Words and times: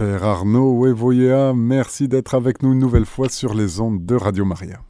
Père 0.00 0.24
Arnaud 0.24 0.86
Evoyea, 0.86 1.52
merci 1.52 2.08
d'être 2.08 2.34
avec 2.34 2.62
nous 2.62 2.72
une 2.72 2.78
nouvelle 2.78 3.04
fois 3.04 3.28
sur 3.28 3.52
les 3.52 3.80
ondes 3.80 4.06
de 4.06 4.14
Radio 4.14 4.46
Maria. 4.46 4.80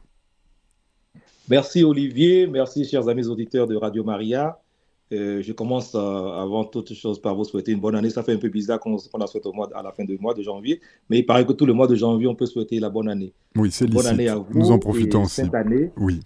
Merci 1.49 1.83
Olivier, 1.83 2.47
merci 2.47 2.85
chers 2.85 3.09
amis 3.09 3.27
auditeurs 3.27 3.67
de 3.67 3.75
Radio 3.75 4.05
Maria. 4.05 4.61
Euh, 5.11 5.41
je 5.41 5.51
commence 5.51 5.95
euh, 5.95 5.99
avant 5.99 6.63
toute 6.63 6.93
chose 6.93 7.21
par 7.21 7.35
vous 7.35 7.43
souhaiter 7.43 7.73
une 7.73 7.81
bonne 7.81 7.95
année. 7.95 8.09
Ça 8.09 8.23
fait 8.23 8.31
un 8.31 8.37
peu 8.37 8.47
bizarre 8.47 8.79
qu'on 8.79 8.95
la 9.19 9.27
souhaite 9.27 9.45
au 9.47 9.51
mois, 9.51 9.69
à 9.75 9.83
la 9.83 9.91
fin 9.91 10.05
du 10.05 10.17
mois 10.17 10.33
de 10.33 10.43
janvier, 10.43 10.79
mais 11.09 11.19
il 11.19 11.25
paraît 11.25 11.45
que 11.45 11.51
tout 11.51 11.65
le 11.65 11.73
mois 11.73 11.87
de 11.87 11.95
janvier, 11.95 12.27
on 12.27 12.35
peut 12.35 12.45
souhaiter 12.45 12.79
la 12.79 12.89
bonne 12.89 13.09
année. 13.09 13.33
Oui, 13.57 13.69
c'est 13.69 13.87
Bonne 13.87 14.07
année 14.07 14.29
à 14.29 14.35
vous. 14.35 14.45
Nous 14.53 14.71
en 14.71 14.79
profitons 14.79 15.23
aussi. 15.23 15.41
Cette 15.41 15.53
année, 15.53 15.91
oui. 15.97 16.21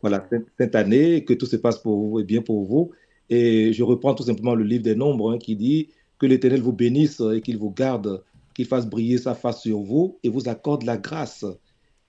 Voilà, 0.00 0.28
cette 0.58 0.74
année, 0.74 1.24
que 1.24 1.34
tout 1.34 1.46
se 1.46 1.54
passe 1.54 1.78
pour 1.78 2.04
vous 2.04 2.18
et 2.18 2.24
bien 2.24 2.42
pour 2.42 2.64
vous. 2.64 2.90
Et 3.30 3.72
je 3.72 3.84
reprends 3.84 4.12
tout 4.12 4.24
simplement 4.24 4.56
le 4.56 4.64
livre 4.64 4.82
des 4.82 4.96
Nombres 4.96 5.30
hein, 5.30 5.38
qui 5.38 5.54
dit 5.54 5.90
que 6.18 6.26
l'Éternel 6.26 6.60
vous 6.60 6.72
bénisse 6.72 7.20
et 7.20 7.40
qu'il 7.40 7.58
vous 7.58 7.70
garde, 7.70 8.22
qu'il 8.54 8.66
fasse 8.66 8.86
briller 8.86 9.18
sa 9.18 9.34
face 9.34 9.62
sur 9.62 9.80
vous 9.80 10.18
et 10.22 10.28
vous 10.28 10.48
accorde 10.48 10.84
la 10.84 10.96
grâce. 10.96 11.44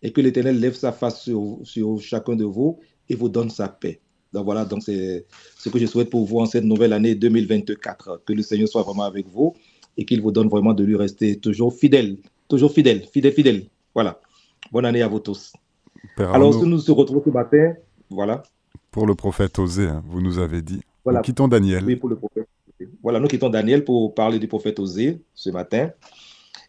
Et 0.02 0.12
que 0.12 0.22
l'Éternel 0.22 0.60
lève 0.60 0.76
sa 0.76 0.92
face 0.92 1.24
sur, 1.24 1.60
sur 1.64 2.00
chacun 2.00 2.36
de 2.36 2.46
vous 2.46 2.80
et 3.10 3.16
vous 3.16 3.30
donne 3.30 3.50
sa 3.50 3.68
paix. 3.68 4.00
Donc 4.34 4.46
voilà, 4.46 4.66
donc 4.66 4.84
c'est 4.84 5.26
ce 5.58 5.70
que 5.70 5.80
je 5.80 5.86
souhaite 5.86 6.10
pour 6.10 6.26
vous 6.26 6.40
en 6.40 6.46
cette 6.46 6.66
nouvelle 6.66 6.94
année 6.94 7.16
2024. 7.16 8.22
Que 8.26 8.34
le 8.34 8.42
Seigneur 8.42 8.68
soit 8.68 8.84
vraiment 8.84 9.04
avec 9.04 9.28
vous 9.28 9.54
et 9.98 10.06
qu'il 10.06 10.22
vous 10.22 10.32
donne 10.32 10.50
vraiment 10.50 10.74
de 10.74 10.84
lui 10.84 10.96
rester 10.96 11.38
toujours 11.40 11.74
fidèle, 11.74 12.18
toujours 12.48 12.72
fidèle, 12.72 13.06
fidèle, 13.06 13.34
fidèle. 13.34 13.66
Voilà. 13.94 14.20
Bonne 14.72 14.86
année 14.86 15.02
à 15.02 15.08
vous 15.08 15.20
tous. 15.20 15.54
Alors, 16.18 16.54
si 16.54 16.62
nous 16.62 16.82
nous 16.86 16.96
retrouvons 16.96 17.24
ce 17.24 17.30
matin, 17.30 17.74
voilà. 18.10 18.44
Pour 18.92 19.08
le 19.08 19.16
prophète 19.16 19.58
Osée, 19.58 19.88
hein, 19.88 20.04
vous 20.08 20.22
nous 20.22 20.38
avez 20.38 20.62
dit. 20.62 20.82
Voilà. 21.04 21.20
Nous 21.20 21.24
quittons 21.24 21.48
Daniel. 21.48 21.86
Oui, 21.86 21.96
pour 21.96 22.10
le 22.10 22.16
prophète. 22.16 22.48
Voilà, 23.02 23.20
nous 23.20 23.28
quittons 23.28 23.50
Daniel 23.50 23.84
pour 23.84 24.14
parler 24.14 24.40
du 24.40 24.48
prophète 24.48 24.80
Osée 24.80 25.22
ce 25.34 25.50
matin. 25.50 25.92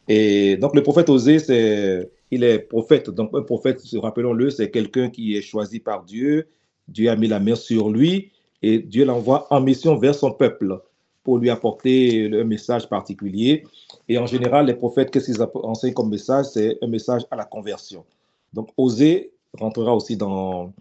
Et 0.09 0.57
donc, 0.57 0.75
le 0.75 0.83
prophète 0.83 1.09
Osée, 1.09 1.39
c'est, 1.39 2.11
il 2.31 2.45
est 2.45 2.59
prophète. 2.61 3.11
Donc, 3.11 3.31
un 3.35 3.43
prophète, 3.43 3.83
rappelons-le, 3.95 4.51
c'est 4.51 4.71
quelqu'un 4.71 5.11
qui 5.11 5.37
est 5.37 5.43
choisi 5.43 5.81
par 5.81 6.05
Dieu. 6.05 6.49
Dieu 6.89 7.11
a 7.11 7.17
mis 7.17 7.27
la 7.27 7.41
main 7.41 7.57
sur 7.57 7.91
lui 7.91 8.31
et 8.63 8.79
Dieu 8.79 9.05
l'envoie 9.05 9.47
en 9.51 9.61
mission 9.61 9.97
vers 9.97 10.15
son 10.15 10.31
peuple 10.33 10.81
pour 11.25 11.39
lui 11.39 11.51
apporter 11.51 12.31
un 12.33 12.45
message 12.45 12.89
particulier. 12.89 13.65
Et 14.09 14.17
en 14.19 14.27
général, 14.27 14.67
les 14.67 14.75
prophètes, 14.75 15.11
qu'est-ce 15.11 15.33
qu'ils 15.33 15.43
enseignent 15.65 15.95
comme 15.95 16.11
message? 16.11 16.47
C'est 16.53 16.79
un 16.83 16.87
message 16.87 17.23
à 17.33 17.37
la 17.37 17.45
conversion. 17.45 18.05
Donc, 18.53 18.71
Osée 18.77 19.33
rentrera 19.59 19.95
aussi 19.95 20.17
dans, 20.17 20.73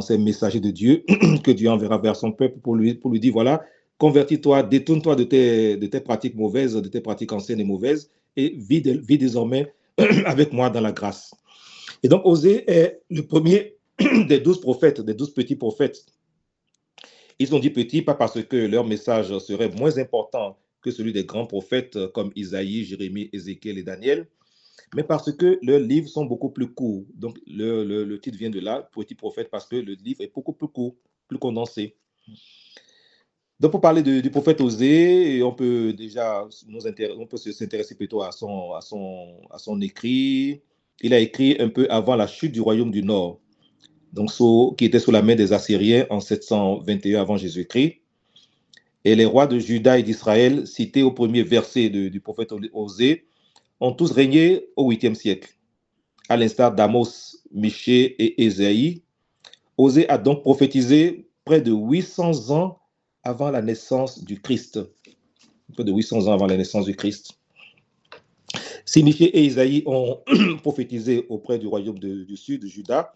ces 0.00 0.16
messagers 0.16 0.60
de 0.60 0.70
Dieu 0.70 1.04
que 1.44 1.50
Dieu 1.50 1.68
enverra 1.68 1.98
vers 1.98 2.16
son 2.16 2.32
peuple 2.32 2.58
pour 2.60 2.74
lui 2.76 3.20
dire, 3.20 3.34
voilà, 3.34 3.62
convertis-toi, 3.98 4.62
détourne-toi 4.62 5.16
de 5.16 5.24
tes, 5.24 5.76
de 5.76 5.86
tes 5.86 6.00
pratiques 6.00 6.34
mauvaises, 6.34 6.74
de 6.74 6.88
tes 6.88 7.00
pratiques 7.00 7.32
anciennes 7.32 7.60
et 7.60 7.64
mauvaises, 7.64 8.10
et 8.36 8.54
vis, 8.56 8.82
désormais 9.18 9.72
avec 10.26 10.52
moi 10.52 10.70
dans 10.70 10.80
la 10.80 10.92
grâce. 10.92 11.34
Et 12.02 12.08
donc, 12.08 12.22
Osée 12.24 12.68
est 12.70 13.00
le 13.10 13.22
premier 13.22 13.76
des 14.28 14.40
douze 14.40 14.60
prophètes, 14.60 15.00
des 15.00 15.14
douze 15.14 15.32
petits 15.32 15.56
prophètes. 15.56 16.04
Ils 17.38 17.54
ont 17.54 17.58
dit 17.58 17.70
petits, 17.70 18.02
pas 18.02 18.14
parce 18.14 18.42
que 18.42 18.56
leur 18.56 18.86
message 18.86 19.36
serait 19.38 19.70
moins 19.70 19.98
important 19.98 20.58
que 20.82 20.90
celui 20.90 21.12
des 21.12 21.24
grands 21.24 21.46
prophètes 21.46 21.98
comme 22.12 22.30
Isaïe, 22.36 22.84
Jérémie, 22.84 23.30
Ézéchiel 23.32 23.78
et 23.78 23.82
Daniel, 23.82 24.28
mais 24.94 25.02
parce 25.02 25.32
que 25.32 25.58
leurs 25.62 25.80
livres 25.80 26.08
sont 26.08 26.24
beaucoup 26.24 26.50
plus 26.50 26.72
courts. 26.72 27.04
Donc, 27.14 27.38
le, 27.46 28.16
titre 28.18 28.38
vient 28.38 28.50
de 28.50 28.60
là, 28.60 28.88
Petit 28.92 29.14
prophète, 29.14 29.50
parce 29.50 29.66
que 29.66 29.76
le 29.76 29.94
livre 29.94 30.20
est 30.20 30.32
beaucoup 30.32 30.52
plus 30.52 30.68
court, 30.68 30.94
plus 31.26 31.38
condensé. 31.38 31.96
Donc, 33.60 33.70
pour 33.70 33.80
parler 33.80 34.02
du 34.02 34.30
prophète 34.30 34.60
Osée, 34.60 35.42
on 35.42 35.52
peut 35.52 35.92
déjà 35.92 36.46
nous 36.66 36.80
on 37.18 37.26
peut 37.26 37.36
s'intéresser 37.36 37.94
plutôt 37.94 38.22
à 38.22 38.32
son, 38.32 38.72
à, 38.72 38.80
son, 38.80 39.40
à 39.50 39.58
son 39.58 39.80
écrit. 39.80 40.62
Il 41.02 41.14
a 41.14 41.18
écrit 41.20 41.56
un 41.60 41.68
peu 41.68 41.86
avant 41.88 42.16
la 42.16 42.26
chute 42.26 42.52
du 42.52 42.60
royaume 42.60 42.90
du 42.90 43.02
Nord, 43.02 43.40
donc 44.12 44.30
qui 44.76 44.84
était 44.84 44.98
sous 44.98 45.12
la 45.12 45.22
main 45.22 45.34
des 45.36 45.52
Assyriens 45.52 46.06
en 46.10 46.20
721 46.20 47.20
avant 47.20 47.36
Jésus-Christ. 47.36 48.00
Et 49.04 49.14
les 49.14 49.24
rois 49.24 49.46
de 49.46 49.58
Juda 49.58 49.98
et 49.98 50.02
d'Israël, 50.02 50.66
cités 50.66 51.02
au 51.02 51.12
premier 51.12 51.42
verset 51.42 51.90
du 51.90 52.20
prophète 52.20 52.52
Osée, 52.72 53.26
ont 53.80 53.92
tous 53.92 54.10
régné 54.10 54.66
au 54.76 54.90
8e 54.90 55.14
siècle. 55.14 55.50
À 56.28 56.36
l'instar 56.36 56.74
d'Amos, 56.74 57.36
Michée 57.52 58.16
et 58.22 58.44
Ésaïe, 58.44 59.02
Osée 59.76 60.08
a 60.08 60.16
donc 60.16 60.40
prophétisé 60.40 61.28
près 61.44 61.60
de 61.60 61.70
800 61.70 62.50
ans 62.50 62.78
avant 63.24 63.50
la 63.50 63.62
naissance 63.62 64.22
du 64.22 64.40
Christ. 64.40 64.80
Près 65.72 65.84
de 65.84 65.92
800 65.92 66.28
ans 66.28 66.32
avant 66.32 66.46
la 66.46 66.56
naissance 66.56 66.84
du 66.84 66.94
Christ. 66.94 67.32
Si 68.84 69.02
Michée 69.02 69.36
et 69.36 69.44
Isaïe 69.44 69.82
ont 69.86 70.20
prophétisé 70.62 71.26
auprès 71.28 71.58
du 71.58 71.66
royaume 71.66 71.98
du 71.98 72.36
sud, 72.36 72.66
Juda, 72.66 73.14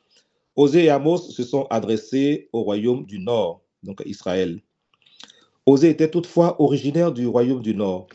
Osée 0.57 0.85
et 0.85 0.91
Amos 0.91 1.19
se 1.19 1.45
sont 1.45 1.67
adressés 1.71 2.49
au 2.53 2.63
royaume 2.63 3.05
du 3.05 3.19
nord, 3.19 3.63
donc 3.83 4.01
à 4.01 4.05
Israël. 4.05 4.61
Osée 5.67 5.91
était 5.91 6.11
toutefois 6.11 6.61
originaire 6.61 7.13
du 7.13 7.27
royaume 7.27 7.63
du 7.63 7.75
nord 7.75 8.09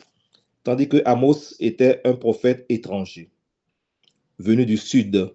tandis 0.63 0.87
que 0.87 1.01
Amos 1.05 1.55
était 1.59 2.01
un 2.05 2.13
prophète 2.13 2.65
étranger, 2.69 3.29
venu 4.39 4.65
du 4.65 4.77
sud. 4.77 5.33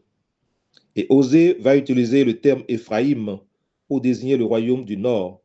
Et 0.97 1.07
Osée 1.11 1.55
va 1.61 1.77
utiliser 1.77 2.25
le 2.25 2.41
terme 2.41 2.65
Éphraïm 2.69 3.39
pour 3.87 4.01
désigner 4.01 4.37
le 4.37 4.45
royaume 4.45 4.85
du 4.85 4.97
nord. 4.97 5.43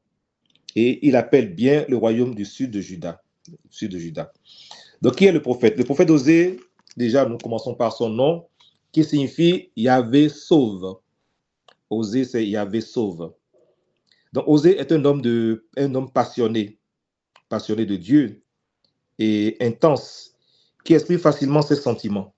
Et 0.75 1.05
il 1.07 1.15
appelle 1.15 1.53
bien 1.53 1.85
le 1.87 1.97
royaume 1.97 2.33
du 2.33 2.45
sud 2.45 2.71
de 2.71 2.81
Juda. 2.81 3.21
De. 3.81 4.25
Donc, 5.01 5.15
qui 5.15 5.25
est 5.25 5.31
le 5.31 5.41
prophète? 5.41 5.77
Le 5.77 5.83
prophète 5.83 6.09
Osée, 6.09 6.59
déjà, 6.97 7.25
nous 7.25 7.37
commençons 7.37 7.75
par 7.75 7.93
son 7.95 8.09
nom, 8.09 8.47
qui 8.91 9.03
signifie 9.03 9.69
Yahvé 9.75 10.29
sauve. 10.29 10.99
Osée, 11.89 12.25
c'est 12.25 12.47
Yahvé 12.47 12.81
sauve. 12.81 13.33
Donc, 14.31 14.45
Osée 14.47 14.79
est 14.79 14.91
un 14.91 15.03
homme, 15.05 15.21
un 15.77 15.95
homme 15.95 16.11
passionné, 16.11 16.79
passionné 17.49 17.85
de 17.85 17.95
Dieu, 17.95 18.41
et 19.19 19.57
intense 19.61 20.35
qui 20.83 20.93
exprime 20.93 21.19
facilement 21.19 21.61
ses 21.61 21.75
sentiments. 21.75 22.33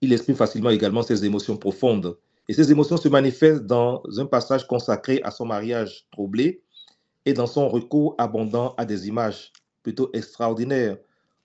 Il 0.00 0.12
exprime 0.12 0.36
facilement 0.36 0.70
également 0.70 1.02
ses 1.02 1.24
émotions 1.24 1.56
profondes. 1.56 2.18
Et 2.50 2.52
ces 2.52 2.72
émotions 2.72 2.96
se 2.96 3.08
manifestent 3.08 3.64
dans 3.64 4.02
un 4.18 4.26
passage 4.26 4.66
consacré 4.66 5.20
à 5.22 5.30
son 5.30 5.46
mariage 5.46 6.08
troublé 6.10 6.64
et 7.24 7.32
dans 7.32 7.46
son 7.46 7.68
recours 7.68 8.16
abondant 8.18 8.74
à 8.76 8.84
des 8.84 9.06
images 9.06 9.52
plutôt 9.84 10.10
extraordinaires 10.14 10.98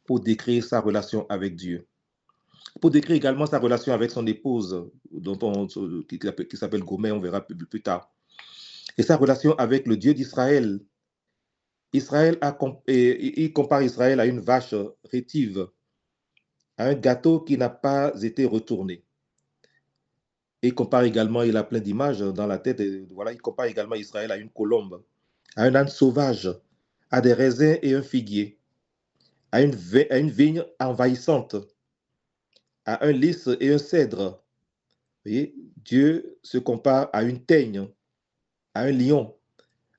pour 0.03 0.19
décrire 0.19 0.63
sa 0.63 0.81
relation 0.81 1.27
avec 1.29 1.55
Dieu. 1.55 1.85
Pour 2.81 2.89
décrire 2.89 3.17
également 3.17 3.45
sa 3.45 3.59
relation 3.59 3.93
avec 3.93 4.09
son 4.09 4.25
épouse, 4.25 4.89
dont 5.11 5.37
on, 5.43 5.67
qui, 5.67 6.57
s'appelle 6.57 6.83
Gomer, 6.83 7.11
on 7.11 7.19
verra 7.19 7.41
plus, 7.41 7.83
tard. 7.83 8.11
Et 8.97 9.03
sa 9.03 9.15
relation 9.15 9.53
avec 9.59 9.85
le 9.85 9.97
Dieu 9.97 10.15
d'Israël, 10.15 10.79
Israël 11.93 12.39
il 12.87 13.53
compare 13.53 13.83
Israël 13.83 14.19
à 14.19 14.25
une 14.25 14.39
vache 14.39 14.73
rétive, 15.11 15.67
à 16.77 16.87
un 16.87 16.95
gâteau 16.95 17.41
qui 17.41 17.59
n'a 17.59 17.69
pas 17.69 18.11
été 18.23 18.45
retourné. 18.45 19.04
Il 20.65 20.73
compare 20.73 21.03
également, 21.03 21.43
il 21.43 21.57
a 21.57 21.63
plein 21.63 21.79
d'images 21.79 22.21
dans 22.21 22.47
la 22.47 22.57
tête, 22.57 22.81
voilà, 23.11 23.31
il 23.31 23.39
compare 23.39 23.67
également 23.67 23.93
Israël 23.93 24.31
à 24.31 24.37
une 24.37 24.49
colombe, 24.49 25.03
à 25.55 25.65
un 25.65 25.75
âne 25.75 25.87
sauvage, 25.87 26.49
à 27.11 27.21
des 27.21 27.33
raisins 27.33 27.77
et 27.83 27.93
un 27.93 28.01
figuier, 28.01 28.57
à 29.51 29.61
une, 29.61 29.75
vigne 29.75 30.63
envahissante, 30.79 31.55
à 32.83 33.05
un 33.05 33.11
lys 33.11 33.47
et 33.59 33.73
un 33.73 33.77
cèdre. 33.77 34.43
Dieu 35.23 36.39
se 36.41 36.57
compare 36.57 37.11
à 37.13 37.21
une 37.21 37.45
teigne, 37.45 37.87
à 38.73 38.85
un 38.85 38.91
lion, 38.91 39.35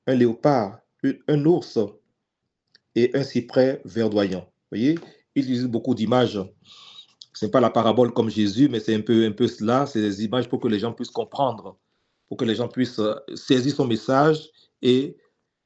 un 0.08 0.14
léopard, 0.14 0.80
un 1.28 1.44
ours 1.44 1.78
et 2.96 3.12
un 3.14 3.22
cyprès 3.22 3.80
verdoyant. 3.84 4.50
Il 4.72 4.98
utilise 5.36 5.66
beaucoup 5.66 5.94
d'images. 5.94 6.40
Ce 7.36 7.44
n'est 7.44 7.50
pas 7.50 7.60
la 7.60 7.68
parabole 7.68 8.14
comme 8.14 8.30
Jésus, 8.30 8.70
mais 8.70 8.80
c'est 8.80 8.94
un 8.94 9.02
peu, 9.02 9.26
un 9.26 9.32
peu 9.32 9.46
cela. 9.46 9.84
C'est 9.84 10.00
des 10.00 10.24
images 10.24 10.48
pour 10.48 10.58
que 10.58 10.68
les 10.68 10.78
gens 10.78 10.94
puissent 10.94 11.10
comprendre, 11.10 11.78
pour 12.28 12.38
que 12.38 12.46
les 12.46 12.54
gens 12.54 12.66
puissent 12.66 12.98
euh, 12.98 13.14
saisir 13.34 13.74
son 13.74 13.86
message 13.86 14.48
et 14.80 15.18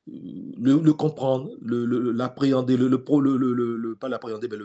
euh, 0.09 0.13
le, 0.61 0.93
comprendre, 0.93 1.49
l'appréhender, 1.63 2.77
le, 2.77 2.89
le, 2.89 3.95
pas 3.95 4.09
l'appréhender, 4.09 4.49
mais 4.49 4.57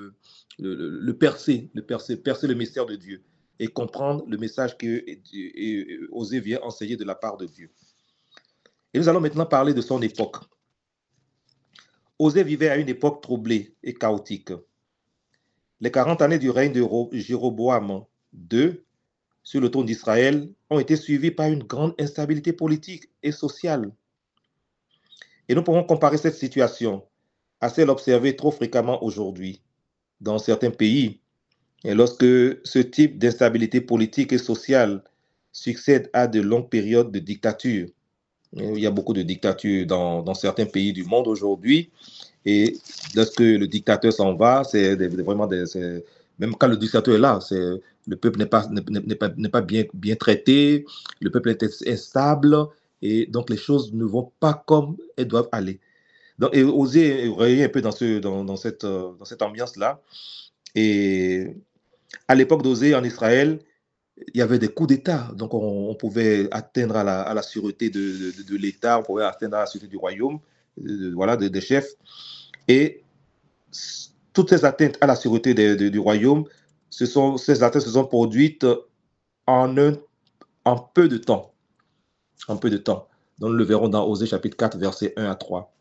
le, 0.58 1.12
percer, 1.12 1.70
le 1.76 1.86
percer, 1.86 2.18
percer 2.18 2.48
le 2.48 2.56
mystère 2.56 2.88
de 2.88 2.96
Dieu 2.96 3.24
et 3.60 3.68
comprendre 3.68 4.26
le 4.28 4.38
message 4.38 4.76
que 4.76 5.06
vient 6.40 6.60
enseigner 6.64 6.98
de 6.98 7.06
la 7.06 7.14
part 7.14 7.38
de 7.38 7.46
Dieu. 7.46 7.70
Et 8.96 8.98
nous 8.98 9.08
allons 9.08 9.22
maintenant 9.22 9.46
parler 9.46 9.76
de 9.76 9.82
son 9.82 10.02
époque. 10.02 10.38
Osée 12.18 12.44
vivait 12.44 12.70
à 12.70 12.78
une 12.78 12.90
époque 12.90 13.22
troublée 13.22 13.76
et 13.84 13.94
chaotique. 13.94 14.54
Les 15.82 15.92
40 15.92 16.22
années 16.22 16.40
du 16.40 16.50
règne 16.50 16.72
de 16.72 16.84
Jéroboam 17.12 18.06
II 18.52 18.80
sur 19.44 19.62
le 19.62 19.70
trône 19.70 19.86
d'Israël 19.86 20.50
ont 20.70 20.80
été 20.80 20.96
suivies 20.96 21.32
par 21.32 21.48
une 21.48 21.64
grande 21.64 21.94
instabilité 22.00 22.54
politique 22.54 23.10
et 23.22 23.32
sociale. 23.32 23.92
Et 25.48 25.56
nous 25.56 25.64
pourrons 25.64 25.84
comparer 25.84 26.18
cette 26.18 26.36
situation 26.36 27.04
à 27.62 27.70
celle 27.70 27.90
observée 27.90 28.36
trop 28.36 28.52
fréquemment 28.52 29.04
aujourd'hui 29.04 29.62
dans 30.22 30.40
certains 30.40 30.72
pays. 30.72 31.20
Et 31.84 31.94
lorsque 31.94 32.26
ce 32.26 32.80
type 32.80 33.20
d'instabilité 33.20 33.82
politique 33.82 34.34
et 34.34 34.38
sociale 34.38 35.04
succède 35.52 36.10
à 36.14 36.28
de 36.28 36.42
longues 36.42 36.70
périodes 36.70 37.12
de 37.12 37.20
dictature, 37.20 37.88
il 38.56 38.80
y 38.80 38.88
a 38.88 38.92
beaucoup 38.92 39.14
de 39.14 39.22
dictatures 39.22 39.86
dans, 39.86 40.22
dans 40.22 40.34
certains 40.34 40.66
pays 40.66 40.94
du 40.94 41.04
monde 41.04 41.28
aujourd'hui. 41.28 41.90
Et 42.46 42.78
lorsque 43.16 43.40
le 43.40 43.68
dictateur 43.68 44.14
s'en 44.14 44.36
va, 44.36 44.64
c'est 44.64 44.96
vraiment 44.96 45.50
même 46.38 46.56
quand 46.56 46.68
le 46.68 46.78
dictateur 46.78 47.16
est 47.16 47.20
là, 47.20 47.40
c'est 47.42 47.82
le 48.08 48.16
peuple 48.18 48.40
n'est 48.40 48.46
pas, 48.46 48.68
n'est 48.70 49.16
pas, 49.16 49.30
pas 49.30 49.62
bien, 49.62 49.84
bien 49.94 50.16
traité, 50.16 50.86
le 51.22 51.32
peuple 51.32 51.50
est 51.50 51.88
instable, 51.88 52.58
et 53.02 53.26
donc 53.26 53.50
les 53.50 53.58
choses 53.58 53.94
ne 53.94 54.04
vont 54.04 54.32
pas 54.40 54.64
comme 54.68 54.98
elles 55.18 55.28
doivent 55.28 55.50
aller. 55.52 55.80
Donc, 56.38 56.56
et 56.56 56.64
oser 56.64 57.32
rayer 57.36 57.64
un 57.64 57.70
peu 57.70 57.82
dans, 57.82 57.92
ce, 57.92 58.20
dans, 58.20 58.44
dans 58.44 58.58
cette, 58.58 58.86
dans 58.86 59.24
cette 59.24 59.42
ambiance-là. 59.42 60.02
Et 60.76 61.56
à 62.28 62.36
l'époque 62.36 62.62
d'Osée 62.62 62.94
en 62.94 63.04
Israël, 63.04 63.60
il 64.18 64.38
y 64.38 64.42
avait 64.42 64.60
des 64.60 64.70
coups 64.70 64.90
d'État. 64.90 65.30
Donc, 65.36 65.54
on, 65.54 65.94
pouvait 65.96 66.48
atteindre 66.52 66.96
à 66.96 67.04
la, 67.04 67.22
à 67.22 67.34
la 67.34 67.42
sûreté 67.42 67.90
de, 67.90 68.44
de, 68.44 68.56
l'État, 68.56 69.00
on 69.00 69.04
pouvait 69.04 69.24
atteindre 69.24 69.58
à 69.58 69.62
la 69.62 69.66
sûreté 69.66 69.88
du 69.88 69.98
royaume, 69.98 70.40
voilà, 71.14 71.36
des 71.38 71.62
chefs. 71.62 71.94
Et 72.68 73.04
toutes 74.34 74.50
ces 74.50 74.66
atteintes 74.66 74.98
à 75.02 75.08
la 75.08 75.16
sûreté 75.16 75.54
du 75.54 76.00
royaume, 76.00 76.46
ce 76.90 77.06
sont, 77.06 77.38
ces 77.38 77.64
atteintes 77.64 77.84
se 77.84 77.92
sont 77.92 78.06
produites 78.06 78.66
en, 79.48 79.78
un, 79.78 79.94
en 80.64 80.78
peu 80.78 81.08
de 81.08 81.18
temps. 81.18 81.54
En 82.48 82.58
peu 82.58 82.70
de 82.70 82.78
temps. 82.78 83.08
Donc, 83.40 83.52
nous 83.52 83.58
le 83.58 83.64
verrons 83.66 83.90
dans 83.90 84.08
Osée 84.08 84.28
chapitre 84.28 84.56
4, 84.56 84.78
versets 84.78 85.14
1 85.18 85.26
à 85.26 85.36
3. 85.36 85.74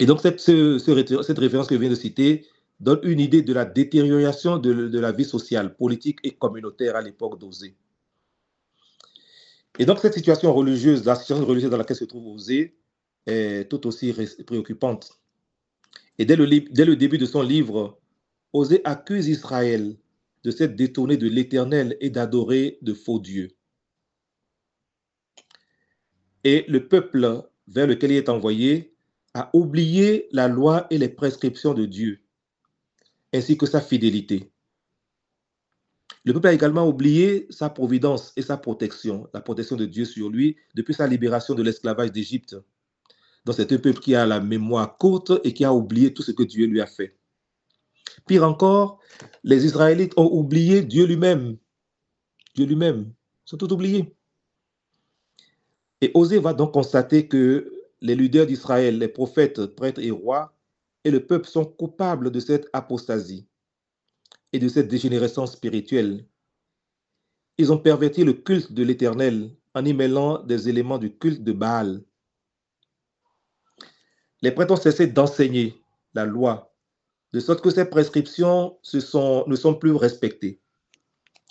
Et 0.00 0.06
donc, 0.06 0.20
cette, 0.20 0.40
cette 0.40 1.38
référence 1.38 1.66
que 1.66 1.74
je 1.74 1.80
viens 1.80 1.90
de 1.90 1.94
citer 1.94 2.46
donne 2.80 3.00
une 3.02 3.20
idée 3.20 3.42
de 3.42 3.52
la 3.52 3.64
détérioration 3.64 4.58
de, 4.58 4.98
la 4.98 5.12
vie 5.12 5.24
sociale, 5.24 5.76
politique 5.76 6.18
et 6.22 6.32
communautaire 6.32 6.96
à 6.96 7.02
l'époque 7.02 7.38
d'Osée. 7.38 7.74
Et 9.78 9.86
donc, 9.86 9.98
cette 10.00 10.14
situation 10.14 10.52
religieuse, 10.52 11.04
la 11.04 11.14
situation 11.14 11.44
religieuse 11.44 11.70
dans 11.70 11.76
laquelle 11.76 11.96
se 11.96 12.04
trouve 12.04 12.26
Osée, 12.26 12.76
est 13.26 13.68
tout 13.70 13.86
aussi 13.86 14.14
préoccupante. 14.46 15.20
Et 16.18 16.24
dès 16.24 16.36
le, 16.36 16.46
dès 16.46 16.84
le 16.84 16.96
début 16.96 17.18
de 17.18 17.26
son 17.26 17.42
livre, 17.42 17.98
Osée 18.52 18.80
accuse 18.84 19.28
Israël 19.28 19.96
de 20.44 20.50
s'être 20.50 20.76
détourné 20.76 21.16
de 21.16 21.28
l'Éternel 21.28 21.96
et 22.00 22.10
d'adorer 22.10 22.78
de 22.82 22.94
faux 22.94 23.18
dieux. 23.18 23.50
Et 26.44 26.64
le 26.68 26.88
peuple 26.88 27.42
vers 27.66 27.86
lequel 27.86 28.12
il 28.12 28.16
est 28.16 28.28
envoyé 28.28 28.94
a 29.34 29.50
oublié 29.52 30.28
la 30.32 30.48
loi 30.48 30.86
et 30.90 30.98
les 30.98 31.08
prescriptions 31.08 31.74
de 31.74 31.84
Dieu, 31.84 32.22
ainsi 33.32 33.56
que 33.56 33.66
sa 33.66 33.80
fidélité. 33.80 34.50
Le 36.24 36.32
peuple 36.32 36.48
a 36.48 36.52
également 36.52 36.86
oublié 36.86 37.46
sa 37.50 37.70
providence 37.70 38.32
et 38.36 38.42
sa 38.42 38.56
protection, 38.56 39.28
la 39.32 39.40
protection 39.40 39.76
de 39.76 39.86
Dieu 39.86 40.04
sur 40.04 40.28
lui 40.28 40.56
depuis 40.74 40.94
sa 40.94 41.06
libération 41.06 41.54
de 41.54 41.62
l'esclavage 41.62 42.12
d'Égypte. 42.12 42.56
Donc 43.44 43.56
c'est 43.56 43.72
un 43.72 43.78
peuple 43.78 44.00
qui 44.00 44.14
a 44.14 44.26
la 44.26 44.40
mémoire 44.40 44.98
courte 44.98 45.32
et 45.44 45.54
qui 45.54 45.64
a 45.64 45.72
oublié 45.72 46.12
tout 46.12 46.22
ce 46.22 46.32
que 46.32 46.42
Dieu 46.42 46.66
lui 46.66 46.80
a 46.80 46.86
fait. 46.86 47.16
Pire 48.26 48.44
encore, 48.44 49.00
les 49.44 49.64
Israélites 49.64 50.12
ont 50.16 50.30
oublié 50.30 50.82
Dieu 50.82 51.06
lui-même. 51.06 51.56
Dieu 52.54 52.66
lui-même. 52.66 53.12
Ils 53.46 53.50
sont 53.50 53.56
tout 53.56 53.72
oubliés. 53.72 54.14
Et 56.00 56.10
Osée 56.14 56.38
va 56.38 56.52
donc 56.52 56.74
constater 56.74 57.26
que 57.26 57.72
les 58.00 58.14
leaders 58.14 58.46
d'Israël, 58.46 58.98
les 58.98 59.08
prophètes, 59.08 59.66
prêtres 59.66 60.00
et 60.00 60.10
rois, 60.10 60.54
et 61.08 61.10
le 61.10 61.24
peuple 61.24 61.48
sont 61.48 61.64
coupables 61.64 62.30
de 62.30 62.38
cette 62.38 62.68
apostasie 62.74 63.48
et 64.52 64.58
de 64.58 64.68
cette 64.68 64.88
dégénérescence 64.88 65.52
spirituelle. 65.52 66.26
Ils 67.56 67.72
ont 67.72 67.78
perverti 67.78 68.24
le 68.24 68.34
culte 68.34 68.72
de 68.72 68.82
l'Éternel 68.82 69.50
en 69.74 69.86
y 69.86 69.94
mêlant 69.94 70.42
des 70.42 70.68
éléments 70.68 70.98
du 70.98 71.16
culte 71.16 71.42
de 71.42 71.52
Baal. 71.52 72.04
Les 74.42 74.52
prêtres 74.52 74.74
ont 74.74 74.76
cessé 74.76 75.06
d'enseigner 75.06 75.82
la 76.12 76.26
loi, 76.26 76.74
de 77.32 77.40
sorte 77.40 77.62
que 77.62 77.70
ces 77.70 77.86
prescriptions 77.86 78.78
ne 78.92 79.56
sont 79.56 79.74
plus 79.74 79.92
respectées. 79.92 80.60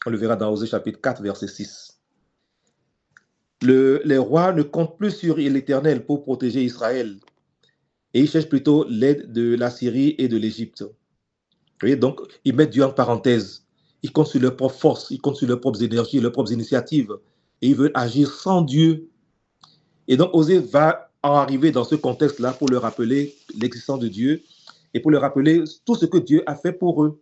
On 0.06 0.12
le 0.12 0.18
verra 0.18 0.36
dans 0.36 0.52
Osée 0.52 0.68
chapitre 0.68 1.02
4, 1.02 1.24
verset 1.24 1.48
6. 1.48 2.00
les 3.62 4.18
rois 4.20 4.54
ne 4.54 4.62
comptent 4.62 5.00
plus 5.00 5.12
sur 5.12 5.38
l'Éternel 5.38 6.06
pour 6.06 6.22
protéger 6.22 6.64
Israël, 6.64 7.20
et 8.18 8.22
ils 8.22 8.28
cherchent 8.28 8.50
plutôt 8.50 8.84
l'aide 8.90 9.32
de 9.32 9.56
la 9.56 9.70
Syrie 9.70 10.16
et 10.18 10.28
de 10.28 10.38
l'Égypte. 10.38 10.84
Donc, 12.00 12.20
ils 12.46 12.56
mettent 12.56 12.72
Dieu 12.72 12.84
en 12.84 12.92
parenthèse. 12.92 13.64
Ils 14.02 14.12
comptent 14.12 14.30
sur 14.30 14.42
leurs 14.42 14.56
propres 14.56 14.74
forces, 14.74 15.12
ils 15.12 15.22
comptent 15.22 15.36
sur 15.36 15.48
leurs 15.48 15.62
propres 15.62 15.84
énergies, 15.84 16.20
leurs 16.20 16.32
propres 16.32 16.52
initiatives. 16.52 17.16
Et 17.62 17.68
ils 17.68 17.76
veulent 17.76 17.92
agir 17.94 18.32
sans 18.32 18.64
Dieu. 18.64 19.08
Et 20.08 20.18
donc, 20.18 20.32
Osée 20.34 20.58
va 20.58 21.12
en 21.22 21.34
arriver 21.34 21.70
dans 21.70 21.84
ce 21.84 21.94
contexte-là 21.94 22.54
pour 22.54 22.70
leur 22.70 22.82
rappeler 22.82 23.36
l'existence 23.56 24.00
de 24.00 24.08
Dieu 24.08 24.42
et 24.96 25.00
pour 25.00 25.12
leur 25.12 25.22
rappeler 25.22 25.64
tout 25.86 25.94
ce 25.94 26.08
que 26.08 26.18
Dieu 26.18 26.42
a 26.48 26.56
fait 26.56 26.74
pour 26.74 27.04
eux. 27.04 27.22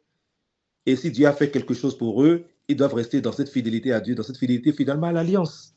Et 0.86 0.95
si 0.95 1.12
Dieu 1.12 1.27
a 1.27 1.33
fait 1.33 1.51
quelque 1.51 1.74
chose 1.74 1.97
pour 1.97 2.24
eux, 2.24 2.45
ils 2.69 2.77
doivent 2.77 2.94
rester 2.94 3.19
dans 3.19 3.33
cette 3.33 3.50
fidélité 3.50 3.92
à 3.92 4.00
Dieu, 4.00 4.15
dans 4.15 4.24
cette 4.24 4.38
fidélité 4.38 4.71
finalement 4.71 5.07
à 5.07 5.12
l'alliance. 5.12 5.74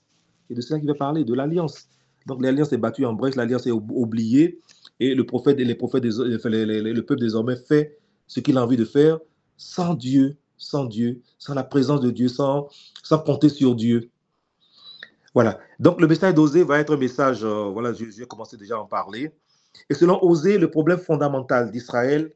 Et 0.48 0.54
de 0.54 0.60
cela 0.60 0.78
qu'il 0.78 0.88
va 0.88 0.94
parler, 0.94 1.24
de 1.24 1.34
l'alliance. 1.34 1.88
Donc 2.26 2.42
l'alliance 2.42 2.72
est 2.72 2.78
battue 2.78 3.04
en 3.04 3.14
brèche, 3.14 3.34
l'alliance 3.34 3.66
est 3.66 3.72
oubliée, 3.72 4.60
et 5.00 5.14
le 5.14 5.24
prophète 5.24 5.58
les 5.58 5.74
prophètes, 5.74 6.04
le 6.04 7.00
peuple 7.00 7.20
désormais 7.20 7.56
fait 7.56 7.98
ce 8.26 8.40
qu'il 8.40 8.58
a 8.58 8.64
envie 8.64 8.76
de 8.76 8.84
faire 8.84 9.18
sans 9.56 9.94
Dieu, 9.94 10.36
sans 10.56 10.84
Dieu, 10.84 11.20
sans 11.38 11.54
la 11.54 11.64
présence 11.64 12.00
de 12.00 12.10
Dieu, 12.10 12.28
sans, 12.28 12.68
compter 13.24 13.48
sur 13.48 13.74
Dieu. 13.74 14.10
Voilà. 15.34 15.58
Donc 15.78 16.00
le 16.00 16.06
message 16.06 16.34
d'Osée 16.34 16.64
va 16.64 16.78
être 16.78 16.94
un 16.94 16.96
message, 16.96 17.44
euh, 17.44 17.68
voilà, 17.70 17.92
je, 17.92 18.04
vais 18.04 18.26
commencer 18.26 18.56
déjà 18.56 18.76
à 18.76 18.78
en 18.78 18.86
parler. 18.86 19.32
Et 19.90 19.94
selon 19.94 20.22
Osée, 20.24 20.58
le 20.58 20.70
problème 20.70 20.98
fondamental 20.98 21.70
d'Israël 21.70 22.32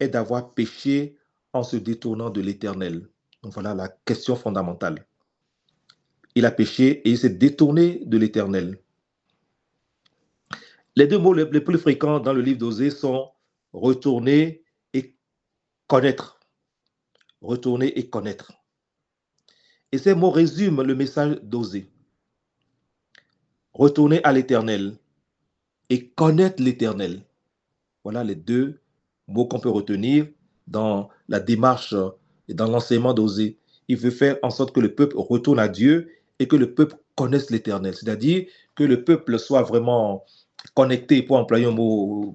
est 0.00 0.08
d'avoir 0.08 0.52
péché 0.54 1.16
en 1.52 1.62
se 1.62 1.76
détournant 1.76 2.30
de 2.30 2.40
l'Éternel. 2.40 3.08
Donc 3.42 3.52
voilà 3.52 3.74
la 3.74 3.88
question 3.88 4.36
fondamentale. 4.36 5.06
Il 6.34 6.46
a 6.46 6.50
péché 6.50 7.06
et 7.06 7.10
il 7.10 7.18
s'est 7.18 7.30
détourné 7.30 8.02
de 8.06 8.16
l'Éternel. 8.16 8.78
Les 10.94 11.06
deux 11.06 11.18
mots 11.18 11.32
les 11.32 11.60
plus 11.60 11.78
fréquents 11.78 12.20
dans 12.20 12.34
le 12.34 12.42
livre 12.42 12.58
d'Osée 12.58 12.90
sont 12.90 13.30
retourner 13.72 14.62
et 14.92 15.16
connaître. 15.86 16.38
Retourner 17.40 17.98
et 17.98 18.10
connaître. 18.10 18.52
Et 19.90 19.98
ces 19.98 20.14
mots 20.14 20.30
résument 20.30 20.82
le 20.82 20.94
message 20.94 21.40
d'Osée. 21.42 21.90
Retourner 23.72 24.22
à 24.22 24.32
l'éternel 24.32 24.96
et 25.88 26.08
connaître 26.08 26.62
l'éternel. 26.62 27.22
Voilà 28.04 28.22
les 28.22 28.34
deux 28.34 28.80
mots 29.28 29.46
qu'on 29.46 29.60
peut 29.60 29.70
retenir 29.70 30.26
dans 30.66 31.08
la 31.28 31.40
démarche 31.40 31.94
et 32.48 32.54
dans 32.54 32.68
l'enseignement 32.68 33.14
d'Osée. 33.14 33.58
Il 33.88 33.96
veut 33.96 34.10
faire 34.10 34.38
en 34.42 34.50
sorte 34.50 34.74
que 34.74 34.80
le 34.80 34.94
peuple 34.94 35.16
retourne 35.16 35.58
à 35.58 35.68
Dieu 35.68 36.10
et 36.38 36.48
que 36.48 36.56
le 36.56 36.74
peuple 36.74 36.96
connaisse 37.16 37.50
l'éternel. 37.50 37.94
C'est-à-dire 37.94 38.46
que 38.74 38.84
le 38.84 39.04
peuple 39.04 39.38
soit 39.38 39.62
vraiment 39.62 40.24
connecté, 40.74 41.22
pour 41.22 41.36
employer 41.36 41.66
un 41.66 41.70
mot 41.72 42.32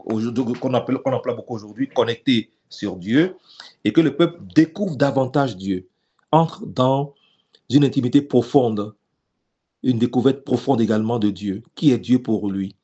qu'on 0.59 0.73
emploie 0.73 1.33
beaucoup 1.33 1.55
aujourd'hui, 1.55 1.87
connecté 1.87 2.49
sur 2.69 2.97
Dieu, 2.97 3.35
et 3.83 3.93
que 3.93 4.01
le 4.01 4.15
peuple 4.15 4.39
découvre 4.53 4.95
davantage 4.95 5.55
Dieu, 5.55 5.87
entre 6.31 6.65
dans 6.65 7.13
une 7.69 7.85
intimité 7.85 8.21
profonde, 8.21 8.93
une 9.83 9.99
découverte 9.99 10.43
profonde 10.43 10.81
également 10.81 11.19
de 11.19 11.29
Dieu. 11.29 11.63
Qui 11.75 11.91
est 11.91 11.97
Dieu 11.97 12.21
pour 12.21 12.49
lui? 12.49 12.75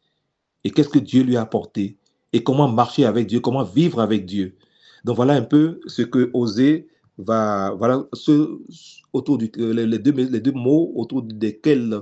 Et 0.64 0.72
qu'est-ce 0.72 0.90
que 0.90 1.00
Dieu 1.00 1.24
lui 1.24 1.36
a 1.36 1.42
apporté? 1.42 1.98
Et 2.32 2.44
comment 2.44 2.68
marcher 2.68 3.06
avec 3.06 3.28
Dieu? 3.28 3.40
Comment 3.40 3.64
vivre 3.64 4.00
avec 4.00 4.26
Dieu? 4.26 4.56
Donc 5.04 5.18
voilà 5.18 5.34
un 5.34 5.42
peu 5.42 5.82
ce 5.88 6.02
que 6.02 6.30
Osée 6.34 6.88
va, 7.18 7.72
voilà, 7.72 8.06
autour 9.12 9.38
du, 9.38 9.52
les, 9.56 10.00
deux, 10.00 10.12
les 10.12 10.40
deux 10.40 10.52
mots 10.54 10.94
autour 10.96 11.22
desquels 11.24 12.00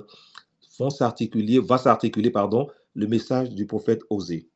vont 0.78 0.90
s'articuler, 0.90 1.60
va 1.60 1.78
s'articuler, 1.78 2.30
pardon, 2.30 2.68
le 2.96 3.08
message 3.08 3.50
du 3.52 3.66
prophète 3.66 4.02
Osée. 4.10 4.50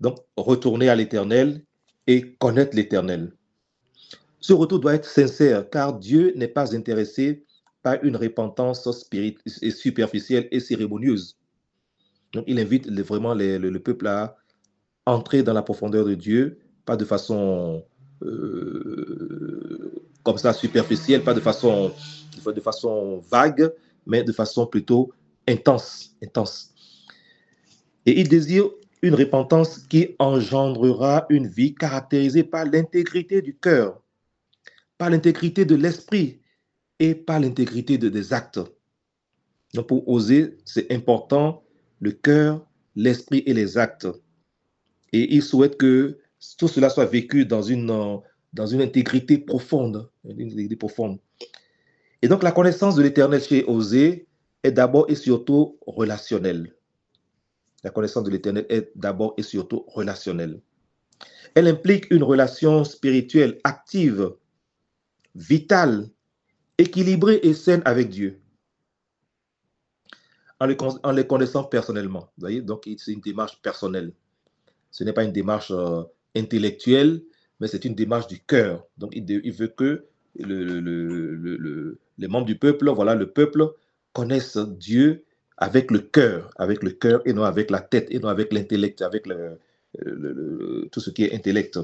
Donc, 0.00 0.18
retourner 0.36 0.88
à 0.88 0.96
l'Éternel 0.96 1.64
et 2.06 2.34
connaître 2.34 2.76
l'Éternel. 2.76 3.32
Ce 4.40 4.52
retour 4.52 4.80
doit 4.80 4.94
être 4.94 5.04
sincère, 5.04 5.68
car 5.68 5.98
Dieu 5.98 6.32
n'est 6.36 6.48
pas 6.48 6.74
intéressé 6.74 7.44
par 7.82 8.02
une 8.02 8.16
repentance 8.16 8.90
spirituelle, 8.90 9.72
superficielle 9.72 10.48
et 10.50 10.60
cérémonieuse. 10.60 11.36
Donc, 12.32 12.44
il 12.46 12.58
invite 12.58 12.90
vraiment 12.90 13.34
le, 13.34 13.78
peuple 13.78 14.06
à 14.06 14.36
entrer 15.06 15.42
dans 15.42 15.52
la 15.52 15.62
profondeur 15.62 16.04
de 16.04 16.14
Dieu, 16.14 16.58
pas 16.84 16.96
de 16.96 17.04
façon 17.04 17.84
euh, 18.22 19.92
comme 20.22 20.38
ça 20.38 20.52
superficielle, 20.52 21.22
pas 21.22 21.34
de 21.34 21.40
façon, 21.40 21.92
de 22.44 22.60
façon 22.60 23.22
vague, 23.30 23.72
mais 24.06 24.22
de 24.22 24.32
façon 24.32 24.66
plutôt 24.66 25.12
intense, 25.48 26.14
intense. 26.22 26.69
Et 28.10 28.22
il 28.22 28.28
désire 28.28 28.68
une 29.02 29.14
repentance 29.14 29.78
qui 29.78 30.16
engendrera 30.18 31.26
une 31.30 31.46
vie 31.46 31.76
caractérisée 31.76 32.42
par 32.42 32.64
l'intégrité 32.64 33.40
du 33.40 33.56
cœur, 33.56 34.02
par 34.98 35.10
l'intégrité 35.10 35.64
de 35.64 35.76
l'esprit 35.76 36.40
et 36.98 37.14
par 37.14 37.38
l'intégrité 37.38 37.98
de, 37.98 38.08
des 38.08 38.32
actes. 38.32 38.58
Donc 39.74 39.86
pour 39.86 40.08
oser, 40.08 40.56
c'est 40.64 40.90
important 40.90 41.62
le 42.00 42.10
cœur, 42.10 42.66
l'esprit 42.96 43.44
et 43.46 43.54
les 43.54 43.78
actes. 43.78 44.08
Et 45.12 45.32
il 45.32 45.44
souhaite 45.44 45.76
que 45.76 46.18
tout 46.58 46.66
cela 46.66 46.90
soit 46.90 47.06
vécu 47.06 47.46
dans 47.46 47.62
une, 47.62 47.92
une 48.58 48.82
intégrité 48.82 49.38
profonde. 49.38 50.10
Et 52.22 52.26
donc 52.26 52.42
la 52.42 52.50
connaissance 52.50 52.96
de 52.96 53.02
l'éternel 53.02 53.40
chez 53.40 53.64
Osée 53.66 54.26
est 54.64 54.72
d'abord 54.72 55.08
et 55.08 55.14
surtout 55.14 55.78
relationnelle. 55.86 56.74
La 57.82 57.90
connaissance 57.90 58.24
de 58.24 58.30
l'éternel 58.30 58.66
est 58.68 58.92
d'abord 58.94 59.34
et 59.36 59.42
surtout 59.42 59.84
relationnelle. 59.88 60.60
Elle 61.54 61.66
implique 61.66 62.10
une 62.10 62.22
relation 62.22 62.84
spirituelle 62.84 63.58
active, 63.64 64.34
vitale, 65.34 66.08
équilibrée 66.78 67.40
et 67.42 67.54
saine 67.54 67.82
avec 67.84 68.10
Dieu. 68.10 68.40
En 70.58 70.66
les, 70.66 71.26
connaissant 71.26 71.64
personnellement. 71.64 72.30
Donc 72.36 72.86
c'est 72.98 73.12
une 73.12 73.20
démarche 73.20 73.60
personnelle. 73.62 74.12
Ce 74.90 75.04
n'est 75.04 75.14
pas 75.14 75.24
une 75.24 75.32
démarche 75.32 75.70
euh, 75.70 76.02
intellectuelle, 76.36 77.22
mais 77.60 77.66
c'est 77.66 77.86
une 77.86 77.94
démarche 77.94 78.26
du 78.26 78.40
cœur. 78.40 78.86
Donc 78.98 79.12
il, 79.14 79.52
veut 79.52 79.68
que 79.68 80.04
le, 80.38 80.80
le, 80.80 81.34
le, 81.34 81.98
les 82.18 82.28
membres 82.28 82.46
du 82.46 82.58
peuple, 82.58 82.90
voilà, 82.90 83.14
le 83.14 83.30
peuple 83.30 83.72
connaissent 84.12 84.58
Dieu 84.58 85.24
avec 85.60 85.90
le 85.90 86.00
cœur, 86.00 86.50
avec 86.56 86.82
le 86.82 86.90
cœur 86.90 87.20
et 87.26 87.34
non 87.34 87.44
avec 87.44 87.70
la 87.70 87.80
tête 87.80 88.08
et 88.10 88.18
non 88.18 88.28
avec 88.28 88.52
l'intellect, 88.52 89.02
avec 89.02 89.26
le, 89.26 89.58
tout 90.90 91.00
ce 91.00 91.10
qui 91.10 91.24
est 91.24 91.34
intellect. 91.34 91.78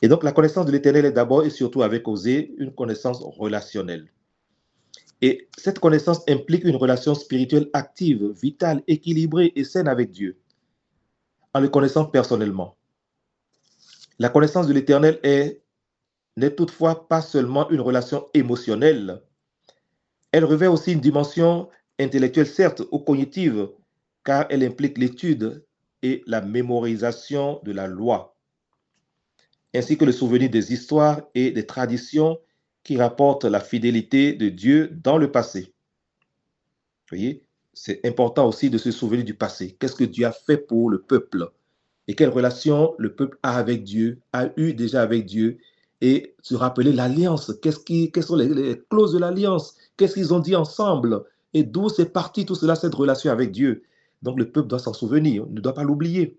Et 0.00 0.08
donc 0.08 0.22
la 0.22 0.32
connaissance 0.32 0.66
de 0.66 0.72
l'éternel 0.72 1.04
est 1.04 1.12
d'abord 1.12 1.44
et 1.44 1.50
surtout 1.50 1.82
avec 1.82 2.06
Osée 2.06 2.54
une 2.58 2.72
connaissance 2.72 3.20
relationnelle. 3.20 4.10
Et 5.20 5.48
cette 5.56 5.78
connaissance 5.78 6.22
implique 6.28 6.64
une 6.64 6.76
relation 6.76 7.14
spirituelle 7.14 7.68
active, 7.72 8.30
vitale, 8.30 8.82
équilibrée 8.86 9.52
et 9.54 9.64
saine 9.64 9.88
avec 9.88 10.10
Dieu, 10.10 10.38
en 11.54 11.60
le 11.60 11.68
connaissant 11.68 12.04
personnellement. 12.04 12.76
La 14.18 14.28
connaissance 14.28 14.66
de 14.66 14.72
l'éternel 14.72 15.20
n'est 16.36 16.54
toutefois 16.54 17.08
pas 17.08 17.22
seulement 17.22 17.68
une 17.70 17.80
relation 17.80 18.26
émotionnelle, 18.34 19.20
elle 20.32 20.46
revêt 20.46 20.66
aussi 20.66 20.92
une 20.92 21.00
dimension 21.00 21.68
intellectuelle, 22.02 22.46
certes, 22.46 22.82
ou 22.90 22.98
cognitive, 22.98 23.68
car 24.24 24.46
elle 24.50 24.62
implique 24.62 24.98
l'étude 24.98 25.64
et 26.02 26.22
la 26.26 26.40
mémorisation 26.40 27.60
de 27.64 27.72
la 27.72 27.86
loi, 27.86 28.36
ainsi 29.74 29.96
que 29.96 30.04
le 30.04 30.12
souvenir 30.12 30.50
des 30.50 30.72
histoires 30.72 31.22
et 31.34 31.50
des 31.50 31.66
traditions 31.66 32.38
qui 32.82 32.96
rapportent 32.96 33.44
la 33.44 33.60
fidélité 33.60 34.32
de 34.32 34.48
Dieu 34.48 34.88
dans 34.88 35.18
le 35.18 35.30
passé. 35.30 35.72
Vous 37.10 37.16
voyez, 37.16 37.42
c'est 37.72 38.04
important 38.04 38.48
aussi 38.48 38.70
de 38.70 38.78
se 38.78 38.90
souvenir 38.90 39.24
du 39.24 39.34
passé. 39.34 39.76
Qu'est-ce 39.78 39.94
que 39.94 40.04
Dieu 40.04 40.26
a 40.26 40.32
fait 40.32 40.58
pour 40.58 40.90
le 40.90 41.00
peuple 41.00 41.50
et 42.08 42.14
quelle 42.14 42.30
relation 42.30 42.94
le 42.98 43.14
peuple 43.14 43.38
a 43.42 43.56
avec 43.56 43.84
Dieu, 43.84 44.20
a 44.32 44.48
eu 44.56 44.74
déjà 44.74 45.02
avec 45.02 45.24
Dieu, 45.24 45.58
et 46.00 46.34
se 46.42 46.56
rappeler 46.56 46.92
l'alliance. 46.92 47.52
Qu'est-ce 47.62 47.78
qui, 47.78 48.10
quelles 48.10 48.24
sont 48.24 48.34
les, 48.36 48.48
les 48.48 48.82
clauses 48.90 49.12
de 49.12 49.20
l'alliance? 49.20 49.76
Qu'est-ce 49.96 50.14
qu'ils 50.14 50.34
ont 50.34 50.40
dit 50.40 50.56
ensemble? 50.56 51.22
Et 51.54 51.64
d'où 51.64 51.88
c'est 51.88 52.12
parti 52.12 52.46
tout 52.46 52.54
cela, 52.54 52.74
cette 52.74 52.94
relation 52.94 53.30
avec 53.30 53.52
Dieu? 53.52 53.84
Donc 54.22 54.38
le 54.38 54.50
peuple 54.50 54.68
doit 54.68 54.78
s'en 54.78 54.92
souvenir, 54.92 55.46
on 55.46 55.50
ne 55.50 55.60
doit 55.60 55.74
pas 55.74 55.82
l'oublier. 55.82 56.38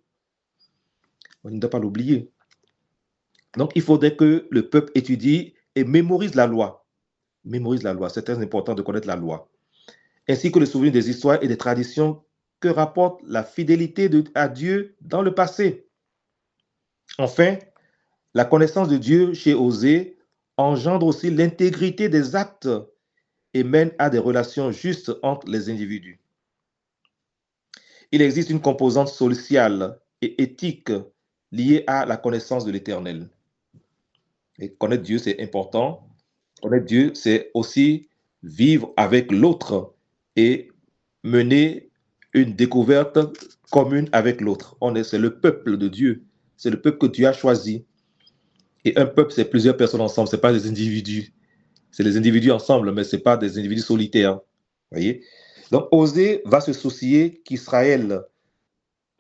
On 1.44 1.50
ne 1.50 1.60
doit 1.60 1.70
pas 1.70 1.80
l'oublier. 1.80 2.32
Donc 3.58 3.72
il 3.76 3.82
faudrait 3.82 4.16
que 4.16 4.48
le 4.50 4.70
peuple 4.70 4.92
étudie 4.96 5.54
et 5.76 5.84
mémorise 5.84 6.36
la 6.36 6.48
loi. 6.48 6.86
Mémorise 7.44 7.84
la 7.84 7.94
loi, 7.94 8.10
c'est 8.10 8.24
très 8.24 8.42
important 8.42 8.74
de 8.74 8.82
connaître 8.82 9.08
la 9.08 9.18
loi. 9.18 9.50
Ainsi 10.30 10.52
que 10.52 10.60
le 10.60 10.66
souvenir 10.66 10.94
des 10.94 11.10
histoires 11.10 11.44
et 11.44 11.48
des 11.48 11.58
traditions 11.58 12.24
que 12.62 12.70
rapporte 12.70 13.22
la 13.28 13.44
fidélité 13.44 14.10
à 14.36 14.48
Dieu 14.48 14.96
dans 15.02 15.22
le 15.22 15.36
passé. 15.36 15.86
Enfin, 17.18 17.58
la 18.34 18.46
connaissance 18.46 18.88
de 18.88 18.98
Dieu 18.98 19.34
chez 19.34 19.54
Osée 19.54 20.18
engendre 20.56 21.06
aussi 21.06 21.30
l'intégrité 21.30 22.08
des 22.08 22.36
actes 22.38 22.70
et 23.54 23.64
mène 23.64 23.92
à 24.00 24.10
des 24.10 24.20
relations 24.20 24.72
justes 24.72 25.12
entre 25.22 25.48
les 25.48 25.70
individus. 25.70 26.20
Il 28.12 28.22
existe 28.22 28.50
une 28.50 28.62
composante 28.62 29.10
sociale 29.10 30.00
et 30.22 30.42
éthique 30.42 30.92
liée 31.52 31.84
à 31.88 32.06
la 32.06 32.18
connaissance 32.18 32.66
de 32.66 32.72
l'éternel. 32.72 33.30
Connaître 34.78 35.04
Dieu, 35.04 35.18
c'est 35.18 35.42
important. 35.42 36.08
Connaître 36.62 36.86
Dieu, 36.86 37.12
c'est 37.16 37.52
aussi 37.54 38.10
vivre 38.44 38.94
avec 38.98 39.32
l'autre 39.32 39.94
et 40.36 40.70
mener 41.24 41.90
une 42.34 42.54
découverte 42.56 43.20
commune 43.72 44.10
avec 44.12 44.42
l'autre. 44.42 44.78
Est, 44.96 45.04
c'est 45.04 45.20
le 45.20 45.40
peuple 45.40 45.78
de 45.78 45.88
Dieu. 45.88 46.24
C'est 46.58 46.70
le 46.70 46.82
peuple 46.82 46.98
que 47.00 47.08
Dieu 47.08 47.28
a 47.28 47.34
choisi. 47.34 47.86
Et 48.86 48.98
un 48.98 49.06
peuple, 49.06 49.32
c'est 49.34 49.46
plusieurs 49.46 49.78
personnes 49.78 50.02
ensemble, 50.02 50.28
ce 50.28 50.36
n'est 50.36 50.42
pas 50.42 50.54
des 50.54 50.68
individus 50.68 51.34
c'est 51.94 52.04
les 52.04 52.18
individus 52.18 52.52
ensemble, 52.52 52.92
mais 52.92 53.04
ce 53.04 53.16
n'est 53.16 53.22
pas 53.22 53.38
des 53.38 53.60
individus 53.60 53.84
solitaires. 53.84 54.40
voyez 54.92 55.24
Donc, 55.72 55.88
Osée 55.92 56.42
va 56.44 56.60
se 56.60 56.74
soucier 56.74 57.42
qu'Israël 57.46 58.24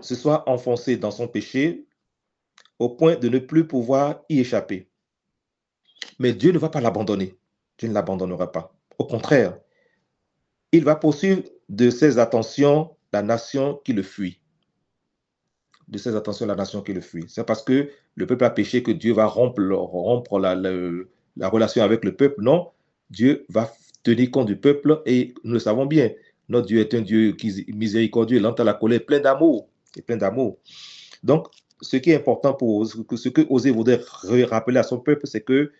se 0.02 0.16
soit 0.16 0.50
enfoncé 0.50 0.98
dans 0.98 1.12
son 1.12 1.28
péché 1.28 1.86
au 2.80 2.90
point 2.90 3.16
de 3.16 3.30
ne 3.30 3.38
plus 3.38 3.68
pouvoir 3.68 4.24
y 4.28 4.40
échapper. 4.40 4.90
Mais 6.18 6.34
Dieu 6.34 6.52
ne 6.52 6.58
va 6.58 6.70
pas 6.70 6.82
l'abandonner. 6.82 7.38
Dieu 7.78 7.90
ne 7.90 7.94
l'abandonnera 7.94 8.52
pas. 8.52 8.76
Au 8.98 9.06
contraire, 9.06 9.56
il 10.72 10.84
va 10.84 10.96
poursuivre 10.96 11.44
de 11.70 11.92
ses 11.92 12.18
attentions 12.18 12.98
la 13.14 13.22
nation 13.22 13.80
qui 13.86 13.94
le 13.94 14.02
fuit. 14.02 14.42
De 15.88 16.00
ses 16.00 16.16
attentions 16.16 16.48
la 16.48 16.56
nation 16.56 16.82
qui 16.82 16.94
le 16.94 17.02
fuit. 17.02 17.26
C'est 17.28 17.46
parce 17.46 17.62
que 17.62 17.92
le 18.16 18.26
peuple 18.26 18.46
a 18.46 18.50
péché 18.50 18.82
que 18.82 18.92
Dieu 18.92 19.14
va 19.14 19.28
rompre, 19.28 19.62
rompre 19.62 20.40
la, 20.40 20.56
la 21.38 21.50
relation 21.50 21.84
avec 21.84 22.04
le 22.04 22.16
peuple. 22.16 22.42
Non, 22.42 22.72
Dieu 23.10 23.46
va 23.50 23.72
tenir 24.04 24.32
compte 24.32 24.48
du 24.48 24.56
peuple 24.56 25.02
et 25.06 25.34
nous 25.44 25.54
le 25.54 25.60
savons 25.60 25.86
bien. 25.86 26.12
Notre 26.50 26.68
Dieu 26.68 26.80
est 26.80 26.94
un 26.94 27.02
Dieu 27.02 27.36
est 27.42 27.74
miséricordieux, 27.74 28.40
lent 28.40 28.54
à 28.54 28.64
la 28.64 28.74
colère, 28.74 29.06
plein 29.06 29.20
d'amour. 29.20 29.70
Plein 30.06 30.18
d'amour. 30.18 30.60
Donc, 31.24 31.48
ce 31.82 31.98
qui 31.98 32.12
est 32.12 32.16
important 32.16 32.54
pour 32.54 32.86
ce 32.86 33.30
que 33.30 33.42
Osée 33.50 33.72
voudrait 33.72 34.02
rappeler 34.46 34.80
à 34.80 34.84
son 34.84 35.00
peuple, 35.00 35.28
c'est 35.28 35.42
que 35.42 35.72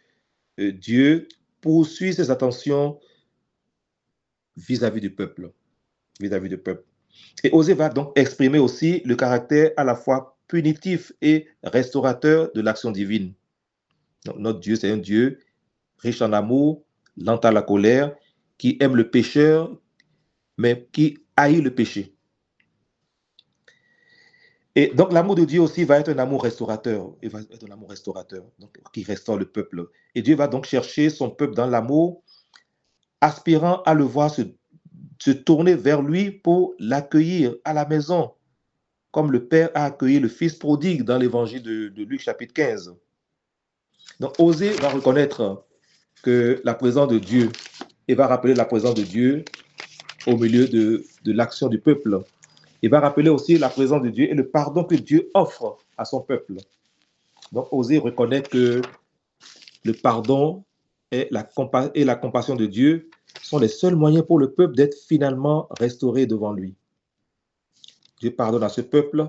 euh, 0.60 0.72
Dieu 0.72 1.28
poursuit 1.62 2.14
ses 2.14 2.30
attentions 2.30 3.00
vis-à-vis 4.56 5.02
du 5.02 5.10
peuple. 5.10 5.52
Vis-à-vis 6.20 6.50
du 6.50 6.58
peuple. 6.58 6.84
Et 7.44 7.50
Osée 7.52 7.74
va 7.74 7.90
donc 7.90 8.18
exprimer 8.18 8.60
aussi 8.60 9.02
le 9.06 9.16
caractère 9.16 9.72
à 9.78 9.84
la 9.84 9.96
fois 9.96 10.38
punitif 10.48 11.12
et 11.22 11.48
restaurateur 11.64 12.52
de 12.54 12.62
l'action 12.62 12.92
divine. 12.92 13.34
Notre 14.38 14.60
Dieu, 14.60 14.76
c'est 14.76 14.92
un 14.92 14.98
Dieu 14.98 15.40
riche 16.00 16.22
en 16.22 16.34
amour, 16.34 16.84
lent 17.18 17.38
à 17.38 17.52
la 17.52 17.62
colère, 17.62 18.16
qui 18.58 18.78
aime 18.80 18.96
le 18.96 19.10
pécheur, 19.10 19.78
mais 20.58 20.88
qui 20.92 21.20
haït 21.36 21.62
le 21.62 21.74
péché. 21.74 22.16
Et 24.76 24.88
donc 24.88 25.14
l'amour 25.14 25.36
de 25.36 25.46
Dieu 25.46 25.62
aussi 25.62 25.84
va 25.84 26.00
être 26.00 26.10
un 26.10 26.18
amour 26.18 26.44
restaurateur. 26.44 27.16
Il 27.22 27.30
va 27.30 27.42
être 27.42 27.68
un 27.68 27.72
amour 27.72 27.90
restaurateur, 27.90 28.44
donc, 28.60 28.78
qui 28.92 29.04
restaure 29.04 29.38
le 29.38 29.46
peuple. 29.46 29.90
Et 30.16 30.22
Dieu 30.22 30.36
va 30.36 30.48
donc 30.48 30.66
chercher 30.66 31.10
son 31.10 31.30
peuple 31.30 31.54
dans 31.54 31.68
l'amour, 31.68 32.24
aspirant 33.22 33.82
à 33.84 33.94
le 33.94 34.04
voir 34.04 34.32
se, 34.32 34.42
tourner 35.32 35.76
vers 35.76 36.02
lui 36.02 36.32
pour 36.32 36.74
l'accueillir 36.80 37.56
à 37.64 37.74
la 37.74 37.88
maison, 37.88 38.34
comme 39.12 39.32
le 39.32 39.48
Père 39.48 39.70
a 39.74 39.86
accueilli 39.86 40.20
le 40.20 40.28
Fils 40.28 40.56
prodigue 40.56 41.04
dans 41.04 41.18
l'évangile 41.18 41.64
de, 41.64 41.88
de 41.90 42.04
Luc 42.04 42.20
chapitre 42.20 42.54
15. 42.54 42.94
Donc 44.20 44.34
Osée 44.40 44.72
va 44.74 44.90
reconnaître 44.90 45.64
que 46.22 46.62
la 46.64 46.74
présence 46.74 47.10
de 47.10 47.20
Dieu 47.20 47.50
et 48.08 48.16
va 48.16 48.28
rappeler 48.28 48.54
la 48.54 48.66
présence 48.66 48.96
de 48.96 49.04
Dieu 49.04 49.44
au 50.28 50.38
milieu 50.38 50.68
de, 50.68 51.04
de 51.24 51.32
l'action 51.32 51.68
du 51.68 51.80
peuple. 51.80 52.22
Il 52.82 52.90
va 52.90 53.00
rappeler 53.00 53.30
aussi 53.30 53.58
la 53.58 53.70
présence 53.70 54.02
de 54.02 54.10
Dieu 54.10 54.30
et 54.30 54.34
le 54.34 54.48
pardon 54.48 54.84
que 54.84 54.96
Dieu 54.96 55.30
offre 55.34 55.78
à 55.98 56.06
son 56.06 56.22
peuple. 56.22 56.56
Donc, 57.52 57.68
oser 57.72 57.98
reconnaître 57.98 58.50
que 58.50 58.82
le 59.84 59.94
pardon 59.94 60.64
et 61.12 61.28
la, 61.32 61.48
et 61.94 62.04
la 62.04 62.16
compassion 62.16 62.56
de 62.56 62.66
Dieu 62.66 63.10
sont 63.42 63.60
les 63.60 63.68
seuls 63.68 63.96
moyens 63.96 64.26
pour 64.26 64.40
le 64.40 64.52
peuple 64.52 64.76
d'être 64.76 64.98
finalement 65.08 65.68
restauré 65.80 66.26
devant 66.26 66.52
lui. 66.52 66.76
Dieu 68.20 68.32
pardonne 68.32 68.64
à 68.64 68.70
ce 68.70 68.82
peuple 68.82 69.28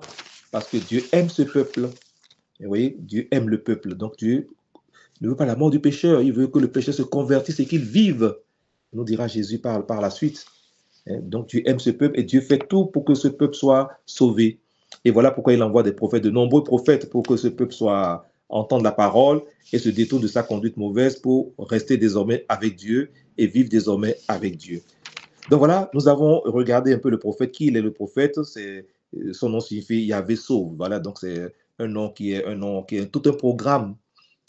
parce 0.50 0.68
que 0.68 0.76
Dieu 0.76 1.02
aime 1.12 1.28
ce 1.28 1.42
peuple. 1.42 1.90
Et 2.60 2.64
vous 2.64 2.68
voyez, 2.68 2.96
Dieu 2.98 3.28
aime 3.30 3.48
le 3.48 3.62
peuple. 3.62 3.94
Donc 3.94 4.16
Dieu 4.16 4.48
ne 5.20 5.28
veut 5.28 5.36
pas 5.36 5.46
la 5.46 5.56
mort 5.56 5.70
du 5.70 5.80
pécheur, 5.80 6.22
il 6.22 6.32
veut 6.32 6.48
que 6.48 6.58
le 6.58 6.68
pécheur 6.68 6.94
se 6.94 7.02
convertisse 7.02 7.60
et 7.60 7.66
qu'il 7.66 7.84
vive, 7.84 8.36
nous 8.92 9.04
dira 9.04 9.28
Jésus 9.28 9.58
par, 9.58 10.00
la 10.00 10.10
suite. 10.10 10.44
Hein, 11.06 11.18
donc 11.22 11.48
Dieu 11.48 11.62
aime 11.66 11.78
ce 11.78 11.90
peuple 11.90 12.18
et 12.18 12.22
Dieu 12.22 12.40
fait 12.40 12.58
tout 12.58 12.86
pour 12.86 13.04
que 13.04 13.14
ce 13.14 13.28
peuple 13.28 13.54
soit 13.54 13.90
sauvé. 14.06 14.60
Et 15.04 15.10
voilà 15.10 15.30
pourquoi 15.30 15.52
il 15.52 15.62
envoie 15.62 15.82
des 15.82 15.92
prophètes, 15.92 16.22
de 16.22 16.30
nombreux 16.30 16.64
prophètes, 16.64 17.10
pour 17.10 17.22
que 17.22 17.36
ce 17.36 17.48
peuple 17.48 17.74
soit 17.74 18.26
entende 18.48 18.82
la 18.82 18.92
parole 18.92 19.42
et 19.72 19.78
se 19.78 19.88
détourne 19.88 20.22
de 20.22 20.28
sa 20.28 20.42
conduite 20.42 20.76
mauvaise 20.76 21.16
pour 21.16 21.52
rester 21.58 21.96
désormais 21.96 22.44
avec 22.48 22.76
Dieu 22.76 23.10
et 23.36 23.46
vivre 23.46 23.68
désormais 23.68 24.16
avec 24.28 24.56
Dieu. 24.56 24.82
Donc 25.50 25.58
voilà, 25.58 25.90
nous 25.92 26.08
avons 26.08 26.40
regardé 26.40 26.92
un 26.94 26.98
peu 26.98 27.10
le 27.10 27.18
prophète. 27.18 27.52
Qui 27.52 27.66
il 27.66 27.76
est 27.76 27.82
le 27.82 27.92
prophète? 27.92 28.42
C'est 28.44 28.86
son 29.32 29.50
nom 29.50 29.60
signifie 29.60 30.04
Yahvé 30.04 30.36
sauve. 30.36 30.74
Voilà, 30.76 31.00
donc 31.00 31.18
c'est 31.18 31.54
un 31.78 31.86
nom 31.86 32.08
qui 32.08 32.32
est 32.32 32.44
un 32.44 32.54
nom 32.54 32.82
qui 32.82 32.96
est 32.96 33.06
tout 33.06 33.22
un 33.26 33.32
programme, 33.32 33.96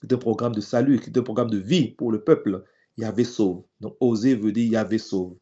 tout 0.05 0.15
un 0.15 0.17
programme 0.17 0.53
de 0.53 0.61
salut, 0.61 0.99
tout 0.99 1.19
un 1.19 1.23
programme 1.23 1.49
de 1.49 1.57
vie 1.57 1.89
pour 1.89 2.11
le 2.11 2.21
peuple. 2.21 2.63
Yahvé 2.97 3.25
sauve. 3.25 3.63
Donc 3.81 3.97
Osée 3.99 4.35
veut 4.35 4.51
dire 4.51 4.71
Yahvé 4.71 4.97
sauve. 4.97 5.35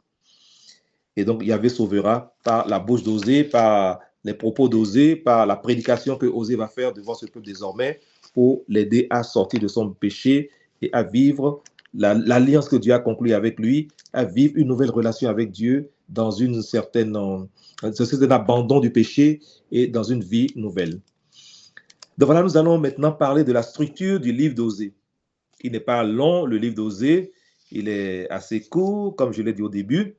Et 1.16 1.26
donc 1.26 1.46
Yahvé 1.46 1.70
sauvera 1.70 2.34
par 2.44 2.68
la 2.68 2.80
bouche 2.80 3.04
d'Osée, 3.04 3.44
par 3.44 4.00
les 4.24 4.34
propos 4.34 4.68
d'Osée, 4.68 5.16
par 5.16 5.46
la 5.46 5.56
prédication 5.56 6.18
que 6.18 6.26
Osée 6.26 6.56
va 6.56 6.68
faire 6.68 6.94
devant 6.94 7.14
ce 7.14 7.26
peuple 7.28 7.46
désormais 7.46 8.00
pour 8.34 8.64
l'aider 8.68 9.06
à 9.12 9.22
sortir 9.22 9.60
de 9.60 9.68
son 9.68 9.92
péché 9.92 10.50
et 10.82 10.90
à 10.94 11.04
vivre 11.04 11.62
l'alliance 11.94 12.68
que 12.68 12.76
Dieu 12.76 12.94
a 12.94 13.00
conclue 13.00 13.34
avec 13.34 13.60
lui, 13.60 13.90
à 14.14 14.24
vivre 14.24 14.54
une 14.56 14.68
nouvelle 14.68 14.90
relation 14.90 15.30
avec 15.30 15.52
Dieu 15.52 15.92
dans 16.10 16.32
une 16.32 16.64
certaine, 16.64 17.16
un 17.16 18.32
abandon 18.32 18.80
du 18.80 18.92
péché 18.92 19.42
et 19.72 19.88
dans 19.88 20.04
une 20.04 20.24
vie 20.24 20.48
nouvelle. 20.56 21.00
Donc 22.18 22.28
voilà, 22.28 22.44
nous 22.44 22.58
allons 22.58 22.78
maintenant 22.78 23.12
parler 23.12 23.44
de 23.44 23.52
la 23.52 23.64
structure 23.64 24.20
du 24.20 24.32
livre 24.32 24.56
d'Osée. 24.56 24.94
Il 25.62 25.72
n'est 25.72 25.80
pas 25.80 26.04
long, 26.04 26.46
le 26.46 26.58
livre 26.58 26.76
d'Osée, 26.76 27.32
il 27.72 27.88
est 27.88 28.30
assez 28.30 28.62
court, 28.62 29.16
comme 29.16 29.34
je 29.34 29.42
l'ai 29.42 29.54
dit 29.54 29.62
au 29.62 29.70
début. 29.70 30.16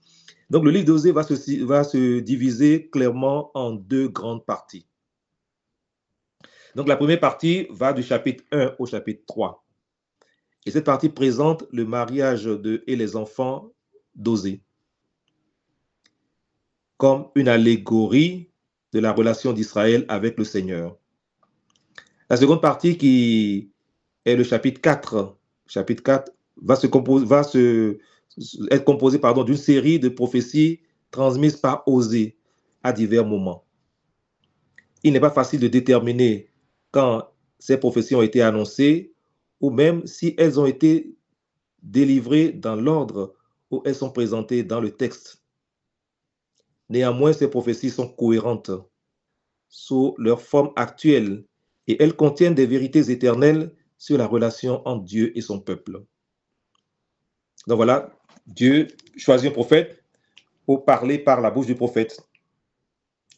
Donc 0.50 0.64
le 0.64 0.70
livre 0.70 0.86
d'Osée 0.86 1.12
va 1.12 1.22
se, 1.24 2.20
diviser 2.20 2.88
clairement 2.88 3.50
en 3.54 3.72
deux 3.72 4.08
grandes 4.08 4.44
parties. 4.44 4.86
Donc 6.74 6.88
la 6.88 6.96
première 6.96 7.20
partie 7.20 7.66
va 7.70 7.92
du 7.92 8.02
chapitre 8.02 8.44
1 8.50 8.74
au 8.78 8.86
chapitre 8.86 9.22
3. 9.26 9.64
Et 10.66 10.70
cette 10.70 10.84
partie 10.84 11.08
présente 11.08 11.64
le 11.70 11.84
mariage 11.84 12.44
de 12.44 12.82
et 12.86 12.96
les 12.96 13.16
enfants 13.16 13.70
d'Osée 14.14 14.62
comme 16.96 17.28
une 17.34 17.48
allégorie 17.48 18.50
de 18.92 19.00
la 19.00 19.12
relation 19.12 19.52
d'Israël 19.52 20.04
avec 20.08 20.38
le 20.38 20.44
Seigneur. 20.44 20.96
La 22.30 22.36
seconde 22.36 22.62
partie 22.62 22.96
qui 22.96 23.70
est 24.24 24.36
le 24.36 24.44
chapitre 24.44 24.80
4, 24.80 25.36
chapitre 25.66 26.02
4 26.02 26.32
va, 26.62 26.76
se 26.76 26.86
va 27.24 27.42
se, 27.42 27.98
être 28.70 28.84
composée 28.84 29.18
d'une 29.18 29.56
série 29.56 29.98
de 29.98 30.08
prophéties 30.08 30.80
transmises 31.10 31.56
par 31.56 31.86
Osée 31.86 32.38
à 32.82 32.92
divers 32.92 33.26
moments. 33.26 33.64
Il 35.02 35.12
n'est 35.12 35.20
pas 35.20 35.30
facile 35.30 35.60
de 35.60 35.68
déterminer 35.68 36.50
quand 36.90 37.28
ces 37.58 37.76
prophéties 37.76 38.14
ont 38.14 38.22
été 38.22 38.40
annoncées 38.40 39.12
ou 39.60 39.70
même 39.70 40.06
si 40.06 40.34
elles 40.38 40.58
ont 40.58 40.66
été 40.66 41.14
délivrées 41.82 42.52
dans 42.52 42.76
l'ordre 42.76 43.34
où 43.70 43.82
elles 43.84 43.94
sont 43.94 44.10
présentées 44.10 44.62
dans 44.62 44.80
le 44.80 44.90
texte. 44.90 45.42
Néanmoins, 46.88 47.32
ces 47.32 47.48
prophéties 47.48 47.90
sont 47.90 48.08
cohérentes 48.08 48.70
sous 49.68 50.14
leur 50.18 50.40
forme 50.40 50.72
actuelle 50.76 51.44
et 51.86 52.02
elles 52.02 52.14
contiennent 52.14 52.54
des 52.54 52.66
vérités 52.66 53.10
éternelles 53.10 53.72
sur 53.98 54.18
la 54.18 54.26
relation 54.26 54.86
entre 54.86 55.04
Dieu 55.04 55.36
et 55.36 55.40
son 55.40 55.60
peuple. 55.60 56.02
Donc 57.66 57.76
voilà, 57.76 58.10
Dieu 58.46 58.88
choisit 59.16 59.50
un 59.50 59.52
prophète 59.52 60.02
pour 60.66 60.84
parler 60.84 61.18
par 61.18 61.40
la 61.40 61.50
bouche 61.50 61.66
du 61.66 61.74
prophète. 61.74 62.20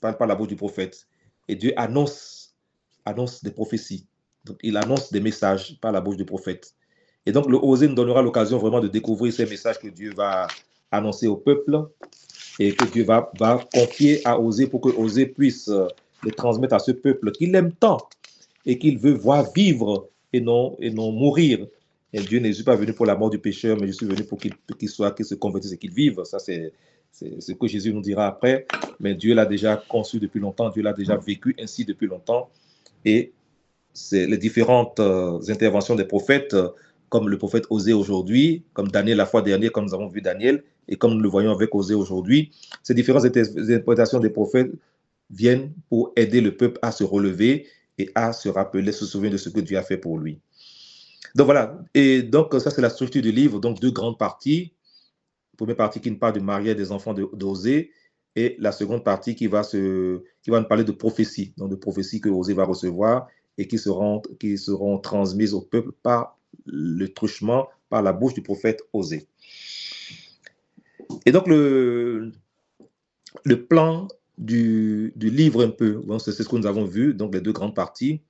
parle 0.01 0.17
par 0.17 0.27
la 0.27 0.35
bouche 0.35 0.49
du 0.49 0.57
prophète. 0.57 1.07
Et 1.49 1.57
Dieu 1.57 1.73
annonce, 1.77 2.57
annonce 3.05 3.43
des 3.43 3.51
prophéties. 3.51 4.07
Donc, 4.45 4.59
il 4.63 4.77
annonce 4.77 5.13
des 5.13 5.21
messages 5.21 5.79
par 5.81 5.93
la 5.93 6.01
bouche 6.01 6.17
du 6.17 6.25
prophète. 6.25 6.75
Et 7.25 7.33
donc, 7.33 7.49
le 7.49 7.57
Osée 7.57 7.89
nous 7.89 7.95
donnera 7.95 8.23
l'occasion 8.23 8.59
vraiment 8.59 8.81
de 8.81 8.89
découvrir 8.89 9.33
ces 9.33 9.47
messages 9.47 9.79
que 9.79 9.89
Dieu 9.89 10.13
va 10.15 10.47
annoncer 10.91 11.27
au 11.27 11.37
peuple 11.37 11.89
et 12.59 12.75
que 12.75 12.85
Dieu 12.85 13.05
va, 13.05 13.31
va 13.39 13.65
confier 13.73 14.27
à 14.27 14.39
Osée 14.39 14.69
pour 14.69 14.81
que 14.81 14.89
Osée 14.89 15.27
puisse 15.27 15.69
euh, 15.69 15.89
les 16.23 16.31
transmettre 16.31 16.75
à 16.75 16.79
ce 16.79 16.93
peuple 16.93 17.33
qu'il 17.33 17.55
aime 17.55 17.73
tant 17.73 17.99
et 18.67 18.79
qu'il 18.79 18.99
veut 18.99 19.13
voir 19.15 19.51
vivre 19.53 20.11
et 20.33 20.41
non, 20.41 20.77
et 20.81 20.91
non 20.91 21.13
mourir. 21.13 21.67
Et 22.13 22.21
Dieu 22.21 22.41
n'est 22.41 22.53
pas 22.65 22.77
venu 22.77 22.93
pour 22.93 23.07
la 23.07 23.15
mort 23.15 23.31
du 23.31 23.39
pécheur, 23.39 23.79
mais 23.81 23.87
je 23.87 23.93
suis 23.93 24.07
venu 24.07 24.25
pour 24.25 24.39
qu'il 24.39 24.89
soit, 24.89 25.13
qu'il 25.13 25.25
se 25.25 25.35
convertisse 25.35 25.73
et 25.73 25.79
qu'il 25.79 25.93
vive. 25.93 26.23
Ça, 26.25 26.39
c'est 26.39 26.73
ce 27.13 27.53
que 27.53 27.67
Jésus 27.67 27.93
nous 27.93 28.01
dira 28.01 28.27
après. 28.27 28.67
Mais 29.01 29.15
Dieu 29.15 29.35
l'a 29.35 29.47
déjà 29.47 29.77
conçu 29.77 30.19
depuis 30.19 30.41
longtemps, 30.41 30.71
Dieu 30.71 30.83
l'a 30.83 30.93
déjà 30.93 31.17
vécu 31.17 31.55
ainsi 31.59 31.85
depuis 31.85 32.07
longtemps. 32.07 32.51
Et 33.05 33.33
c'est 33.93 34.27
les 34.27 34.37
différentes 34.37 35.01
euh, 35.01 35.41
interventions 35.49 35.95
des 35.95 36.05
prophètes, 36.05 36.55
euh, 36.55 36.69
comme 37.09 37.29
le 37.29 37.39
prophète 37.39 37.65
Osée 37.71 37.93
aujourd'hui, 37.93 38.65
comme 38.73 38.89
Daniel 38.89 39.17
la 39.17 39.27
fois 39.27 39.43
dernière, 39.43 39.73
comme 39.73 39.85
nous 39.87 39.95
avons 39.95 40.09
vu 40.09 40.21
Daniel, 40.21 40.65
et 40.89 40.97
comme 40.97 41.15
nous 41.15 41.21
le 41.21 41.29
voyons 41.29 41.51
avec 41.51 41.75
Osée 41.75 41.95
aujourd'hui, 41.95 42.51
ces 42.83 42.95
différentes 42.95 43.25
interprétations 43.25 44.21
des 44.21 44.31
prophètes 44.31 44.71
viennent 45.31 45.73
pour 45.89 46.13
aider 46.17 46.41
le 46.41 46.57
peuple 46.57 46.79
à 46.83 46.93
se 46.93 47.05
relever 47.05 47.67
et 47.99 48.11
à 48.15 48.33
se 48.33 48.49
rappeler, 48.49 48.93
se 48.93 49.07
souvenir 49.07 49.33
de 49.33 49.37
ce 49.37 49.49
que 49.49 49.61
Dieu 49.61 49.79
a 49.79 49.83
fait 49.83 49.97
pour 49.97 50.19
lui. 50.19 50.41
Donc 51.35 51.47
voilà, 51.47 51.79
et 51.95 52.23
donc 52.23 52.55
ça 52.55 52.71
c'est 52.71 52.81
la 52.81 52.91
structure 52.91 53.23
du 53.23 53.33
livre, 53.33 53.59
donc 53.61 53.81
deux 53.81 53.91
grandes 53.91 54.19
parties. 54.19 54.73
première 55.57 55.77
partie 55.77 56.01
qui 56.01 56.11
nous 56.11 56.19
parle 56.19 56.35
du 56.35 56.41
mariage 56.41 56.77
des 56.77 56.93
enfants 56.93 57.15
d'Osée 57.15 57.91
et 58.37 58.57
la 58.59 58.73
seconde 58.73 59.03
partie 59.05 59.35
qui 59.35 59.47
va, 59.47 59.63
nous 59.73 60.65
parler 60.69 60.85
de 60.85 60.93
prophétie, 60.93 61.53
donc 61.57 61.71
de 61.71 61.77
prophétie 61.77 62.21
que 62.21 62.29
Osée 62.29 62.55
va 62.55 62.65
recevoir 62.65 63.29
et 63.59 63.67
qui 63.67 63.79
seront, 63.79 64.21
transmises 64.99 65.55
au 65.55 65.63
peuple 65.63 65.93
par 66.03 66.39
le 66.67 67.09
truchement, 67.09 67.69
par 67.89 68.03
la 68.03 68.13
bouche 68.13 68.35
du 68.35 68.43
prophète 68.43 68.83
Osée. 68.93 69.27
Et 71.25 71.33
donc, 71.33 71.47
le 71.49 72.33
plan 73.69 74.09
du, 74.39 75.13
livre, 75.17 75.65
un 75.65 75.71
peu, 75.71 76.03
c'est 76.19 76.33
ce 76.33 76.43
que 76.43 76.57
nous 76.57 76.67
avons 76.67 76.85
vu, 76.85 77.15
donc 77.15 77.35
les 77.35 77.41
deux 77.41 77.53
grandes 77.53 77.75
parties, 77.75 78.21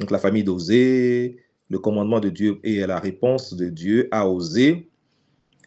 donc 0.00 0.10
la 0.10 0.18
famille 0.18 0.44
d'Osée, 0.44 1.36
le 1.68 1.78
commandement 1.78 2.20
de 2.20 2.28
Dieu 2.28 2.58
et 2.64 2.86
la 2.86 2.98
réponse 2.98 3.54
de 3.54 3.68
Dieu 3.68 4.08
à 4.10 4.28
Osée, 4.28 4.88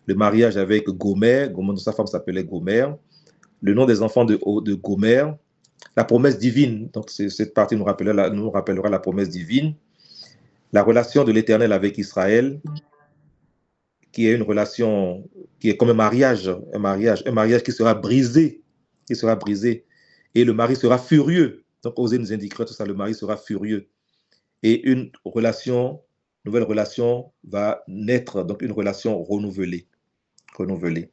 le 0.05 0.15
mariage 0.15 0.57
avec 0.57 0.87
Gomer, 0.87 1.49
sa 1.77 1.93
femme 1.93 2.07
s'appelait 2.07 2.43
Gomer, 2.43 2.87
le 3.61 3.73
nom 3.73 3.85
des 3.85 4.01
enfants 4.01 4.25
de, 4.25 4.39
de 4.61 4.73
Gomer, 4.73 5.25
la 5.95 6.03
promesse 6.03 6.37
divine, 6.37 6.89
donc 6.93 7.09
cette 7.09 7.53
partie 7.53 7.75
nous 7.75 7.83
rappellera, 7.83 8.29
nous 8.29 8.49
rappellera 8.49 8.89
la 8.89 8.99
promesse 8.99 9.29
divine, 9.29 9.75
la 10.71 10.83
relation 10.83 11.23
de 11.23 11.31
l'Éternel 11.31 11.71
avec 11.71 11.97
Israël, 11.97 12.59
qui 14.11 14.27
est 14.27 14.35
une 14.35 14.43
relation 14.43 15.23
qui 15.59 15.69
est 15.69 15.77
comme 15.77 15.89
un 15.89 15.93
mariage, 15.93 16.51
un 16.73 16.79
mariage, 16.79 17.23
un 17.25 17.31
mariage 17.31 17.63
qui 17.63 17.71
sera 17.71 17.93
brisé, 17.93 18.61
sera 19.15 19.35
brisé, 19.35 19.85
et 20.35 20.43
le 20.43 20.53
mari 20.53 20.75
sera 20.75 20.97
furieux. 20.97 21.63
Donc, 21.83 21.97
Osée 21.97 22.17
nous 22.17 22.33
indiquera 22.33 22.65
tout 22.65 22.73
ça, 22.73 22.85
le 22.85 22.93
mari 22.93 23.13
sera 23.13 23.37
furieux. 23.37 23.87
Et 24.63 24.89
une 24.89 25.11
relation, 25.23 26.01
nouvelle 26.45 26.63
relation 26.63 27.31
va 27.43 27.83
naître, 27.87 28.43
donc 28.43 28.61
une 28.61 28.71
relation 28.71 29.23
renouvelée, 29.23 29.87
renouvelée. 30.55 31.11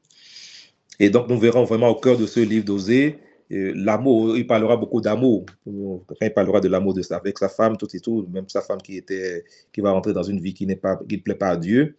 Et 0.98 1.10
donc, 1.10 1.28
nous 1.28 1.38
verrons 1.38 1.64
vraiment 1.64 1.88
au 1.88 1.94
cœur 1.94 2.16
de 2.16 2.26
ce 2.26 2.40
livre 2.40 2.64
d'Osée 2.64 3.20
l'amour, 3.50 4.36
il 4.36 4.46
parlera 4.46 4.76
beaucoup 4.76 5.00
d'amour. 5.00 5.46
il 5.66 6.32
parlera 6.34 6.60
de 6.60 6.68
l'amour 6.68 6.94
avec 7.10 7.38
sa 7.38 7.48
femme, 7.48 7.76
tout 7.76 7.94
et 7.94 8.00
tout, 8.00 8.26
même 8.30 8.48
sa 8.48 8.60
femme 8.60 8.80
qui, 8.82 8.96
était, 8.96 9.44
qui 9.72 9.80
va 9.80 9.92
rentrer 9.92 10.12
dans 10.12 10.22
une 10.22 10.40
vie 10.40 10.54
qui, 10.54 10.66
n'est 10.66 10.76
pas, 10.76 10.96
qui 11.08 11.16
ne 11.16 11.22
plaît 11.22 11.34
pas 11.34 11.50
à 11.50 11.56
Dieu. 11.56 11.96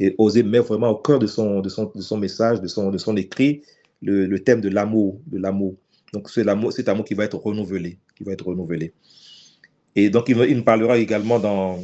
Et 0.00 0.14
oser 0.18 0.42
mettre 0.42 0.66
vraiment 0.66 0.90
au 0.90 0.96
cœur 0.96 1.18
de 1.18 1.26
son, 1.26 1.60
de 1.60 1.68
son, 1.68 1.90
de 1.94 2.00
son 2.00 2.16
message, 2.16 2.60
de 2.60 2.66
son, 2.66 2.90
de 2.90 2.98
son 2.98 3.16
écrit, 3.16 3.62
le, 4.02 4.38
thème 4.38 4.60
de 4.60 4.68
l'amour, 4.68 5.20
de 5.26 5.38
l'amour. 5.38 5.76
Donc 6.12 6.30
c'est 6.30 6.44
l'amour, 6.44 6.72
cet 6.72 6.88
amour 6.88 7.04
qui 7.04 7.14
va 7.14 7.24
être 7.24 7.38
renouvelé, 7.38 7.98
qui 8.16 8.24
va 8.24 8.32
être 8.32 8.46
renouvelé. 8.46 8.92
Et 9.96 10.10
donc 10.10 10.28
il, 10.28 10.36
il 10.48 10.64
parlera 10.64 10.98
également 10.98 11.38
dans, 11.38 11.78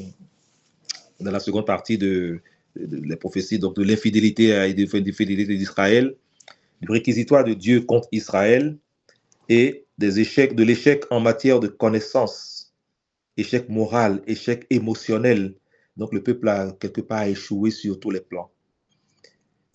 dans 1.20 1.31
la 1.31 1.40
seconde 1.40 1.66
partie 1.66 1.99
de, 1.99 2.40
de, 2.77 3.09
la 3.09 3.16
prophétie, 3.16 3.59
donc 3.59 3.77
de 3.77 3.83
l'infidélité 3.83 4.49
et 4.68 4.75
de 4.75 4.83
l'infidélité 4.83 5.57
d'Israël, 5.57 6.14
du 6.81 6.90
réquisitoire 6.90 7.44
de 7.44 7.55
Dieu 7.55 7.83
contre 7.83 8.09
Israël, 8.12 8.77
et 9.49 9.85
des 9.99 10.20
échecs, 10.20 10.55
de 10.55 10.62
l'échec 10.62 11.05
en 11.11 11.20
matière 11.20 11.61
de 11.61 11.66
connaissance, 11.66 12.73
échec 13.37 13.68
moral, 13.68 14.23
échec 14.27 14.64
émotionnel. 14.70 15.57
Donc 15.96 16.14
le 16.14 16.23
peuple 16.23 16.49
a 16.49 16.73
quelque 16.73 17.01
part 17.01 17.25
échoué 17.25 17.70
sur 17.70 17.99
tous 17.99 18.11
les 18.11 18.20
plans. 18.20 18.51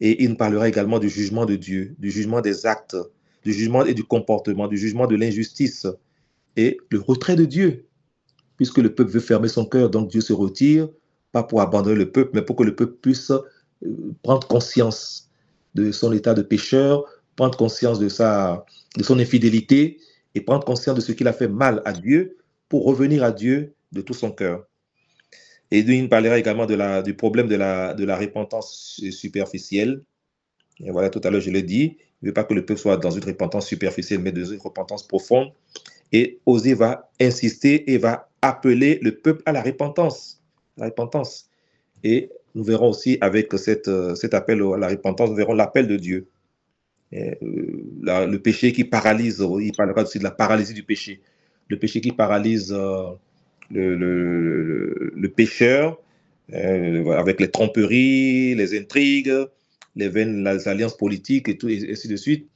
Et 0.01 0.23
il 0.23 0.29
nous 0.29 0.35
parlera 0.35 0.67
également 0.67 0.99
du 0.99 1.09
jugement 1.09 1.45
de 1.45 1.55
Dieu, 1.55 1.95
du 1.99 2.11
jugement 2.11 2.41
des 2.41 2.65
actes, 2.65 2.97
du 3.43 3.53
jugement 3.53 3.85
et 3.85 3.93
du 3.93 4.03
comportement, 4.03 4.67
du 4.67 4.77
jugement 4.77 5.07
de 5.07 5.15
l'injustice 5.15 5.87
et 6.57 6.77
le 6.89 6.99
retrait 6.99 7.35
de 7.35 7.45
Dieu. 7.45 7.85
Puisque 8.57 8.77
le 8.77 8.93
peuple 8.93 9.11
veut 9.11 9.19
fermer 9.19 9.47
son 9.47 9.65
cœur, 9.65 9.89
donc 9.89 10.09
Dieu 10.09 10.21
se 10.21 10.33
retire, 10.33 10.89
pas 11.31 11.43
pour 11.43 11.61
abandonner 11.61 11.95
le 11.95 12.11
peuple, 12.11 12.31
mais 12.33 12.41
pour 12.41 12.55
que 12.55 12.63
le 12.63 12.75
peuple 12.75 12.95
puisse 13.01 13.31
euh, 13.31 14.13
prendre 14.23 14.47
conscience 14.47 15.29
de 15.75 15.91
son 15.91 16.13
état 16.13 16.33
de 16.33 16.41
pécheur, 16.41 17.03
prendre 17.35 17.57
conscience 17.57 17.99
de, 17.99 18.07
sa, 18.07 18.65
de 18.97 19.03
son 19.03 19.19
infidélité 19.19 19.99
et 20.33 20.41
prendre 20.41 20.65
conscience 20.65 20.95
de 20.95 21.01
ce 21.01 21.11
qu'il 21.11 21.27
a 21.27 21.33
fait 21.33 21.49
mal 21.49 21.81
à 21.85 21.93
Dieu 21.93 22.37
pour 22.69 22.85
revenir 22.85 23.23
à 23.23 23.31
Dieu 23.31 23.73
de 23.91 24.01
tout 24.01 24.13
son 24.13 24.31
cœur. 24.31 24.65
Et 25.71 25.79
il 25.79 26.09
parlera 26.09 26.37
également 26.37 26.65
du 26.65 27.13
problème 27.13 27.47
de 27.47 27.55
la, 27.55 28.17
repentance 28.17 29.01
superficielle. 29.11 30.01
Et 30.83 30.91
voilà, 30.91 31.09
tout 31.09 31.21
à 31.23 31.29
l'heure, 31.29 31.41
je 31.41 31.49
l'ai 31.49 31.63
dit, 31.63 31.97
il 32.21 32.25
ne 32.25 32.29
veut 32.29 32.33
pas 32.33 32.43
que 32.43 32.53
le 32.53 32.65
peuple 32.65 32.79
soit 32.79 32.97
dans 32.97 33.11
une 33.11 33.23
repentance 33.23 33.67
superficielle, 33.67 34.19
mais 34.19 34.31
dans 34.31 34.45
une 34.45 34.59
repentance 34.59 35.07
profonde. 35.07 35.51
Et 36.11 36.39
Osée 36.45 36.73
va 36.73 37.09
insister 37.19 37.91
et 37.91 37.97
va 37.97 38.29
appeler 38.41 38.99
le 39.01 39.15
peuple 39.15 39.41
à 39.45 39.51
la 39.51 39.61
repentance. 39.61 40.41
La 40.77 40.85
repentance. 40.85 41.49
Et 42.03 42.29
nous 42.53 42.63
verrons 42.63 42.89
aussi 42.89 43.17
avec 43.21 43.53
cet 43.57 43.87
appel 44.33 44.61
à 44.61 44.77
la 44.77 44.87
repentance, 44.87 45.29
nous 45.29 45.35
verrons 45.35 45.53
l'appel 45.53 45.87
de 45.87 45.97
Dieu. 45.97 46.27
Euh, 47.13 47.33
le 47.41 48.37
péché 48.37 48.71
qui 48.71 48.83
paralyse, 48.83 49.45
il 49.61 49.71
parlera 49.73 50.03
aussi 50.03 50.19
de 50.19 50.23
la 50.23 50.31
paralysie 50.31 50.73
du 50.73 50.83
péché. 50.83 51.21
Le 51.67 51.77
péché 51.79 52.01
qui 52.01 52.11
paralyse 52.11 52.73
euh, 52.73 53.11
le, 53.71 53.95
le, 55.15 55.29
pécheur 55.29 55.99
euh, 56.53 57.11
avec 57.11 57.39
les 57.39 57.49
tromperies, 57.49 58.55
les 58.55 58.77
intrigues, 58.77 59.33
les, 59.95 60.67
alliances 60.67 60.97
politiques 60.97 61.49
et 61.49 61.57
tout, 61.57 61.69
et 61.69 61.91
ainsi 61.91 62.07
de 62.07 62.15
suite. 62.15 62.49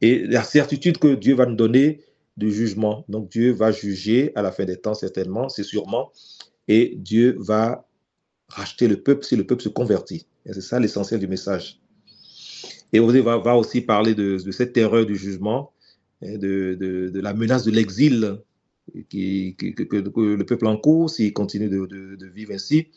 Et 0.00 0.26
la 0.26 0.42
certitude 0.42 0.98
que 0.98 1.14
Dieu 1.14 1.34
va 1.34 1.46
nous 1.46 1.56
donner 1.56 2.00
du 2.36 2.52
jugement. 2.52 3.04
Donc 3.08 3.30
Dieu 3.30 3.52
va 3.52 3.72
juger 3.72 4.32
à 4.34 4.42
la 4.42 4.50
fin 4.52 4.64
des 4.64 4.76
temps, 4.76 4.94
certainement, 4.94 5.48
c'est 5.48 5.62
sûrement. 5.62 6.12
Et 6.68 6.94
Dieu 6.96 7.36
va 7.38 7.86
racheter 8.48 8.88
le 8.88 8.96
peuple 8.96 9.24
si 9.24 9.36
le 9.36 9.44
peuple 9.44 9.62
se 9.62 9.68
convertit. 9.68 10.26
Et 10.46 10.52
c'est 10.52 10.60
ça 10.60 10.80
l'essentiel 10.80 11.20
du 11.20 11.28
message. 11.28 11.78
Et 12.92 13.00
on 13.00 13.06
va, 13.06 13.56
aussi 13.56 13.80
parler 13.80 14.14
de, 14.14 14.38
cette 14.50 14.74
terreur 14.74 15.06
du 15.06 15.16
jugement, 15.16 15.72
de, 16.20 16.74
de, 16.74 17.08
de 17.08 17.20
la 17.20 17.32
menace 17.32 17.64
de 17.64 17.70
l'exil 17.70 18.38
que, 19.10 19.96
le 20.36 20.44
peuple 20.44 20.66
en 20.66 20.76
cours 20.76 21.10
s'il 21.10 21.32
continue 21.32 21.68
de, 21.68 22.26
vivre 22.34 22.52
ainsi. 22.52 22.88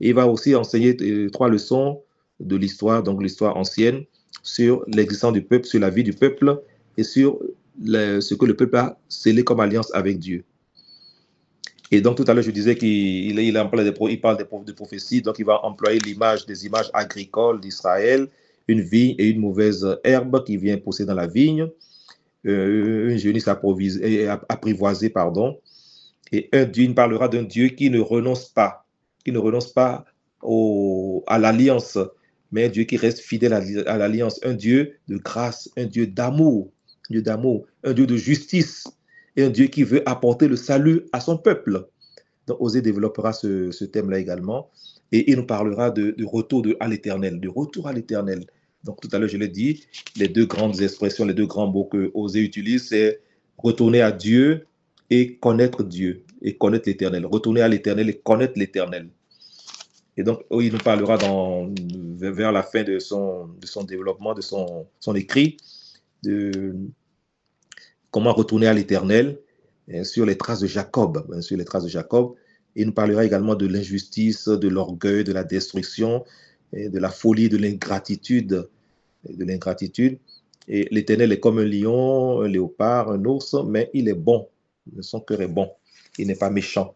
Et 0.00 0.08
il 0.08 0.14
va 0.14 0.26
aussi 0.26 0.54
enseigner 0.54 0.96
euh, 1.00 1.30
trois 1.30 1.48
leçons 1.48 2.02
de 2.40 2.56
l'histoire, 2.56 3.02
donc 3.02 3.22
l'histoire 3.22 3.56
ancienne, 3.56 4.04
sur 4.42 4.84
l'existence 4.88 5.32
du 5.32 5.42
peuple, 5.42 5.66
sur 5.66 5.80
la 5.80 5.90
vie 5.90 6.04
du 6.04 6.12
peuple 6.12 6.62
et 6.96 7.02
sur 7.02 7.38
ce 7.84 8.34
que 8.34 8.46
le 8.46 8.54
peuple 8.54 8.76
a 8.76 8.98
scellé 9.08 9.44
comme 9.44 9.60
alliance 9.60 9.92
avec 9.94 10.18
Dieu. 10.18 10.44
Et 11.90 12.00
donc 12.00 12.16
tout 12.16 12.24
à 12.26 12.34
l'heure, 12.34 12.42
je 12.42 12.50
disais 12.50 12.74
qu'il 12.74 13.38
il, 13.38 13.52
parle 13.52 13.84
de 13.84 14.72
prophéties, 14.72 15.22
donc 15.22 15.38
il 15.38 15.44
va 15.44 15.64
employer 15.64 16.00
l'image 16.00 16.44
des 16.46 16.66
images 16.66 16.90
agricoles 16.92 17.60
d'Israël, 17.60 18.28
une 18.66 18.80
vigne 18.80 19.14
et 19.18 19.28
une 19.28 19.40
mauvaise 19.40 19.86
herbe 20.02 20.44
qui 20.44 20.56
vient 20.56 20.76
pousser 20.78 21.04
dans 21.04 21.14
la 21.14 21.28
vigne, 21.28 21.68
euh, 22.46 23.10
une 23.10 23.18
jeunesse 23.18 23.48
apprivoisée, 23.48 25.10
pardon, 25.10 25.58
et 26.32 26.48
un 26.52 26.64
Dieu, 26.64 26.84
il 26.84 26.94
parlera 26.94 27.28
d'un 27.28 27.42
Dieu 27.42 27.68
qui 27.68 27.90
ne 27.90 28.00
renonce 28.00 28.48
pas, 28.48 28.86
qui 29.24 29.32
ne 29.32 29.38
renonce 29.38 29.72
pas 29.72 30.04
au, 30.42 31.24
à 31.26 31.38
l'alliance, 31.38 31.98
mais 32.52 32.66
un 32.66 32.68
Dieu 32.68 32.84
qui 32.84 32.96
reste 32.96 33.20
fidèle 33.20 33.52
à 33.52 33.98
l'alliance, 33.98 34.40
un 34.44 34.54
Dieu 34.54 34.94
de 35.08 35.16
grâce, 35.16 35.70
un 35.76 35.86
Dieu 35.86 36.06
d'amour, 36.06 36.70
un 37.10 37.14
Dieu 37.14 37.22
d'amour, 37.22 37.66
un 37.84 37.92
Dieu 37.92 38.06
de 38.06 38.16
justice, 38.16 38.86
et 39.36 39.44
un 39.44 39.50
Dieu 39.50 39.66
qui 39.66 39.84
veut 39.84 40.08
apporter 40.08 40.48
le 40.48 40.56
salut 40.56 41.02
à 41.12 41.20
son 41.20 41.36
peuple. 41.36 41.86
Donc, 42.46 42.60
Osée 42.60 42.80
développera 42.80 43.32
ce, 43.32 43.84
thème-là 43.84 44.18
également, 44.18 44.70
et 45.12 45.30
il 45.30 45.36
nous 45.36 45.46
parlera 45.46 45.90
de, 45.90 46.12
de 46.12 46.24
retour 46.24 46.62
de, 46.62 46.76
à 46.80 46.88
l'éternel, 46.88 47.40
de 47.40 47.48
retour 47.48 47.86
à 47.86 47.92
l'éternel. 47.92 48.46
Donc, 48.86 49.00
tout 49.00 49.08
à 49.12 49.18
l'heure, 49.18 49.28
je 49.28 49.36
l'ai 49.36 49.48
dit, 49.48 49.84
les 50.16 50.28
deux 50.28 50.46
grandes 50.46 50.80
expressions, 50.80 51.24
les 51.24 51.34
deux 51.34 51.46
grands 51.46 51.66
mots 51.66 51.84
que 51.84 52.12
Osée 52.14 52.40
utilise, 52.40 52.88
c'est 52.88 53.20
retourner 53.58 54.00
à 54.00 54.12
Dieu 54.12 54.66
et 55.10 55.36
connaître 55.36 55.82
Dieu, 55.82 56.22
et 56.40 56.56
connaître 56.56 56.88
l'éternel. 56.88 57.26
Retourner 57.26 57.62
à 57.62 57.68
l'éternel 57.68 58.08
et 58.08 58.14
connaître 58.14 58.54
l'éternel. 58.56 59.08
Et 60.16 60.22
donc, 60.22 60.42
oh, 60.50 60.60
il 60.62 60.72
nous 60.72 60.78
parlera 60.78 61.18
dans, 61.18 61.68
vers 62.20 62.52
la 62.52 62.62
fin 62.62 62.84
de 62.84 63.00
son, 63.00 63.48
de 63.60 63.66
son 63.66 63.82
développement, 63.82 64.34
de 64.34 64.40
son, 64.40 64.86
son 65.00 65.14
écrit, 65.16 65.56
de 66.22 66.76
comment 68.12 68.32
retourner 68.32 68.68
à 68.68 68.72
l'éternel, 68.72 69.38
sur 70.04 70.26
les 70.26 70.36
traces 70.36 70.60
de 70.60 70.66
Jacob, 70.66 71.40
sur 71.42 71.56
les 71.56 71.64
traces 71.64 71.84
de 71.84 71.88
Jacob. 71.88 72.34
Il 72.76 72.86
nous 72.86 72.92
parlera 72.92 73.24
également 73.24 73.54
de 73.56 73.66
l'injustice, 73.66 74.48
de 74.48 74.68
l'orgueil, 74.68 75.24
de 75.24 75.32
la 75.32 75.44
destruction, 75.44 76.24
de 76.72 76.98
la 76.98 77.10
folie, 77.10 77.48
de 77.48 77.56
l'ingratitude, 77.56 78.68
de 79.32 79.44
l'ingratitude. 79.44 80.18
Et 80.68 80.88
l'Éternel 80.90 81.32
est 81.32 81.40
comme 81.40 81.58
un 81.58 81.64
lion, 81.64 82.40
un 82.42 82.48
léopard, 82.48 83.10
un 83.10 83.24
ours, 83.24 83.54
mais 83.66 83.90
il 83.94 84.08
est 84.08 84.14
bon. 84.14 84.48
Son 85.00 85.20
cœur 85.20 85.40
est 85.40 85.48
bon. 85.48 85.70
Il 86.18 86.26
n'est 86.26 86.34
pas 86.34 86.50
méchant. 86.50 86.94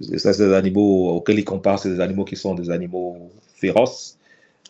C'est 0.00 0.38
des 0.38 0.52
animaux 0.52 1.10
auxquels 1.10 1.38
il 1.38 1.44
compare, 1.44 1.78
c'est 1.78 1.90
des 1.90 2.00
animaux 2.00 2.24
qui 2.24 2.36
sont 2.36 2.54
des 2.54 2.70
animaux 2.70 3.30
féroces. 3.56 4.16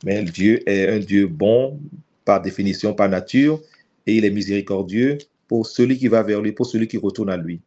Mais 0.04 0.22
Dieu 0.22 0.68
est 0.68 0.88
un 0.88 0.98
Dieu 0.98 1.26
bon, 1.26 1.78
par 2.24 2.40
définition, 2.40 2.94
par 2.94 3.08
nature, 3.08 3.60
et 4.06 4.16
il 4.16 4.24
est 4.24 4.30
miséricordieux 4.30 5.18
pour 5.46 5.66
celui 5.66 5.98
qui 5.98 6.08
va 6.08 6.22
vers 6.22 6.40
lui, 6.40 6.52
pour 6.52 6.66
celui 6.66 6.88
qui 6.88 6.96
retourne 6.96 7.30
à 7.30 7.36
lui. 7.36 7.60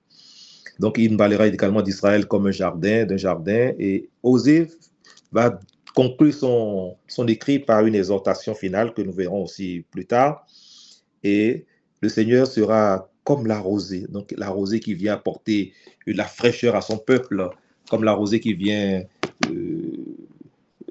Donc, 0.79 0.97
il 0.97 1.15
parlera 1.15 1.47
également 1.47 1.81
d'Israël 1.81 2.25
comme 2.25 2.47
un 2.47 2.51
jardin, 2.51 3.05
d'un 3.05 3.15
jardin, 3.15 3.73
et 3.79 4.09
Osée 4.23 4.67
va 5.31 5.59
conclut 5.95 6.33
son, 6.33 6.97
son 7.07 7.27
écrit 7.27 7.57
par 7.57 7.85
une 7.85 7.95
exhortation 7.95 8.53
finale 8.53 8.93
que 8.93 9.01
nous 9.01 9.13
verrons 9.13 9.43
aussi 9.43 9.85
plus 9.89 10.05
tard. 10.05 10.45
Et 11.23 11.65
le 12.01 12.09
Seigneur 12.09 12.45
sera 12.45 13.09
comme 13.23 13.47
la 13.47 13.59
rosée, 13.59 14.05
donc 14.09 14.33
la 14.37 14.49
rosée 14.49 14.79
qui 14.79 14.93
vient 14.93 15.13
apporter 15.13 15.73
la 16.05 16.25
fraîcheur 16.25 16.75
à 16.75 16.81
son 16.81 16.97
peuple, 16.97 17.49
comme 17.89 18.03
la 18.03 18.13
rosée 18.13 18.39
qui 18.39 18.53
vient 18.53 19.03
euh, 19.49 19.81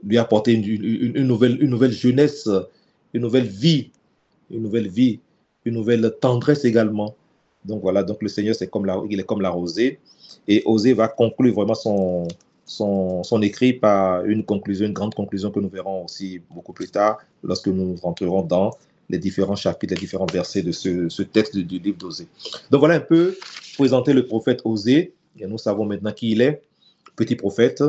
lui 0.03 0.19
apporter 0.19 0.53
une, 0.53 0.65
une, 0.65 1.17
une, 1.17 1.27
nouvelle, 1.27 1.63
une 1.63 1.71
nouvelle 1.71 1.93
jeunesse, 1.93 2.49
une 3.13 3.23
nouvelle 3.23 3.47
vie, 3.47 3.91
une 4.51 4.63
nouvelle 4.63 4.89
vie, 4.89 5.21
une 5.65 5.75
nouvelle 5.75 6.13
tendresse 6.21 6.65
également. 6.65 7.15
Donc 7.65 7.83
voilà, 7.83 8.03
donc 8.03 8.23
le 8.23 8.29
Seigneur, 8.29 8.55
c'est 8.55 8.69
comme 8.69 8.87
la, 8.87 9.01
il 9.09 9.21
est 9.21 9.25
comme 9.25 9.41
la 9.41 9.51
rosée. 9.51 10.01
Et 10.49 10.63
Osée 10.67 10.93
va 10.93 11.09
conclure 11.09 11.55
vraiment 11.55 11.75
son, 11.75 12.27
son, 12.67 13.23
son, 13.23 13.43
écrit 13.43 13.75
par 13.75 14.25
une 14.25 14.45
conclusion, 14.45 14.87
une 14.87 14.93
grande 14.93 15.15
conclusion 15.15 15.51
que 15.51 15.61
nous 15.61 15.69
verrons 15.69 16.05
aussi 16.05 16.41
beaucoup 16.51 16.73
plus 16.73 16.89
tard 16.89 17.19
lorsque 17.43 17.69
nous 17.69 17.97
rentrerons 17.97 18.43
dans 18.43 18.71
les 19.09 19.19
différents 19.19 19.57
chapitres, 19.57 19.95
les 19.95 20.01
différents 20.01 20.27
versets 20.27 20.63
de 20.63 20.73
ce, 20.73 21.23
texte 21.23 21.57
du, 21.57 21.79
livre 21.79 21.99
d'Osée. 21.99 22.27
Donc 22.71 22.81
voilà 22.81 22.95
un 22.95 23.01
peu 23.01 23.37
présenter 23.75 24.13
le 24.13 24.27
prophète 24.27 24.61
Osée. 24.65 25.15
Et 25.39 25.47
nous 25.47 25.59
savons 25.59 25.85
maintenant 25.85 26.13
qui 26.13 26.31
il 26.31 26.41
est, 26.41 26.63
petit 27.17 27.37
prophète, 27.37 27.83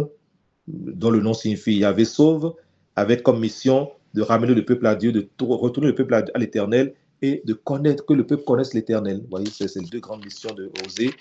dont 0.67 1.11
le 1.11 1.21
nom 1.21 1.33
signifie 1.33 1.77
Yahvé 1.77 2.05
sauve, 2.05 2.55
avec 2.95 3.23
comme 3.23 3.39
mission 3.39 3.91
de 4.13 4.21
ramener 4.21 4.53
le 4.53 4.65
peuple 4.65 4.87
à 4.87 4.95
Dieu, 4.95 5.11
de 5.11 5.27
retourner 5.41 5.89
le 5.89 5.95
peuple 5.95 6.15
à, 6.15 6.25
à 6.33 6.39
l'éternel 6.39 6.95
et 7.21 7.41
de 7.45 7.53
connaître, 7.53 8.05
que 8.05 8.13
le 8.13 8.25
peuple 8.25 8.43
connaisse 8.43 8.73
l'éternel. 8.73 9.19
Vous 9.21 9.29
voyez, 9.29 9.49
c'est 9.51 9.73
les 9.75 9.85
deux 9.85 9.99
grandes 9.99 10.23
missions 10.23 10.53
de 10.53 10.71
Osée. 10.85 11.11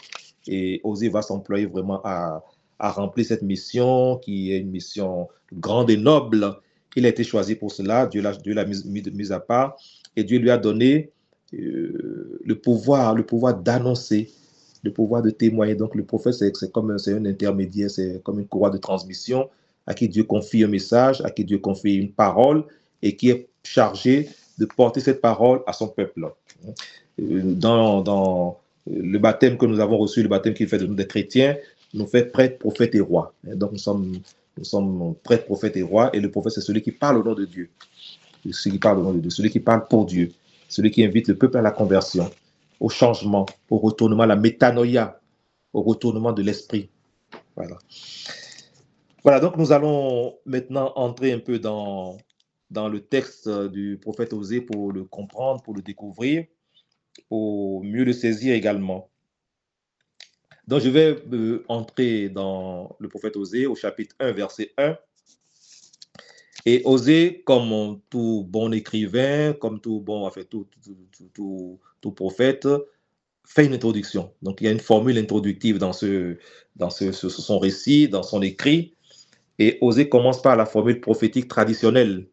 Et 0.47 0.81
Osée 0.85 1.09
va 1.09 1.23
s'employer 1.23 1.67
vraiment 1.67 2.01
à, 2.05 2.43
a 2.79 2.91
rempli 2.91 3.25
cette 3.25 3.43
mission 3.43 4.19
qui 4.19 4.53
est 4.53 4.59
une 4.59 4.71
mission 4.71 5.29
grande 5.53 5.91
et 5.91 5.97
noble. 5.97 6.57
Il 6.97 7.07
a 7.07 7.09
été 7.09 7.25
choisi 7.25 7.55
pour 7.55 7.73
cela, 7.73 8.07
Dieu 8.07 8.23
l'a 8.23 8.65
mis, 8.65 8.83
mis, 8.87 9.33
à 9.33 9.41
part 9.41 9.77
et 10.17 10.25
Dieu 10.25 10.39
lui 10.39 10.51
a 10.51 10.59
donné 10.59 11.11
euh, 11.55 12.41
le 12.45 12.55
pouvoir, 12.55 13.15
le 13.15 13.25
pouvoir 13.25 13.55
d'annoncer, 13.57 14.31
le 14.83 14.93
pouvoir 14.93 15.23
de 15.23 15.31
témoigner. 15.31 15.75
Donc 15.75 15.95
le 15.95 16.05
prophète, 16.05 16.35
c'est 16.35 16.73
comme 16.73 16.91
un 16.91 17.25
intermédiaire, 17.27 17.91
c'est 17.91 18.23
comme 18.23 18.41
une 18.41 18.47
courroie 18.47 18.71
de 18.71 18.79
transmission 18.79 19.49
à 19.87 19.95
qui 19.95 20.09
Dieu 20.09 20.25
confie 20.25 20.65
un 20.65 20.69
message, 20.69 21.21
à 21.23 21.31
qui 21.31 21.45
Dieu 21.45 21.59
confie 21.59 21.97
une 21.97 22.11
parole 22.11 22.65
et 23.03 23.17
qui 23.17 23.31
est 23.31 23.49
chargé 23.63 24.29
de 24.59 24.65
porter 24.65 25.01
cette 25.01 25.21
parole 25.21 25.61
à 25.67 25.73
son 25.73 25.89
peuple. 25.89 26.33
Dans, 27.19 28.03
dans 28.03 28.59
le 28.87 29.19
baptême 29.19 29.57
que 29.57 29.67
nous 29.67 29.81
avons 29.81 29.99
reçu, 29.99 30.23
le 30.23 30.29
baptême 30.29 30.55
qui 30.55 30.67
fait 30.67 30.79
de 30.79 30.87
nous 30.87 30.95
des 30.95 31.07
chrétiens, 31.07 31.57
nous 31.95 32.07
fait 32.07 32.27
prêtre, 32.31 32.59
prophète 32.59 32.95
et 32.95 33.01
roi. 33.01 33.33
Donc 33.45 33.73
nous 33.73 33.79
sommes, 33.79 34.19
nous 34.59 34.65
sommes 34.65 35.15
prêtre, 35.23 35.47
prophète 35.47 35.77
et 35.77 35.83
roi, 35.83 36.15
et 36.15 36.21
le 36.21 36.31
prophète, 36.31 36.53
c'est 36.53 36.61
celui 36.61 36.83
qui 36.83 36.93
parle 36.93 37.19
au 37.19 37.23
nom 37.23 37.35
de 37.35 37.45
Dieu. 37.45 37.71
Celui 38.51 38.73
qui 38.73 38.79
parle 38.79 38.99
au 38.99 39.03
nom 39.03 39.13
de 39.15 39.21
Dieu, 39.21 39.31
celui 39.31 39.51
qui 39.51 39.61
parle 39.61 39.87
pour 39.89 40.05
Dieu, 40.05 40.33
celui 40.69 40.91
qui 40.91 41.05
invite 41.05 41.29
le 41.29 41.39
peuple 41.39 41.57
à 41.57 41.63
la 41.63 41.71
conversion, 41.71 42.31
au 42.81 42.91
changement, 42.91 43.47
au 43.71 43.79
retournement, 43.79 44.25
à 44.25 44.27
la 44.27 44.37
métanoïa, 44.37 45.19
au 45.73 45.83
retournement 45.83 46.33
de 46.33 46.43
l'esprit. 46.43 46.91
Voilà. 47.57 47.79
Voilà, 49.23 49.41
donc 49.41 49.57
nous 49.57 49.73
allons 49.73 50.37
maintenant 50.45 50.93
entrer 50.97 51.33
un 51.33 51.39
peu 51.39 51.59
dans, 51.59 52.19
dans 52.71 52.89
le 52.89 53.01
texte 53.01 53.49
du 53.49 53.99
prophète 54.01 54.35
Osée 54.35 54.61
pour 54.61 54.93
le 54.93 55.05
comprendre, 55.05 55.63
pour 55.63 55.75
le 55.75 55.81
découvrir, 55.81 56.45
pour 57.31 57.83
mieux 57.83 58.05
le 58.05 58.13
saisir 58.13 58.55
également. 58.55 59.09
Donc, 60.67 60.81
je 60.81 60.89
vais 60.89 61.17
euh, 61.33 61.65
entrer 61.69 62.29
dans 62.29 62.97
le 62.99 63.09
prophète 63.09 63.37
Osée 63.37 63.67
au 63.67 63.75
chapitre 63.75 64.17
1, 64.19 64.33
verset 64.33 64.73
1. 64.79 64.97
Et 66.67 66.81
Osée, 66.85 67.43
comme 67.45 68.01
tout 68.09 68.47
bon 68.49 68.73
écrivain, 68.73 69.53
comme 69.53 69.81
tout 69.81 70.01
bon, 70.01 70.27
en 70.27 70.31
fait, 70.31 70.47
tout, 70.47 70.67
tout, 70.83 71.29
tout, 71.35 71.81
tout 72.01 72.13
prophète, 72.13 72.67
fait 73.47 73.67
une 73.67 73.75
introduction. 73.75 74.33
Donc, 74.41 74.61
il 74.61 74.65
y 74.65 74.69
a 74.69 74.71
une 74.71 74.81
formule 74.81 75.19
introductive 75.19 75.79
dans, 75.79 75.93
ce, 75.93 76.39
dans 76.77 76.89
ce, 76.89 77.13
son 77.13 77.59
récit, 77.59 78.09
dans 78.09 78.23
son 78.23 78.41
écrit. 78.41 78.95
Et 79.59 79.77
Osée 79.83 80.09
commence 80.09 80.41
par 80.41 80.57
la 80.57 80.65
formule 80.65 81.01
prophétique 81.01 81.49
traditionnelle, 81.49 82.27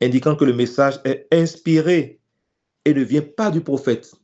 indiquant 0.00 0.36
que 0.36 0.44
le 0.44 0.52
message 0.52 1.00
est 1.04 1.26
inspiré 1.32 2.20
et 2.84 2.94
ne 2.94 3.02
vient 3.02 3.22
pas 3.22 3.50
du 3.50 3.60
prophète. 3.60 4.14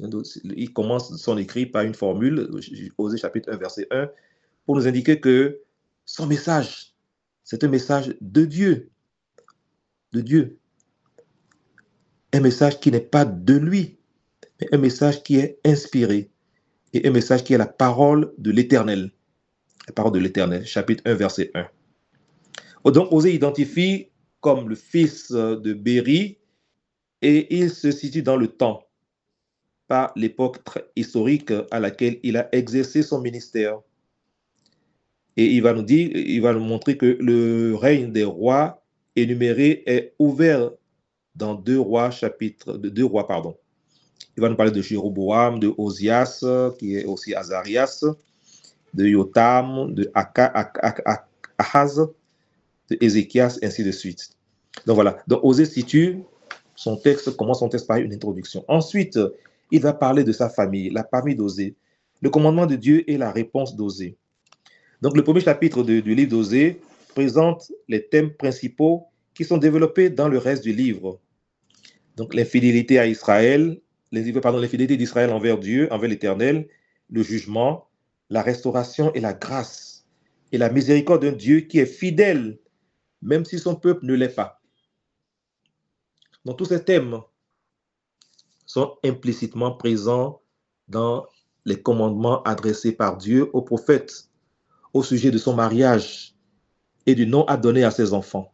Il 0.00 0.72
commence 0.72 1.14
son 1.16 1.38
écrit 1.38 1.66
par 1.66 1.82
une 1.82 1.94
formule, 1.94 2.50
Osée 2.98 3.18
chapitre 3.18 3.52
1, 3.52 3.56
verset 3.56 3.86
1, 3.90 4.08
pour 4.64 4.76
nous 4.76 4.86
indiquer 4.86 5.20
que 5.20 5.60
son 6.04 6.26
message, 6.26 6.94
c'est 7.44 7.62
un 7.64 7.68
message 7.68 8.16
de 8.20 8.44
Dieu. 8.44 8.90
De 10.12 10.20
Dieu. 10.20 10.58
Un 12.32 12.40
message 12.40 12.80
qui 12.80 12.90
n'est 12.90 13.00
pas 13.00 13.24
de 13.24 13.54
lui, 13.54 13.98
mais 14.60 14.68
un 14.72 14.78
message 14.78 15.22
qui 15.22 15.36
est 15.36 15.58
inspiré 15.64 16.30
et 16.92 17.06
un 17.06 17.10
message 17.10 17.44
qui 17.44 17.54
est 17.54 17.58
la 17.58 17.66
parole 17.66 18.32
de 18.38 18.50
l'Éternel. 18.50 19.12
La 19.86 19.92
parole 19.92 20.12
de 20.12 20.18
l'Éternel, 20.18 20.66
chapitre 20.66 21.02
1, 21.06 21.14
verset 21.14 21.50
1. 21.54 21.68
Donc, 22.90 23.12
Osée 23.12 23.34
identifie 23.34 24.08
comme 24.40 24.68
le 24.68 24.76
fils 24.76 25.32
de 25.32 25.72
Béri 25.72 26.38
et 27.22 27.56
il 27.56 27.70
se 27.70 27.90
situe 27.90 28.22
dans 28.22 28.36
le 28.36 28.48
temps, 28.48 28.85
par 29.88 30.12
l'époque 30.16 30.58
historique 30.96 31.52
à 31.70 31.80
laquelle 31.80 32.18
il 32.22 32.36
a 32.36 32.48
exercé 32.52 33.02
son 33.02 33.20
ministère. 33.20 33.80
Et 35.36 35.46
il 35.46 35.62
va 35.62 35.72
nous 35.72 35.82
dire, 35.82 36.10
il 36.14 36.40
va 36.40 36.52
nous 36.52 36.60
montrer 36.64 36.96
que 36.96 37.18
le 37.20 37.74
règne 37.74 38.10
des 38.10 38.24
rois 38.24 38.82
énuméré 39.14 39.82
est 39.86 40.14
ouvert 40.18 40.70
dans 41.34 41.54
deux 41.54 41.78
rois, 41.78 42.10
chapitre, 42.10 42.78
de 42.78 42.88
deux 42.88 43.04
rois, 43.04 43.26
pardon. 43.26 43.56
Il 44.36 44.40
va 44.40 44.48
nous 44.48 44.56
parler 44.56 44.72
de 44.72 44.82
Jéroboam, 44.82 45.58
de 45.58 45.72
Osias, 45.76 46.44
qui 46.78 46.96
est 46.96 47.04
aussi 47.04 47.34
Azarias, 47.34 48.04
de 48.94 49.06
Yotam, 49.06 49.94
de 49.94 50.10
Ahaz, 50.14 52.08
de 52.90 52.98
Ézéchias, 53.00 53.58
ainsi 53.62 53.84
de 53.84 53.90
suite. 53.90 54.30
Donc 54.86 54.94
voilà. 54.94 55.18
Donc 55.26 55.40
Osée 55.42 55.66
situe 55.66 56.22
son 56.74 56.96
texte, 56.96 57.34
commence 57.36 57.60
son 57.60 57.68
texte 57.68 57.86
par 57.86 57.96
une 57.96 58.12
introduction. 58.12 58.64
Ensuite, 58.68 59.18
il 59.70 59.80
va 59.80 59.92
parler 59.92 60.24
de 60.24 60.32
sa 60.32 60.48
famille, 60.48 60.90
la 60.90 61.04
famille 61.04 61.36
d'Osée, 61.36 61.76
le 62.20 62.30
commandement 62.30 62.66
de 62.66 62.76
Dieu 62.76 63.08
et 63.10 63.18
la 63.18 63.30
réponse 63.30 63.76
d'Osée. 63.76 64.16
Donc 65.02 65.16
le 65.16 65.22
premier 65.22 65.40
chapitre 65.40 65.82
du 65.82 66.14
livre 66.14 66.30
d'Osée 66.30 66.80
présente 67.14 67.72
les 67.88 68.06
thèmes 68.06 68.32
principaux 68.34 69.06
qui 69.34 69.44
sont 69.44 69.58
développés 69.58 70.10
dans 70.10 70.28
le 70.28 70.38
reste 70.38 70.62
du 70.62 70.72
livre. 70.72 71.20
Donc 72.16 72.34
l'infidélité 72.34 72.98
à 72.98 73.06
Israël, 73.06 73.80
pardon, 74.42 74.58
l'infidélité 74.58 74.96
d'Israël 74.96 75.30
envers 75.30 75.58
Dieu, 75.58 75.92
envers 75.92 76.08
l'Éternel, 76.08 76.68
le 77.10 77.22
jugement, 77.22 77.88
la 78.30 78.42
restauration 78.42 79.12
et 79.12 79.20
la 79.20 79.34
grâce, 79.34 80.06
et 80.52 80.58
la 80.58 80.70
miséricorde 80.70 81.22
d'un 81.22 81.32
Dieu 81.32 81.60
qui 81.60 81.78
est 81.78 81.86
fidèle, 81.86 82.58
même 83.20 83.44
si 83.44 83.58
son 83.58 83.74
peuple 83.74 84.06
ne 84.06 84.14
l'est 84.14 84.34
pas. 84.34 84.60
Donc 86.44 86.56
tous 86.58 86.66
ces 86.66 86.82
thèmes 86.82 87.20
sont 88.66 88.96
implicitement 89.04 89.72
présents 89.72 90.42
dans 90.88 91.26
les 91.64 91.80
commandements 91.80 92.42
adressés 92.42 92.92
par 92.92 93.16
Dieu 93.16 93.48
aux 93.52 93.62
prophètes 93.62 94.28
au 94.92 95.02
sujet 95.02 95.30
de 95.30 95.38
son 95.38 95.54
mariage 95.54 96.34
et 97.06 97.14
du 97.14 97.26
nom 97.26 97.44
à 97.44 97.56
donner 97.56 97.84
à 97.84 97.90
ses 97.90 98.12
enfants. 98.12 98.52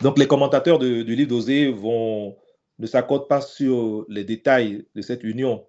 Donc 0.00 0.18
les 0.18 0.26
commentateurs 0.26 0.78
du 0.78 1.04
livre 1.04 1.28
d'Osée 1.28 1.70
vont 1.70 2.36
ne 2.78 2.86
s'accordent 2.86 3.28
pas 3.28 3.40
sur 3.40 4.04
les 4.08 4.24
détails 4.24 4.86
de 4.94 5.02
cette 5.02 5.22
union. 5.22 5.64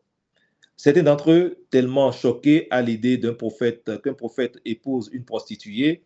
Certains 0.75 1.03
d'entre 1.03 1.31
eux, 1.31 1.65
tellement 1.69 2.11
choqués 2.11 2.67
à 2.71 2.81
l'idée 2.81 3.17
d'un 3.17 3.33
prophète, 3.33 4.01
qu'un 4.01 4.13
prophète 4.13 4.59
épouse 4.65 5.09
une 5.13 5.23
prostituée, 5.23 6.03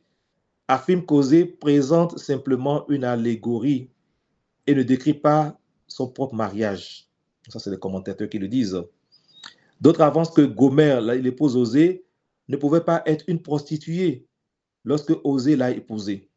affirment 0.68 1.06
qu'Osée 1.06 1.46
présente 1.46 2.20
simplement 2.20 2.88
une 2.90 3.04
allégorie 3.04 3.90
et 4.70 4.76
ne 4.76 4.84
décrit 4.84 5.16
pas 5.16 5.60
son 5.88 6.08
propre 6.08 6.36
mariage. 6.36 7.08
Ça, 7.48 7.58
c'est 7.58 7.72
les 7.72 7.80
commentateurs 7.80 8.30
qui 8.30 8.38
le 8.38 8.48
disent. 8.48 8.80
D'autres 9.82 10.02
avancent 10.02 10.32
que 10.32 10.42
Gomer, 10.42 11.02
l'épouse 11.02 11.56
Osée, 11.58 12.06
ne 12.48 12.56
pouvait 12.56 12.82
pas 12.82 13.02
être 13.08 13.26
une 13.28 13.42
prostituée 13.42 14.28
lorsque 14.84 15.14
Osée 15.24 15.56
l'a 15.56 15.72
épousée. 15.72 16.30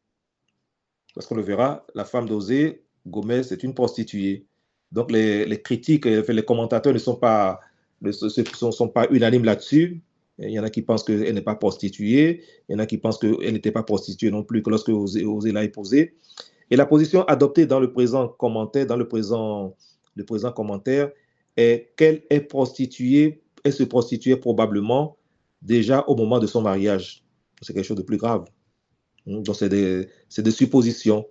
Parce 1.14 1.26
qu'on 1.26 1.34
le 1.34 1.42
verra, 1.42 1.86
la 1.94 2.06
femme 2.06 2.26
d'Osée, 2.26 2.84
Gomer, 3.06 3.42
c'est 3.42 3.62
une 3.62 3.74
prostituée. 3.74 4.46
Donc 4.92 5.10
les, 5.10 5.60
critiques, 5.62 6.06
les 6.06 6.44
commentateurs 6.44 6.94
ne 6.94 6.98
sont 6.98 7.16
pas, 7.16 7.60
unanimes 9.10 9.44
là-dessus. 9.44 10.00
Il 10.38 10.50
y 10.50 10.58
en 10.58 10.64
a 10.64 10.70
qui 10.70 10.80
pensent 10.80 11.04
qu'elle 11.04 11.34
n'est 11.34 11.42
pas 11.42 11.54
prostituée, 11.54 12.42
il 12.68 12.72
y 12.72 12.74
en 12.74 12.78
a 12.78 12.86
qui 12.86 12.96
pensent 12.96 13.18
qu'elle 13.18 13.52
n'était 13.52 13.70
pas 13.70 13.82
prostituée 13.82 14.30
non 14.30 14.42
plus 14.42 14.62
que 14.62 14.70
lorsque 14.70 14.88
Osée, 14.88 15.52
l'a 15.52 15.64
épousée. 15.64 16.14
Et 16.72 16.76
la 16.76 16.86
position 16.86 17.22
adoptée 17.24 17.66
dans 17.66 17.80
le 17.80 17.92
présent 17.92 18.28
commentaire, 18.28 18.86
dans 18.86 18.96
le 18.96 19.06
présent, 19.06 19.76
le 20.14 20.24
présent 20.24 20.50
commentaire, 20.52 21.10
est 21.58 21.92
qu'elle 21.96 22.22
est 22.30 22.40
prostituée, 22.40 23.42
elle 23.62 23.74
se 23.74 23.82
prostituait 23.82 24.36
probablement 24.36 25.18
déjà 25.60 26.02
au 26.08 26.16
moment 26.16 26.38
de 26.38 26.46
son 26.46 26.62
mariage. 26.62 27.24
C'est 27.60 27.74
quelque 27.74 27.84
chose 27.84 27.98
de 27.98 28.02
plus 28.02 28.16
grave. 28.16 28.46
Hmm, 29.26 29.42
donc, 29.42 29.54
c'est 29.54 29.68
des, 29.68 30.08
des, 30.38 30.50
suppositions. 30.50 31.26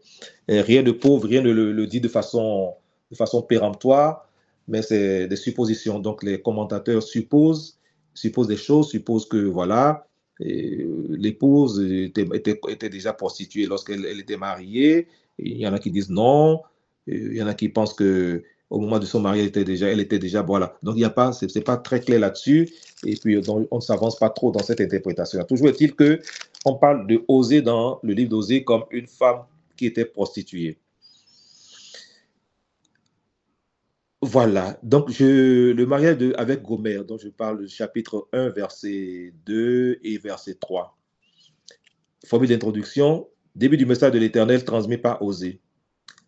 rien 0.48 0.84
de 0.84 0.92
pauvre, 0.92 1.28
rien 1.28 1.42
ne 1.42 1.52
le, 1.52 1.88
dit 1.88 2.02
de 2.02 2.08
façon, 2.08 2.76
de 3.10 3.16
façon 3.16 3.42
péremptoire, 3.42 4.30
mais 4.68 4.84
c'est 4.84 5.28
des 5.28 5.36
suppositions. 5.36 5.98
Donc, 5.98 6.22
les 6.22 6.40
commentateurs 6.40 7.02
supposent, 7.02 7.80
supposent 8.14 8.48
des 8.48 8.58
choses, 8.58 8.90
supposent 8.90 9.28
que, 9.28 9.38
voilà, 9.38 10.06
l'épouse 10.40 11.82
était, 11.82 12.28
était, 12.32 12.60
était, 12.70 12.90
déjà 12.90 13.12
prostituée 13.12 13.66
lorsqu'elle 13.66 14.20
était 14.20 14.38
mariée. 14.38 15.08
Il 15.40 15.58
y 15.58 15.68
en 15.68 15.74
a 15.74 15.80
qui 15.80 15.92
disent 15.92 16.10
non. 16.10 16.62
Il 17.08 17.36
y 17.36 17.42
en 17.42 17.48
a 17.48 17.54
qui 17.54 17.70
pensent 17.70 17.94
que 17.94 18.44
au 18.70 18.80
moment 18.80 19.00
de 19.00 19.06
son 19.06 19.20
mariage, 19.20 19.52
elle 19.56 20.00
était 20.00 20.20
déjà, 20.20 20.42
voilà. 20.42 20.78
Donc, 20.82 20.96
il 20.96 21.00
n'y 21.00 21.04
a 21.04 21.10
pas, 21.10 21.34
c'est 21.34 21.64
pas 21.64 21.76
très 21.76 22.00
clair 22.00 22.22
là-dessus. 22.22 22.70
Et 23.06 23.16
puis, 23.16 23.38
on 23.50 23.68
ne 23.76 23.82
s'avance 23.82 24.18
pas 24.18 24.30
trop 24.30 24.52
dans 24.52 24.64
cette 24.64 24.80
interprétation. 24.80 25.44
Toujours 25.44 25.68
est-il 25.68 25.94
que 25.94 26.22
on 26.64 26.76
parle 26.76 27.06
de 27.08 27.22
Osée 27.28 27.62
dans 27.62 28.00
le 28.02 28.14
livre 28.14 28.30
d'Osée 28.30 28.64
comme 28.64 28.86
une 28.92 29.08
femme 29.08 29.42
qui 29.76 29.88
était 29.88 30.06
prostituée. 30.06 30.78
Voilà, 34.22 34.80
donc 34.84 35.10
le 35.20 35.84
mariage 35.86 36.18
avec 36.38 36.62
Gomer, 36.62 37.04
dont 37.04 37.18
je 37.18 37.30
parle, 37.30 37.68
chapitre 37.68 38.28
1, 38.32 38.50
verset 38.50 39.34
2 39.48 40.00
et 40.04 40.20
verset 40.20 40.54
3. 40.54 40.96
Formule 42.28 42.48
d'introduction, 42.48 43.28
début 43.56 43.78
du 43.78 43.86
message 43.86 44.12
de 44.12 44.20
l'Éternel 44.20 44.64
transmis 44.64 44.98
par 44.98 45.22
Osée. 45.22 45.60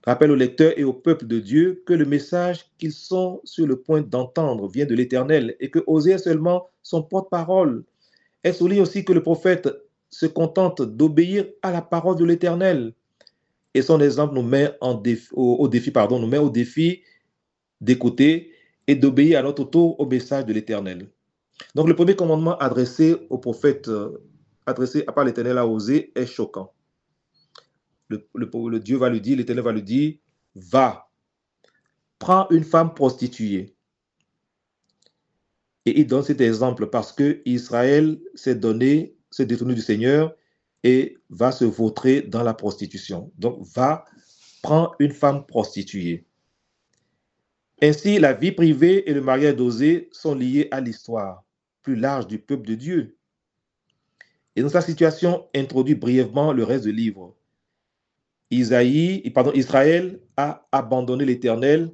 Rappelle 0.06 0.32
au 0.32 0.36
lecteur 0.36 0.74
et 0.78 0.84
au 0.84 0.92
peuple 0.92 1.28
de 1.28 1.40
Dieu 1.40 1.82
que 1.86 1.94
le 1.94 2.06
message 2.06 2.66
qu'ils 2.78 2.92
sont 2.92 3.40
sur 3.46 3.66
le 3.66 3.78
point 3.78 4.02
d'entendre 4.02 4.68
vient 4.68 4.86
de 4.86 4.96
l'Éternel 4.96 5.56
et 5.62 5.70
que 5.70 5.80
Osée 5.88 6.12
est 6.12 6.18
seulement 6.18 6.70
son 6.82 7.02
porte-parole. 7.02 7.86
Elle 8.44 8.54
souligne 8.54 8.82
aussi 8.82 9.06
que 9.06 9.14
le 9.14 9.24
prophète 9.24 9.70
se 10.10 10.26
contente 10.26 10.82
d'obéir 10.82 11.48
à 11.62 11.72
la 11.72 11.82
parole 11.82 12.18
de 12.18 12.26
l'Éternel. 12.26 12.94
Et 13.74 13.82
son 13.82 14.02
exemple 14.02 14.36
nous 14.36 14.44
met 14.44 14.78
au, 14.82 15.68
défi, 15.68 17.02
d'écouter 17.80 18.52
et 18.86 18.96
d'obéir 18.96 19.40
à 19.40 19.44
notre 19.44 19.64
tour 19.64 19.98
au 20.00 20.06
message 20.06 20.46
de 20.46 20.52
l'Éternel. 20.52 21.08
Donc 21.76 21.88
le 21.88 21.96
premier 21.96 22.16
commandement 22.16 22.58
adressé 22.58 23.16
au 23.30 23.38
prophète, 23.38 23.88
euh, 23.88 24.22
adressé 24.66 25.06
à 25.08 25.14
part 25.14 25.24
l'Éternel 25.24 25.58
à 25.58 25.66
Osée, 25.66 26.12
est 26.16 26.26
choquant 26.26 26.74
le, 28.34 28.80
Dieu 28.80 28.98
va 28.98 29.10
lui 29.10 29.22
dire, 29.22 29.38
l'Éternel 29.38 29.64
va 29.64 29.72
lui 29.72 29.84
dire, 29.84 30.16
va, 30.56 31.10
prends 32.20 32.48
une 32.50 32.64
femme 32.64 32.94
prostituée. 32.94 33.76
Et 35.86 36.00
il 36.00 36.08
donne 36.08 36.24
cet 36.24 36.42
exemple 36.42 36.88
parce 36.88 37.12
que 37.12 37.42
Israël 37.46 38.20
s'est 38.36 38.56
donné, 38.56 39.16
s'est 39.32 39.46
détourné 39.46 39.76
du 39.76 39.82
Seigneur 39.82 40.36
et 40.84 41.18
va 41.30 41.52
se 41.52 41.66
vautrer 41.66 42.22
dans 42.22 42.44
la 42.44 42.54
prostitution. 42.54 43.32
Donc, 43.38 43.66
va, 43.74 44.06
prends 44.62 44.94
une 45.00 45.12
femme 45.12 45.46
prostituée. 45.46 46.26
Ainsi, 47.82 48.20
la 48.20 48.34
vie 48.34 48.54
privée 48.54 49.10
et 49.10 49.14
le 49.14 49.22
mariage 49.22 49.56
d'Osée 49.56 50.10
sont 50.12 50.36
liés 50.36 50.70
à 50.72 50.80
l'histoire 50.80 51.44
plus 51.82 51.96
large 51.96 52.28
du 52.28 52.40
peuple 52.40 52.66
de 52.66 52.76
Dieu. 52.76 53.18
Et 54.56 54.62
dans 54.62 54.70
sa 54.70 54.82
situation, 54.82 55.48
introduit 55.54 55.96
brièvement 55.96 56.54
le 56.54 56.64
reste 56.64 56.86
du 56.86 56.92
livre. 56.92 57.36
Isaïe, 58.54 59.24
Israël 59.56 60.20
a 60.38 60.68
abandonné 60.72 61.26
l'Éternel, 61.26 61.92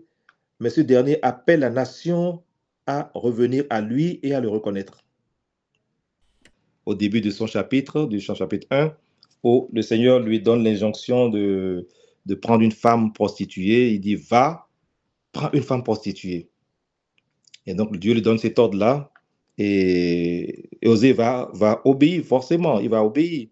mais 0.60 0.69
ce 0.69 0.82
dernier 0.82 1.17
appelle 1.22 1.62
la 1.62 1.69
nation 1.69 2.43
à 2.86 3.12
revenir 3.13 3.65
à 3.69 3.82
lui 3.82 4.19
et 4.24 4.34
à 4.34 4.39
le 4.39 4.50
reconnaître. 4.50 5.04
Au 6.86 6.95
début 6.95 7.22
de 7.22 7.30
son 7.30 7.48
chapitre, 7.48 8.06
du 8.06 8.19
chapitre 8.19 8.67
1, 8.72 8.93
où 9.43 9.69
le 9.72 9.82
Seigneur 9.82 10.19
lui 10.19 10.41
donne 10.41 10.63
l'injonction 10.63 11.30
de, 11.30 11.88
prendre 12.41 12.63
une 12.63 12.72
femme 12.72 13.13
prostituée, 13.13 13.93
il 13.93 14.00
dit 14.00 14.15
Va, 14.15 14.67
prends 15.32 15.52
une 15.54 15.62
femme 15.62 15.84
prostituée. 15.84 16.50
Et 17.65 17.74
donc 17.74 17.95
Dieu 17.98 18.13
lui 18.13 18.22
donne 18.22 18.38
cet 18.38 18.60
ordre-là. 18.60 19.12
Et, 19.58 20.69
va, 20.84 21.50
va 21.54 21.82
obéir, 21.86 22.24
forcément, 22.24 22.80
il 22.80 22.89
va 22.89 23.04
obéir. 23.04 23.50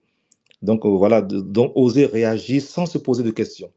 Donc 0.62 0.86
voilà, 0.86 1.22
donc 1.22 1.72
Osée 1.76 2.06
réagit 2.06 2.62
sans 2.62 2.86
se 2.86 2.98
poser 2.98 3.24
de 3.24 3.32
questions. 3.32 3.72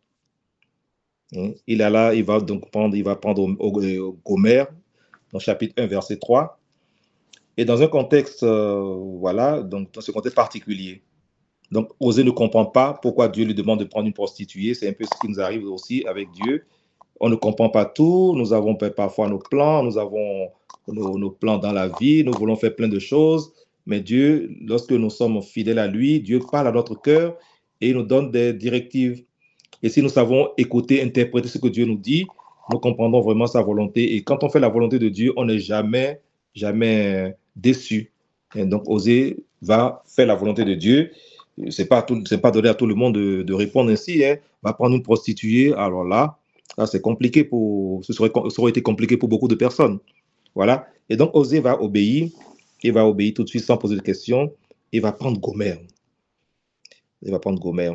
Hein? 1.36 1.52
Il 1.66 1.80
est 1.80 1.90
là, 1.90 2.14
il 2.14 2.24
va 2.24 2.40
donc 2.40 2.70
prendre, 2.70 2.96
il 2.96 3.04
va 3.04 3.16
prendre 3.16 3.42
au, 3.42 4.18
Gomère, 4.24 4.68
dans 5.32 5.38
chapitre 5.38 5.74
1, 5.82 5.86
verset 5.86 6.16
3. 6.16 6.58
Et 7.56 7.64
dans 7.64 7.82
un 7.82 7.88
contexte, 7.88 8.42
euh, 8.42 8.96
voilà, 9.18 9.62
donc 9.62 9.92
dans 9.92 10.00
ce 10.00 10.10
contexte 10.12 10.36
particulier. 10.36 11.02
Donc, 11.70 11.90
Osée 12.00 12.24
ne 12.24 12.30
comprend 12.30 12.66
pas 12.66 12.94
pourquoi 12.94 13.28
Dieu 13.28 13.44
lui 13.44 13.54
demande 13.54 13.78
de 13.78 13.84
prendre 13.84 14.06
une 14.06 14.12
prostituée. 14.12 14.74
C'est 14.74 14.88
un 14.88 14.92
peu 14.92 15.04
ce 15.04 15.20
qui 15.20 15.28
nous 15.28 15.40
arrive 15.40 15.66
aussi 15.66 16.04
avec 16.06 16.30
Dieu. 16.32 16.64
On 17.20 17.28
ne 17.28 17.36
comprend 17.36 17.68
pas 17.68 17.84
tout. 17.84 18.34
Nous 18.36 18.52
avons 18.52 18.74
parfois 18.74 19.28
nos 19.28 19.38
plans, 19.38 19.82
nous 19.82 19.98
avons 19.98 20.50
nos 20.88 21.30
plans 21.30 21.58
dans 21.58 21.72
la 21.72 21.88
vie, 21.88 22.24
nous 22.24 22.32
voulons 22.32 22.56
faire 22.56 22.74
plein 22.74 22.88
de 22.88 22.98
choses. 22.98 23.52
Mais 23.86 24.00
Dieu, 24.00 24.50
lorsque 24.62 24.92
nous 24.92 25.10
sommes 25.10 25.42
fidèles 25.42 25.78
à 25.78 25.86
lui, 25.86 26.20
Dieu 26.20 26.40
parle 26.50 26.68
à 26.68 26.72
notre 26.72 26.94
cœur 26.94 27.36
et 27.80 27.90
il 27.90 27.96
nous 27.96 28.02
donne 28.02 28.30
des 28.30 28.52
directives. 28.52 29.24
Et 29.82 29.88
si 29.88 30.02
nous 30.02 30.08
savons 30.08 30.50
écouter, 30.58 31.02
interpréter 31.02 31.48
ce 31.48 31.58
que 31.58 31.68
Dieu 31.68 31.86
nous 31.86 31.96
dit, 31.96 32.26
nous 32.70 32.78
comprendrons 32.78 33.20
vraiment 33.20 33.46
sa 33.46 33.62
volonté. 33.62 34.14
Et 34.14 34.22
quand 34.22 34.44
on 34.44 34.48
fait 34.48 34.60
la 34.60 34.68
volonté 34.68 34.98
de 34.98 35.08
Dieu, 35.08 35.32
on 35.36 35.46
n'est 35.46 35.58
jamais, 35.58 36.20
jamais 36.54 37.34
déçu. 37.56 38.12
Donc, 38.54 38.88
oser 38.88 39.44
va 39.62 40.02
faire 40.06 40.26
la 40.26 40.34
volonté 40.34 40.64
de 40.64 40.74
Dieu. 40.74 41.10
Ce 41.68 41.82
n'est 41.82 41.88
pas, 41.88 42.02
pas 42.02 42.50
donné 42.50 42.68
à 42.68 42.74
tout 42.74 42.86
le 42.86 42.94
monde 42.94 43.14
de, 43.14 43.52
répondre 43.52 43.90
ainsi. 43.90 44.24
Hein. 44.24 44.36
Va 44.62 44.72
prendre 44.72 44.94
une 44.94 45.02
prostituée. 45.02 45.72
Alors 45.74 46.04
là, 46.04 46.38
là 46.76 46.86
c'est 46.86 47.00
compliqué 47.00 47.44
pour. 47.44 48.04
Ce 48.04 48.12
serait, 48.12 48.30
ça 48.34 48.60
aurait 48.60 48.70
été 48.70 48.82
compliqué 48.82 49.16
pour 49.16 49.28
beaucoup 49.28 49.48
de 49.48 49.54
personnes. 49.54 49.98
Voilà. 50.54 50.86
Et 51.08 51.16
donc, 51.16 51.34
oser 51.34 51.60
va 51.60 51.80
obéir. 51.82 52.28
Il 52.82 52.92
va 52.92 53.06
obéir 53.06 53.34
tout 53.34 53.44
de 53.44 53.48
suite 53.48 53.64
sans 53.64 53.76
poser 53.76 53.96
de 53.96 54.02
questions. 54.02 54.52
Il 54.92 55.00
va 55.00 55.12
prendre 55.12 55.38
Gomer. 55.38 55.76
Il 57.22 57.30
va 57.30 57.38
prendre 57.38 57.60
Gomer. 57.60 57.92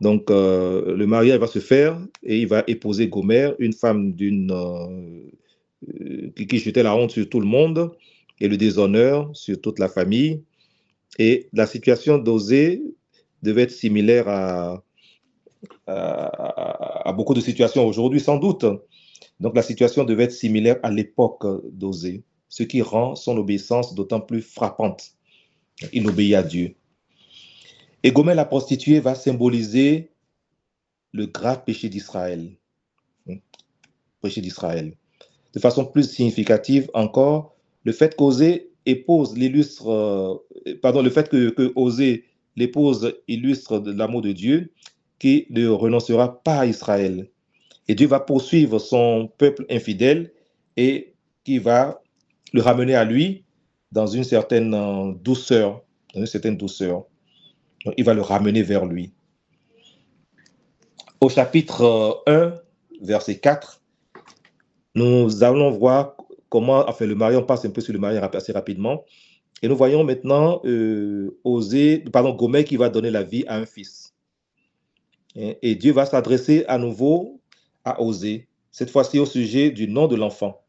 Donc, 0.00 0.30
euh, 0.30 0.96
le 0.96 1.06
mariage 1.06 1.38
va 1.38 1.46
se 1.46 1.60
faire 1.60 1.98
et 2.22 2.40
il 2.40 2.46
va 2.46 2.64
épouser 2.66 3.08
Gomer, 3.08 3.52
une 3.58 3.72
femme 3.72 4.12
d'une 4.12 4.50
euh, 4.52 6.30
qui, 6.36 6.58
jetait 6.58 6.82
la 6.82 6.96
honte 6.96 7.10
sur 7.10 7.28
tout 7.28 7.40
le 7.40 7.46
monde 7.46 7.92
et 8.40 8.48
le 8.48 8.56
déshonneur 8.56 9.30
sur 9.34 9.60
toute 9.60 9.78
la 9.78 9.88
famille. 9.88 10.42
Et 11.18 11.48
la 11.52 11.66
situation 11.66 12.18
d'Osée 12.18 12.82
devait 13.42 13.62
être 13.62 13.70
similaire 13.70 14.28
à, 14.28 14.82
à, 15.86 17.12
beaucoup 17.16 17.34
de 17.34 17.40
situations 17.40 17.86
aujourd'hui, 17.86 18.20
sans 18.20 18.36
doute. 18.36 18.66
Donc, 19.40 19.54
la 19.54 19.62
situation 19.62 20.04
devait 20.04 20.24
être 20.24 20.32
similaire 20.32 20.78
à 20.82 20.90
l'époque 20.90 21.46
d'Osée, 21.72 22.24
ce 22.54 22.62
qui 22.62 22.82
rend 22.82 23.16
son 23.16 23.36
obéissance 23.36 23.96
d'autant 23.96 24.20
plus 24.20 24.40
frappante. 24.40 25.16
Il 25.92 26.06
obéit 26.06 26.34
à 26.34 26.44
Dieu. 26.44 26.76
Et 28.04 28.12
Gomer 28.12 28.36
la 28.36 28.44
prostituée 28.44 29.00
va 29.00 29.16
symboliser 29.16 30.12
le 31.10 31.26
grave 31.26 31.64
péché 31.64 31.88
d'Israël. 31.88 32.52
Hmm. 33.26 33.38
Péché 34.22 34.40
d'Israël. 34.40 34.94
De 35.52 35.58
façon 35.58 35.84
plus 35.84 36.08
significative 36.08 36.88
encore, 36.94 37.56
le 37.82 37.90
fait 37.90 38.14
qu'Osée 38.14 38.70
épouse 38.86 39.36
l'illustre, 39.36 39.88
euh, 39.88 40.74
pardon, 40.80 41.02
le 41.02 41.10
fait 41.10 41.28
que, 41.28 41.50
que 41.50 41.72
l'épouse 42.54 43.14
illustre 43.26 43.80
de 43.80 43.90
l'amour 43.90 44.22
de 44.22 44.30
Dieu 44.30 44.72
qui 45.18 45.48
ne 45.50 45.66
renoncera 45.66 46.40
pas 46.44 46.60
à 46.60 46.66
Israël. 46.66 47.28
Et 47.88 47.96
Dieu 47.96 48.06
va 48.06 48.20
poursuivre 48.20 48.78
son 48.78 49.28
peuple 49.38 49.66
infidèle 49.70 50.32
et 50.76 51.14
qui 51.42 51.58
va 51.58 52.03
le 52.54 52.62
ramener 52.62 52.94
à 52.94 53.04
lui 53.04 53.44
dans 53.92 54.06
une 54.06 54.24
certaine 54.24 54.72
euh, 54.72 55.12
douceur, 55.12 55.82
dans 56.14 56.20
une 56.20 56.26
certaine 56.26 56.56
douceur 56.56 57.04
il 57.96 58.04
va 58.04 58.14
le 58.14 58.22
ramener 58.22 58.62
vers 58.62 58.86
lui. 58.86 59.12
Au 61.20 61.28
chapitre 61.28 62.22
1, 62.26 62.32
euh, 62.32 62.50
verset 63.02 63.38
4, 63.38 63.82
nous 64.94 65.42
allons 65.42 65.70
voir 65.70 66.16
comment, 66.48 66.88
enfin 66.88 67.06
le 67.06 67.14
mari, 67.14 67.36
on 67.36 67.42
passe 67.42 67.64
un 67.64 67.70
peu 67.70 67.80
sur 67.80 67.92
le 67.92 67.98
mari 67.98 68.16
assez 68.16 68.52
rapidement, 68.52 69.04
et 69.62 69.68
nous 69.68 69.76
voyons 69.76 70.04
maintenant 70.04 70.60
euh, 70.64 71.38
pardon, 72.12 72.34
Gomer 72.34 72.64
qui 72.64 72.76
va 72.76 72.88
donner 72.88 73.10
la 73.10 73.22
vie 73.22 73.44
à 73.46 73.56
un 73.56 73.66
fils. 73.66 74.14
Et, 75.36 75.74
Dieu 75.74 75.92
va 75.92 76.06
s'adresser 76.06 76.64
à 76.68 76.78
nouveau 76.78 77.40
à 77.84 78.00
Osée, 78.00 78.46
cette 78.70 78.90
fois-ci 78.90 79.18
au 79.18 79.26
sujet 79.26 79.70
du 79.70 79.88
nom 79.88 80.06
de 80.06 80.16
l'enfant. 80.16 80.63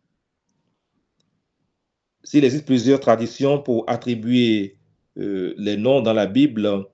S'il 2.26 2.44
existe 2.44 2.66
plusieurs 2.66 3.00
traditions 3.00 3.62
pour 3.62 3.84
attribuer 3.88 4.78
euh, 5.18 5.54
les 5.58 5.78
noms 5.78 6.02
dans 6.02 6.12
la 6.12 6.26
Bible, 6.26 6.88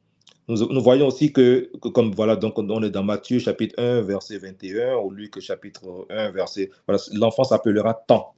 nous, 0.49 0.81
voyons 0.81 1.07
aussi 1.07 1.31
que, 1.31 1.71
comme 1.93 2.11
voilà, 2.11 2.35
donc 2.35 2.59
on 2.59 2.83
est 2.83 2.89
dans 2.89 3.03
Matthieu 3.03 3.39
chapitre 3.39 3.75
1, 3.77 4.01
verset 4.01 4.37
21, 4.39 4.97
ou 4.97 5.09
Luc 5.09 5.39
chapitre 5.39 6.05
1, 6.09 6.31
verset. 6.31 6.69
Voilà, 6.85 7.01
l'enfant 7.13 7.45
s'appellera 7.45 7.93
tant. 7.93 8.33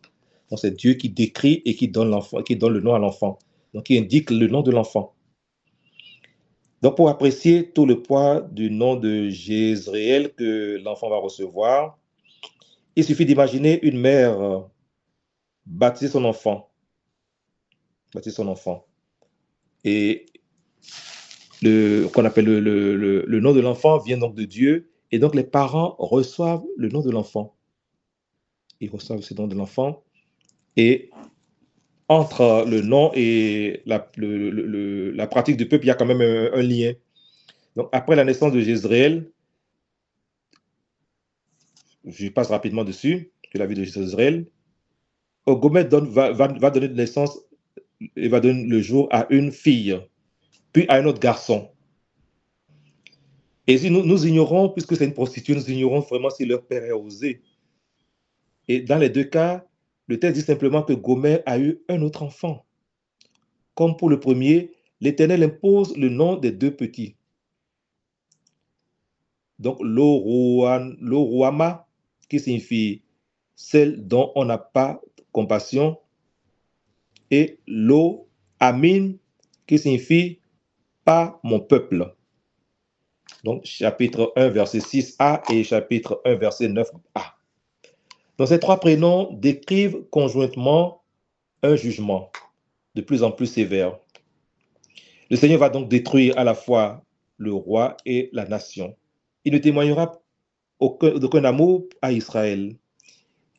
Donc 0.51 0.59
c'est 0.59 0.75
Dieu 0.75 0.93
qui 0.93 1.09
décrit 1.09 1.63
et 1.65 1.75
qui 1.75 1.87
donne, 1.87 2.15
qui 2.45 2.55
donne 2.55 2.73
le 2.73 2.81
nom 2.81 2.93
à 2.93 2.99
l'enfant. 2.99 3.39
Donc 3.73 3.89
il 3.89 3.97
indique 3.97 4.29
le 4.29 4.45
nom 4.47 4.61
de 4.61 4.69
l'enfant. 4.69 5.15
Donc 6.83 6.95
pour 6.95 7.09
apprécier 7.09 7.71
tout 7.71 7.87
le 7.87 8.03
poids 8.03 8.41
du 8.41 8.69
nom 8.69 8.95
de 8.95 9.29
Jézréel 9.29 10.31
que 10.35 10.79
l'enfant 10.83 11.09
va 11.09 11.17
recevoir, 11.17 11.97
il 12.95 13.03
suffit 13.03 13.25
d'imaginer 13.25 13.83
une 13.83 13.97
mère 13.97 14.67
baptiser 15.65 16.11
son 16.11 16.25
enfant. 16.25 16.69
Baptiser 18.13 18.35
son 18.35 18.47
enfant. 18.47 18.85
Et 19.83 20.25
qu'on 22.13 22.25
appelle 22.25 22.45
le, 22.45 23.39
nom 23.39 23.53
de 23.53 23.59
l'enfant 23.59 23.97
vient 23.99 24.17
donc 24.17 24.35
de 24.35 24.43
Dieu, 24.43 24.89
et 25.11 25.19
donc 25.19 25.35
les 25.35 25.43
parents 25.43 25.95
reçoivent 25.99 26.63
le 26.77 26.89
nom 26.89 27.01
de 27.01 27.11
l'enfant. 27.11 27.55
Ils 28.79 28.89
reçoivent 28.89 29.21
ce 29.21 29.33
nom 29.33 29.47
de 29.47 29.55
l'enfant, 29.55 30.03
et 30.75 31.09
entre 32.09 32.65
le 32.67 32.81
nom 32.81 33.11
et 33.15 33.81
la, 33.85 34.09
la, 34.17 35.27
pratique 35.27 35.57
du 35.57 35.67
peuple, 35.67 35.85
il 35.85 35.87
y 35.87 35.91
a 35.91 35.95
quand 35.95 36.05
même 36.05 36.21
un, 36.21 36.61
lien. 36.61 36.93
Donc 37.75 37.89
après 37.91 38.15
la 38.15 38.25
naissance 38.25 38.51
de 38.51 38.59
Jézréel, 38.59 39.31
je 42.05 42.27
passe 42.27 42.49
rapidement 42.49 42.83
dessus, 42.83 43.31
de 43.53 43.59
la 43.59 43.65
vie 43.65 43.75
de 43.75 43.83
Jézréel, 43.83 44.47
Gomet 45.47 45.83
va, 45.85 46.31
va, 46.31 46.47
va 46.47 46.69
donner 46.69 46.89
naissance 46.89 47.39
et 48.15 48.27
va 48.27 48.39
donner 48.39 48.65
le 48.65 48.81
jour 48.81 49.07
à 49.11 49.27
une 49.29 49.51
fille 49.51 49.99
puis 50.73 50.85
à 50.89 50.95
un 50.95 51.05
autre 51.05 51.19
garçon. 51.19 51.69
Et 53.67 53.77
si 53.77 53.89
nous, 53.89 54.03
nous 54.03 54.27
ignorons, 54.27 54.69
puisque 54.69 54.97
c'est 54.97 55.05
une 55.05 55.13
prostituée, 55.13 55.55
nous 55.55 55.69
ignorons 55.69 56.01
vraiment 56.01 56.29
si 56.29 56.45
leur 56.45 56.65
père 56.65 56.83
est 56.83 56.91
osé. 56.91 57.41
Et 58.67 58.81
dans 58.81 58.97
les 58.97 59.09
deux 59.09 59.23
cas, 59.23 59.65
le 60.07 60.19
texte 60.19 60.41
dit 60.41 60.45
simplement 60.45 60.83
que 60.83 60.91
Gomer 60.93 61.39
a 61.45 61.57
eu 61.59 61.79
un 61.87 62.01
autre 62.01 62.23
enfant. 62.23 62.65
Comme 63.75 63.95
pour 63.95 64.09
le 64.09 64.19
premier, 64.19 64.71
l'Éternel 64.99 65.43
impose 65.43 65.95
le 65.95 66.09
nom 66.09 66.35
des 66.35 66.51
deux 66.51 66.75
petits. 66.75 67.15
Donc, 69.59 69.77
l'Oruama, 69.81 70.97
qui 72.27 72.39
signifie 72.39 73.03
celle 73.55 74.05
dont 74.07 74.31
on 74.35 74.45
n'a 74.45 74.57
pas 74.57 74.99
compassion, 75.31 75.99
et 77.33 77.57
l'O 77.65 78.27
Amin, 78.59 79.13
qui 79.65 79.79
signifie 79.79 80.39
pas 81.03 81.39
mon 81.41 81.59
peuple. 81.59 82.13
Donc, 83.43 83.65
chapitre 83.65 84.31
1, 84.35 84.49
verset 84.49 84.77
6a 84.77 85.41
et 85.51 85.63
chapitre 85.63 86.21
1, 86.25 86.35
verset 86.35 86.67
9a. 86.67 86.91
Donc, 88.37 88.47
ces 88.47 88.59
trois 88.59 88.79
prénoms 88.79 89.33
décrivent 89.33 90.03
conjointement 90.11 91.01
un 91.63 91.75
jugement 91.75 92.31
de 92.93 93.01
plus 93.01 93.23
en 93.23 93.31
plus 93.31 93.47
sévère. 93.47 93.97
Le 95.31 95.35
Seigneur 95.35 95.59
va 95.59 95.69
donc 95.69 95.89
détruire 95.89 96.37
à 96.37 96.43
la 96.43 96.53
fois 96.53 97.03
le 97.37 97.51
roi 97.51 97.97
et 98.05 98.29
la 98.31 98.45
nation. 98.45 98.95
Il 99.43 99.53
ne 99.53 99.57
témoignera 99.57 100.21
aucun, 100.77 101.43
amour 101.43 101.85
à 102.03 102.11
Israël 102.11 102.75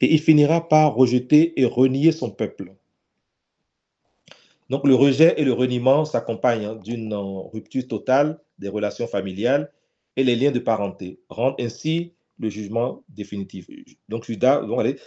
et 0.00 0.12
il 0.12 0.20
finira 0.20 0.68
par 0.68 0.94
rejeter 0.94 1.60
et 1.60 1.64
renier 1.64 2.12
son 2.12 2.30
peuple. 2.30 2.72
Donc 4.70 4.86
le 4.86 4.94
rejet 4.94 5.34
et 5.36 5.44
le 5.44 5.52
reniement 5.52 6.04
s'accompagnent 6.04 6.64
hein, 6.64 6.80
d'une 6.82 7.12
euh, 7.12 7.48
rupture 7.52 7.86
totale 7.86 8.38
des 8.58 8.68
relations 8.68 9.06
familiales 9.06 9.70
et 10.16 10.24
les 10.24 10.36
liens 10.36 10.52
de 10.52 10.58
parenté, 10.58 11.20
rendent 11.28 11.56
ainsi 11.58 12.12
le 12.38 12.48
jugement 12.48 13.02
définitif. 13.08 13.66
Donc, 14.08 14.24
Judas, 14.24 14.62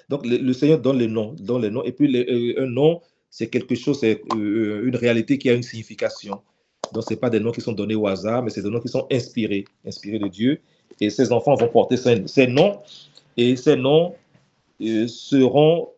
donc, 0.10 0.26
le, 0.26 0.54
Seigneur 0.54 0.80
donne 0.80 0.98
les 0.98 1.08
noms, 1.08 1.34
donne 1.40 1.62
les 1.62 1.70
noms, 1.70 1.84
et 1.84 1.92
puis 1.92 2.16
euh, 2.16 2.64
un 2.64 2.68
nom, 2.68 3.02
c'est 3.30 3.48
quelque 3.48 3.76
chose, 3.76 4.00
c'est 4.00 4.22
euh, 4.36 4.86
une 4.86 4.96
réalité 4.96 5.38
qui 5.38 5.50
a 5.50 5.54
une 5.54 5.64
signification. 5.64 6.42
Donc, 6.94 7.04
ce 7.08 7.16
pas 7.16 7.30
des 7.30 7.40
noms 7.40 7.52
qui 7.52 7.62
sont 7.62 7.74
donnés 7.74 7.96
au 7.96 8.08
hasard, 8.08 8.44
mais 8.44 8.50
c'est 8.50 8.62
des 8.62 8.70
noms 8.70 8.80
qui 8.80 8.88
sont 8.88 9.08
inspirés, 9.12 9.66
inspirés 9.86 10.20
de 10.20 10.28
Dieu. 10.28 10.60
Et 11.02 11.10
ces 11.10 11.32
enfants 11.32 11.56
vont 11.56 11.68
porter 11.68 11.98
ces, 11.98 12.48
noms, 12.48 12.80
et 13.36 13.56
ces 13.56 13.76
noms 13.76 14.16
seront 14.80 15.90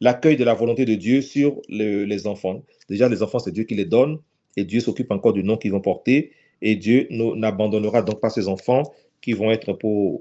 l'accueil 0.00 0.36
de 0.36 0.44
la 0.44 0.54
volonté 0.54 0.84
de 0.84 0.94
Dieu 0.94 1.22
sur 1.22 1.60
les 1.68 2.26
enfants. 2.26 2.62
Déjà, 2.88 3.08
les 3.08 3.22
enfants, 3.22 3.38
c'est 3.38 3.52
Dieu 3.52 3.64
qui 3.64 3.74
les 3.74 3.84
donne, 3.84 4.18
et 4.56 4.64
Dieu 4.64 4.80
s'occupe 4.80 5.10
encore 5.10 5.32
du 5.32 5.44
nom 5.44 5.56
qu'ils 5.56 5.72
vont 5.72 5.80
porter, 5.80 6.32
et 6.62 6.76
Dieu 6.76 7.06
n'abandonnera 7.10 8.02
donc 8.02 8.20
pas 8.20 8.30
ses 8.30 8.48
enfants 8.48 8.82
qui 9.20 9.32
vont 9.32 9.50
être 9.50 9.72
pour 9.72 10.20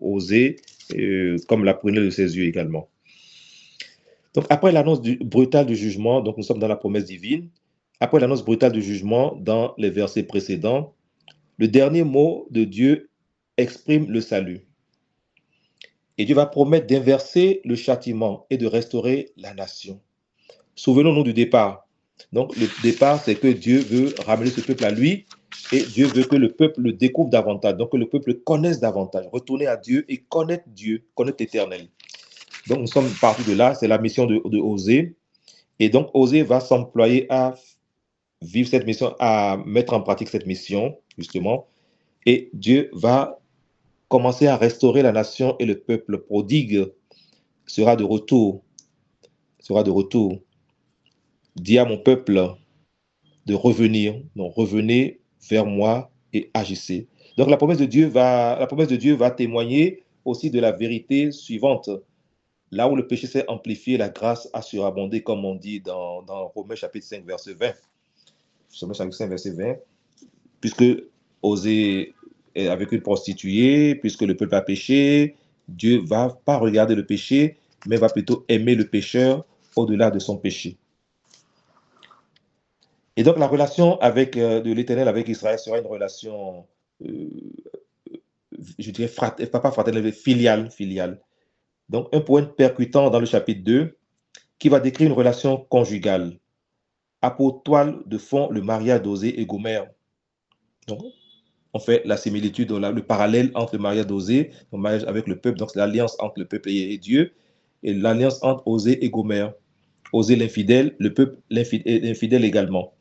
euh, 0.93 1.37
comme 1.47 1.63
la 1.63 1.73
prunelle 1.73 2.05
de 2.05 2.09
ses 2.09 2.37
yeux 2.37 2.45
également. 2.45 2.89
Donc, 4.33 4.45
après 4.49 4.71
l'annonce 4.71 5.01
brutale 5.01 5.65
du 5.65 5.75
jugement, 5.75 6.21
donc 6.21 6.37
nous 6.37 6.43
sommes 6.43 6.59
dans 6.59 6.67
la 6.67 6.75
promesse 6.75 7.05
divine, 7.05 7.49
après 7.99 8.19
l'annonce 8.19 8.43
brutale 8.43 8.73
du 8.73 8.81
jugement 8.81 9.37
dans 9.39 9.73
les 9.77 9.89
versets 9.89 10.23
précédents, 10.23 10.93
le 11.57 11.69
dernier 11.69 12.03
mot 12.03 12.47
de 12.51 12.65
Dieu 12.65 13.09
exprime 13.57 14.11
le 14.11 14.19
salut. 14.19 14.64
Et 16.17 16.25
Dieu 16.25 16.35
va 16.35 16.45
promettre 16.45 16.87
d'inverser 16.87 17.61
le 17.65 17.75
châtiment 17.75 18.45
et 18.49 18.57
de 18.57 18.67
restaurer 18.67 19.31
la 19.37 19.53
nation. 19.53 19.99
Souvenons-nous 20.75 21.23
du 21.23 21.33
départ. 21.33 21.87
Donc, 22.31 22.55
le 22.55 22.67
départ, 22.81 23.21
c'est 23.21 23.35
que 23.35 23.47
Dieu 23.47 23.79
veut 23.79 24.13
ramener 24.25 24.49
ce 24.49 24.61
peuple 24.61 24.85
à 24.85 24.91
lui 24.91 25.25
et 25.71 25.81
Dieu 25.81 26.07
veut 26.07 26.23
que 26.23 26.35
le 26.35 26.51
peuple 26.51 26.81
le 26.81 26.93
découvre 26.93 27.29
davantage, 27.29 27.75
donc 27.75 27.91
que 27.91 27.97
le 27.97 28.07
peuple 28.07 28.29
le 28.29 28.33
connaisse 28.35 28.79
davantage, 28.79 29.25
retourner 29.31 29.67
à 29.67 29.77
Dieu 29.77 30.05
et 30.09 30.17
connaître 30.17 30.65
Dieu, 30.67 31.03
connaître 31.15 31.37
l'éternel. 31.39 31.87
Donc, 32.67 32.79
nous 32.79 32.87
sommes 32.87 33.09
partis 33.21 33.43
de 33.43 33.53
là, 33.53 33.75
c'est 33.75 33.87
la 33.87 33.97
mission 33.97 34.25
de, 34.25 34.41
de 34.45 34.57
Osée. 34.57 35.15
Et 35.79 35.89
donc, 35.89 36.09
Osée 36.13 36.43
va 36.43 36.59
s'employer 36.59 37.25
à 37.29 37.55
vivre 38.41 38.69
cette 38.69 38.85
mission, 38.85 39.15
à 39.19 39.57
mettre 39.65 39.93
en 39.93 40.01
pratique 40.01 40.29
cette 40.29 40.45
mission, 40.45 40.97
justement. 41.17 41.67
Et 42.25 42.49
Dieu 42.53 42.89
va 42.93 43.39
commencer 44.07 44.47
à 44.47 44.57
restaurer 44.57 45.01
la 45.01 45.11
nation 45.11 45.55
et 45.59 45.65
le 45.65 45.79
peuple 45.79 46.19
prodigue 46.19 46.91
sera 47.65 47.95
de 47.95 48.03
retour. 48.03 48.63
Sera 49.59 49.83
de 49.83 49.91
retour. 49.91 50.39
Dis 51.55 51.77
à 51.77 51.85
mon 51.85 51.97
peuple 51.97 52.55
de 53.45 53.53
revenir. 53.53 54.21
Donc, 54.35 54.53
revenez 54.55 55.21
vers 55.49 55.65
moi 55.65 56.11
et 56.33 56.49
agissez. 56.53 57.07
Donc, 57.37 57.49
la 57.49 57.57
promesse 57.57 57.77
de 57.77 57.85
Dieu 57.85 58.07
va, 58.07 58.57
la 58.59 58.67
promesse 58.67 58.87
de 58.87 58.95
Dieu 58.95 59.15
va 59.15 59.31
témoigner 59.31 60.03
aussi 60.23 60.49
de 60.49 60.59
la 60.59 60.71
vérité 60.71 61.31
suivante. 61.31 61.89
Là 62.71 62.89
où 62.89 62.95
le 62.95 63.07
péché 63.07 63.27
s'est 63.27 63.47
amplifié, 63.47 63.97
la 63.97 64.09
grâce 64.09 64.49
a 64.53 64.61
surabondé, 64.61 65.21
comme 65.21 65.45
on 65.45 65.55
dit 65.55 65.79
dans, 65.79 66.23
dans 66.23 66.47
Romains 66.47 66.75
chapitre 66.75 67.05
5, 67.05 67.25
verset 67.25 67.53
20. 67.53 67.73
Romains 68.81 68.93
chapitre 68.93 69.17
5, 69.17 69.29
verset 69.29 69.51
20. 69.51 69.75
Puisque 70.59 70.83
Osée 71.41 72.13
avec 72.55 72.91
une 72.91 73.01
prostituée, 73.01 73.95
puisque 73.95 74.21
le 74.21 74.35
peuple 74.35 74.55
a 74.55 74.61
péché, 74.61 75.35
Dieu 75.67 76.01
va 76.05 76.37
pas 76.45 76.57
regarder 76.57 76.95
le 76.95 77.05
péché, 77.05 77.57
mais 77.85 77.97
va 77.97 78.09
plutôt 78.09 78.45
aimer 78.47 78.75
le 78.75 78.87
pécheur 78.87 79.45
au-delà 79.75 80.11
de 80.11 80.19
son 80.19 80.37
péché. 80.37 80.77
Et 83.17 83.23
donc 83.23 83.37
la 83.37 83.47
relation 83.47 83.99
avec, 84.01 84.37
euh, 84.37 84.61
de 84.61 84.71
l'Éternel 84.71 85.07
avec 85.07 85.27
Israël 85.29 85.57
sera 85.57 85.79
une 85.79 85.87
relation, 85.87 86.65
euh, 87.05 87.29
je 88.77 88.91
dirais, 88.91 89.09
pas 89.09 89.71
fraternelle, 89.71 90.03
mais 90.03 90.11
filiale, 90.11 90.69
filiale. 90.69 91.21
Donc 91.89 92.09
un 92.13 92.19
point 92.19 92.43
percutant 92.43 93.09
dans 93.09 93.19
le 93.19 93.25
chapitre 93.25 93.63
2 93.63 93.97
qui 94.59 94.69
va 94.69 94.79
décrire 94.79 95.07
une 95.07 95.13
relation 95.13 95.57
conjugale. 95.57 96.37
Pour 97.37 97.63
toile 97.63 98.03
de 98.05 98.19
fond 98.19 98.49
le 98.51 98.61
mariage 98.61 99.01
d'Osée 99.01 99.41
et 99.41 99.47
Gomère. 99.47 99.89
Donc 100.87 101.01
on 101.75 101.79
fait 101.79 102.01
la 102.05 102.15
similitude, 102.15 102.71
le 102.71 103.01
parallèle 103.01 103.51
entre 103.53 103.75
le 103.75 103.81
mariage 103.81 104.07
d'Osée, 104.07 104.51
le 104.71 104.79
mariage 104.79 105.03
avec 105.03 105.27
le 105.27 105.37
peuple, 105.37 105.57
donc 105.57 105.75
l'alliance 105.75 106.15
entre 106.19 106.39
le 106.39 106.45
peuple 106.45 106.69
et, 106.69 106.97
Dieu, 106.97 107.33
et 107.83 107.93
l'alliance 107.93 108.41
entre 108.43 108.65
Osée 108.65 109.03
et 109.03 109.09
Gomère. 109.09 109.51
Osée 110.13 110.37
l'infidèle, 110.37 110.95
le 110.99 111.13
peuple 111.13 111.37
l'infidèle 111.49 112.45
également. 112.45 112.93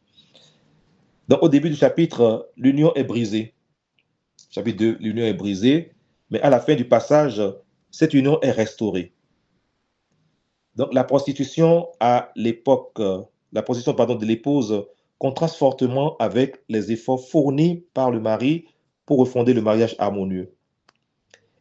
Donc 1.28 1.40
au 1.44 1.48
début 1.48 1.70
du 1.70 1.76
chapitre, 1.76 2.50
l'union 2.56 2.92
est 2.96 3.04
brisée. 3.04 3.54
Chapitre 4.50 4.78
2, 4.78 4.96
l'union 4.98 5.24
est 5.24 5.34
brisée, 5.34 5.92
mais 6.30 6.40
à 6.40 6.50
la 6.50 6.58
fin 6.58 6.74
du 6.74 6.84
passage, 6.84 7.40
cette 7.92 8.12
union 8.12 8.40
est 8.40 8.50
restaurée. 8.50 9.14
Donc 10.74 10.92
la 10.92 11.04
prostitution 11.04 11.86
à 12.00 12.32
l'époque, 12.34 13.00
la 13.52 13.62
prostitution 13.62 13.94
pardon, 13.94 14.16
de 14.16 14.26
l'épouse 14.26 14.84
contraste 15.24 15.56
fortement 15.56 16.18
avec 16.18 16.56
les 16.68 16.92
efforts 16.92 17.26
fournis 17.30 17.86
par 17.94 18.10
le 18.10 18.20
mari 18.20 18.66
pour 19.06 19.16
refonder 19.16 19.54
le 19.54 19.62
mariage 19.62 19.96
harmonieux. 19.98 20.52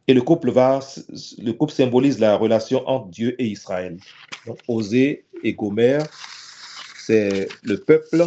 Et 0.06 0.12
le 0.12 0.20
couple, 0.20 0.50
va, 0.50 0.80
le 1.38 1.52
couple 1.52 1.72
symbolise 1.72 2.18
la 2.18 2.36
relation 2.36 2.86
entre 2.86 3.08
Dieu 3.08 3.34
et 3.40 3.46
Israël. 3.46 3.96
Donc, 4.46 4.58
Osée 4.68 5.24
et 5.42 5.54
Gomère, 5.54 6.06
c'est 7.06 7.48
le 7.62 7.78
peuple 7.78 8.26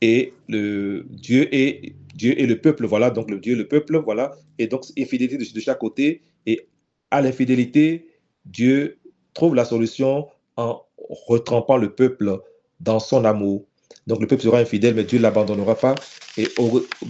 et 0.00 0.32
le 0.48 1.04
Dieu 1.10 1.54
et 1.54 1.94
Dieu 2.14 2.40
et 2.40 2.46
le 2.46 2.58
peuple. 2.62 2.86
Voilà, 2.86 3.10
donc 3.10 3.30
le 3.30 3.40
Dieu, 3.40 3.56
le 3.56 3.68
peuple, 3.68 3.98
voilà. 3.98 4.32
Et 4.58 4.68
donc, 4.68 4.84
infidélité 4.98 5.36
de 5.36 5.60
chaque 5.60 5.80
côté. 5.80 6.22
Et 6.46 6.66
à 7.10 7.20
l'infidélité, 7.20 8.08
Dieu 8.46 9.00
trouve 9.34 9.54
la 9.54 9.66
solution 9.66 10.28
en 10.56 10.80
retrempant 10.96 11.76
le 11.76 11.94
peuple 11.94 12.40
dans 12.80 12.98
son 13.00 13.24
amour. 13.24 13.64
Donc 14.06 14.20
le 14.20 14.26
peuple 14.26 14.42
sera 14.42 14.58
infidèle, 14.58 14.94
mais 14.94 15.04
Dieu 15.04 15.18
ne 15.18 15.22
l'abandonnera 15.22 15.74
pas. 15.74 15.94
Et 16.36 16.48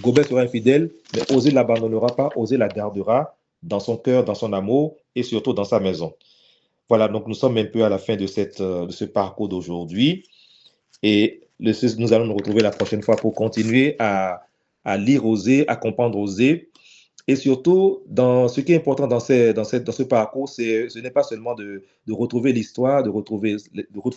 Gobert 0.01 0.27
sera 0.27 0.41
infidèle, 0.41 0.91
mais 1.15 1.31
Osée 1.33 1.51
ne 1.51 1.55
l'abandonnera 1.55 2.09
pas. 2.09 2.31
Osée 2.37 2.57
la 2.57 2.69
gardera 2.69 3.37
dans 3.63 3.81
son 3.81 3.97
cœur, 3.97 4.25
dans 4.25 4.35
son 4.35 4.53
amour 4.53 4.97
et 5.15 5.23
surtout 5.23 5.53
dans 5.53 5.65
sa 5.65 5.81
maison. 5.81 6.15
Voilà, 6.89 7.09
donc 7.09 7.29
nous 7.29 7.35
sommes 7.35 7.57
un 7.57 7.67
peu 7.67 7.85
à 7.85 7.89
la 7.89 7.99
fin 7.99 8.17
de, 8.17 8.27
euh, 8.61 8.89
ce 8.89 9.05
parcours 9.05 9.49
d'aujourd'hui. 9.49 10.25
Et 11.03 11.41
nous 11.61 12.13
allons 12.13 12.27
nous 12.27 12.35
retrouver 12.35 12.63
la 12.63 12.71
prochaine 12.71 13.03
fois 13.03 13.17
pour 13.17 13.35
continuer 13.35 13.97
à, 13.99 14.43
lire 14.99 15.25
Osée, 15.25 15.69
à 15.69 15.77
comprendre 15.77 16.19
Osée. 16.19 16.71
Et 17.29 17.37
surtout, 17.37 18.03
dans, 18.07 18.49
ce 18.49 18.61
qui 18.61 18.73
est 18.73 18.77
important 18.77 19.07
dans, 19.07 19.21
ce 19.21 20.03
parcours, 20.03 20.49
ce 20.49 20.99
n'est 20.99 21.11
pas 21.11 21.23
seulement 21.23 21.55
de, 21.55 21.85
retrouver 22.09 22.53
l'histoire, 22.53 23.03
de 23.03 23.11
retrouver 23.11 23.57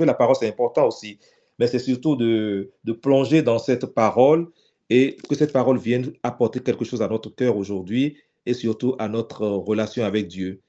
la 0.05 0.13
parole, 0.15 0.35
c'est 0.39 0.47
important 0.47 0.87
aussi, 0.87 1.19
mais 1.63 1.67
c'est 1.67 1.79
surtout 1.79 2.17
de, 2.17 2.73
plonger 3.01 3.41
dans 3.41 3.57
cette 3.57 3.85
parole 3.85 4.49
et 4.89 5.15
que 5.29 5.33
cette 5.33 5.53
parole 5.53 5.77
vienne 5.77 6.11
apporter 6.21 6.59
quelque 6.59 6.83
chose 6.83 7.01
à 7.01 7.07
notre 7.07 7.33
cœur 7.33 7.55
aujourd'hui 7.55 8.17
et 8.45 8.53
surtout 8.53 8.95
à 8.99 9.07
notre 9.07 9.47
relation 9.47 10.03
avec 10.03 10.27
Dieu. 10.27 10.59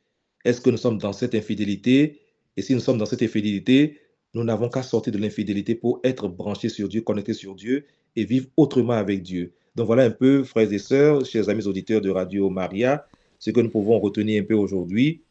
Est-ce 0.44 0.60
que 0.60 0.70
nous 0.70 0.76
sommes 0.76 0.98
dans 0.98 1.12
cette 1.12 1.34
infidélité? 1.34 2.20
Et 2.56 2.62
si 2.62 2.74
nous 2.74 2.80
sommes 2.80 2.98
dans 2.98 3.06
cette 3.06 3.24
infidélité, 3.24 3.98
nous 4.34 4.44
n'avons 4.44 4.68
qu'à 4.68 4.84
sortir 4.84 5.12
de 5.12 5.18
l'infidélité 5.18 5.74
pour 5.74 5.98
être 6.04 6.28
branchés 6.28 6.68
sur 6.68 6.88
Dieu, 6.88 7.00
connectés 7.00 7.34
sur 7.34 7.56
Dieu 7.56 7.86
et 8.14 8.24
vivre 8.24 8.46
autrement 8.56 8.92
avec 8.92 9.24
Dieu. 9.24 9.52
Donc 9.74 9.88
voilà 9.88 10.04
un 10.04 10.10
peu, 10.10 10.44
frères 10.44 10.72
et 10.72 10.78
sœurs, 10.78 11.26
chers 11.26 11.48
amis 11.48 11.66
auditeurs 11.66 12.02
de 12.02 12.10
Radio 12.10 12.50
Maria, 12.50 13.04
ce 13.40 13.50
que 13.50 13.58
nous 13.58 13.70
pouvons 13.70 13.98
retenir 13.98 14.40
un 14.40 14.46
peu 14.46 14.54
aujourd'hui. 14.54 15.22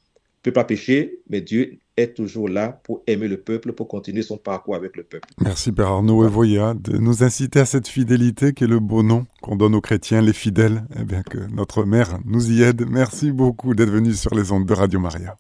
Peut 0.44 0.52
pas 0.52 0.66
pécher, 0.66 1.20
mais 1.30 1.42
Dieu 1.42 1.80
est 1.96 2.16
toujours 2.16 2.50
là 2.50 2.82
pour 2.84 3.02
aimer 3.08 3.28
le 3.28 3.38
peuple, 3.38 3.72
pour 3.72 3.88
continuer 3.88 4.24
son 4.24 4.38
parcours 4.38 4.76
avec 4.76 4.98
le 4.98 5.04
peuple. 5.04 5.30
Merci 5.40 5.72
Père 5.72 5.88
Arnaud 5.88 6.26
Evoya 6.26 6.74
de 6.74 6.98
nous 6.98 7.24
inciter 7.24 7.62
à 7.62 7.66
cette 7.66 7.88
fidélité 7.88 8.54
qui 8.54 8.66
est 8.66 8.68
le 8.68 8.80
beau 8.80 9.04
nom 9.04 9.26
qu'on 9.42 9.56
donne 9.56 9.74
aux 9.74 9.82
chrétiens, 9.82 10.22
les 10.22 10.34
fidèles. 10.34 10.84
Eh 11.00 11.06
bien 11.06 11.24
que 11.24 11.38
notre 11.54 11.86
mère 11.86 12.20
nous 12.26 12.52
y 12.52 12.62
aide. 12.62 12.86
Merci 12.90 13.32
beaucoup 13.32 13.74
d'être 13.74 13.92
venu 13.92 14.14
sur 14.14 14.36
les 14.36 14.52
ondes 14.52 14.66
de 14.66 14.74
Radio 14.74 15.00
Maria. 15.00 15.38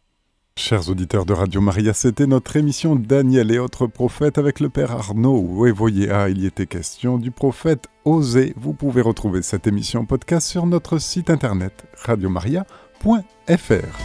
Chers 0.55 0.89
auditeurs 0.89 1.25
de 1.25 1.33
Radio 1.33 1.61
Maria, 1.61 1.93
c'était 1.93 2.27
notre 2.27 2.55
émission 2.55 2.95
Daniel 2.95 3.51
et 3.51 3.57
autres 3.57 3.87
prophètes 3.87 4.37
avec 4.37 4.59
le 4.59 4.69
Père 4.69 4.91
Arnaud 4.91 5.65
Evoya. 5.65 6.29
Il 6.29 6.43
y 6.43 6.45
était 6.45 6.67
question 6.67 7.17
du 7.17 7.31
prophète 7.31 7.87
Osée. 8.05 8.53
Vous 8.55 8.73
pouvez 8.73 9.01
retrouver 9.01 9.41
cette 9.41 9.65
émission 9.65 10.05
podcast 10.05 10.47
sur 10.47 10.67
notre 10.67 10.99
site 10.99 11.31
internet 11.31 11.85
radiomaria.fr. 11.95 13.99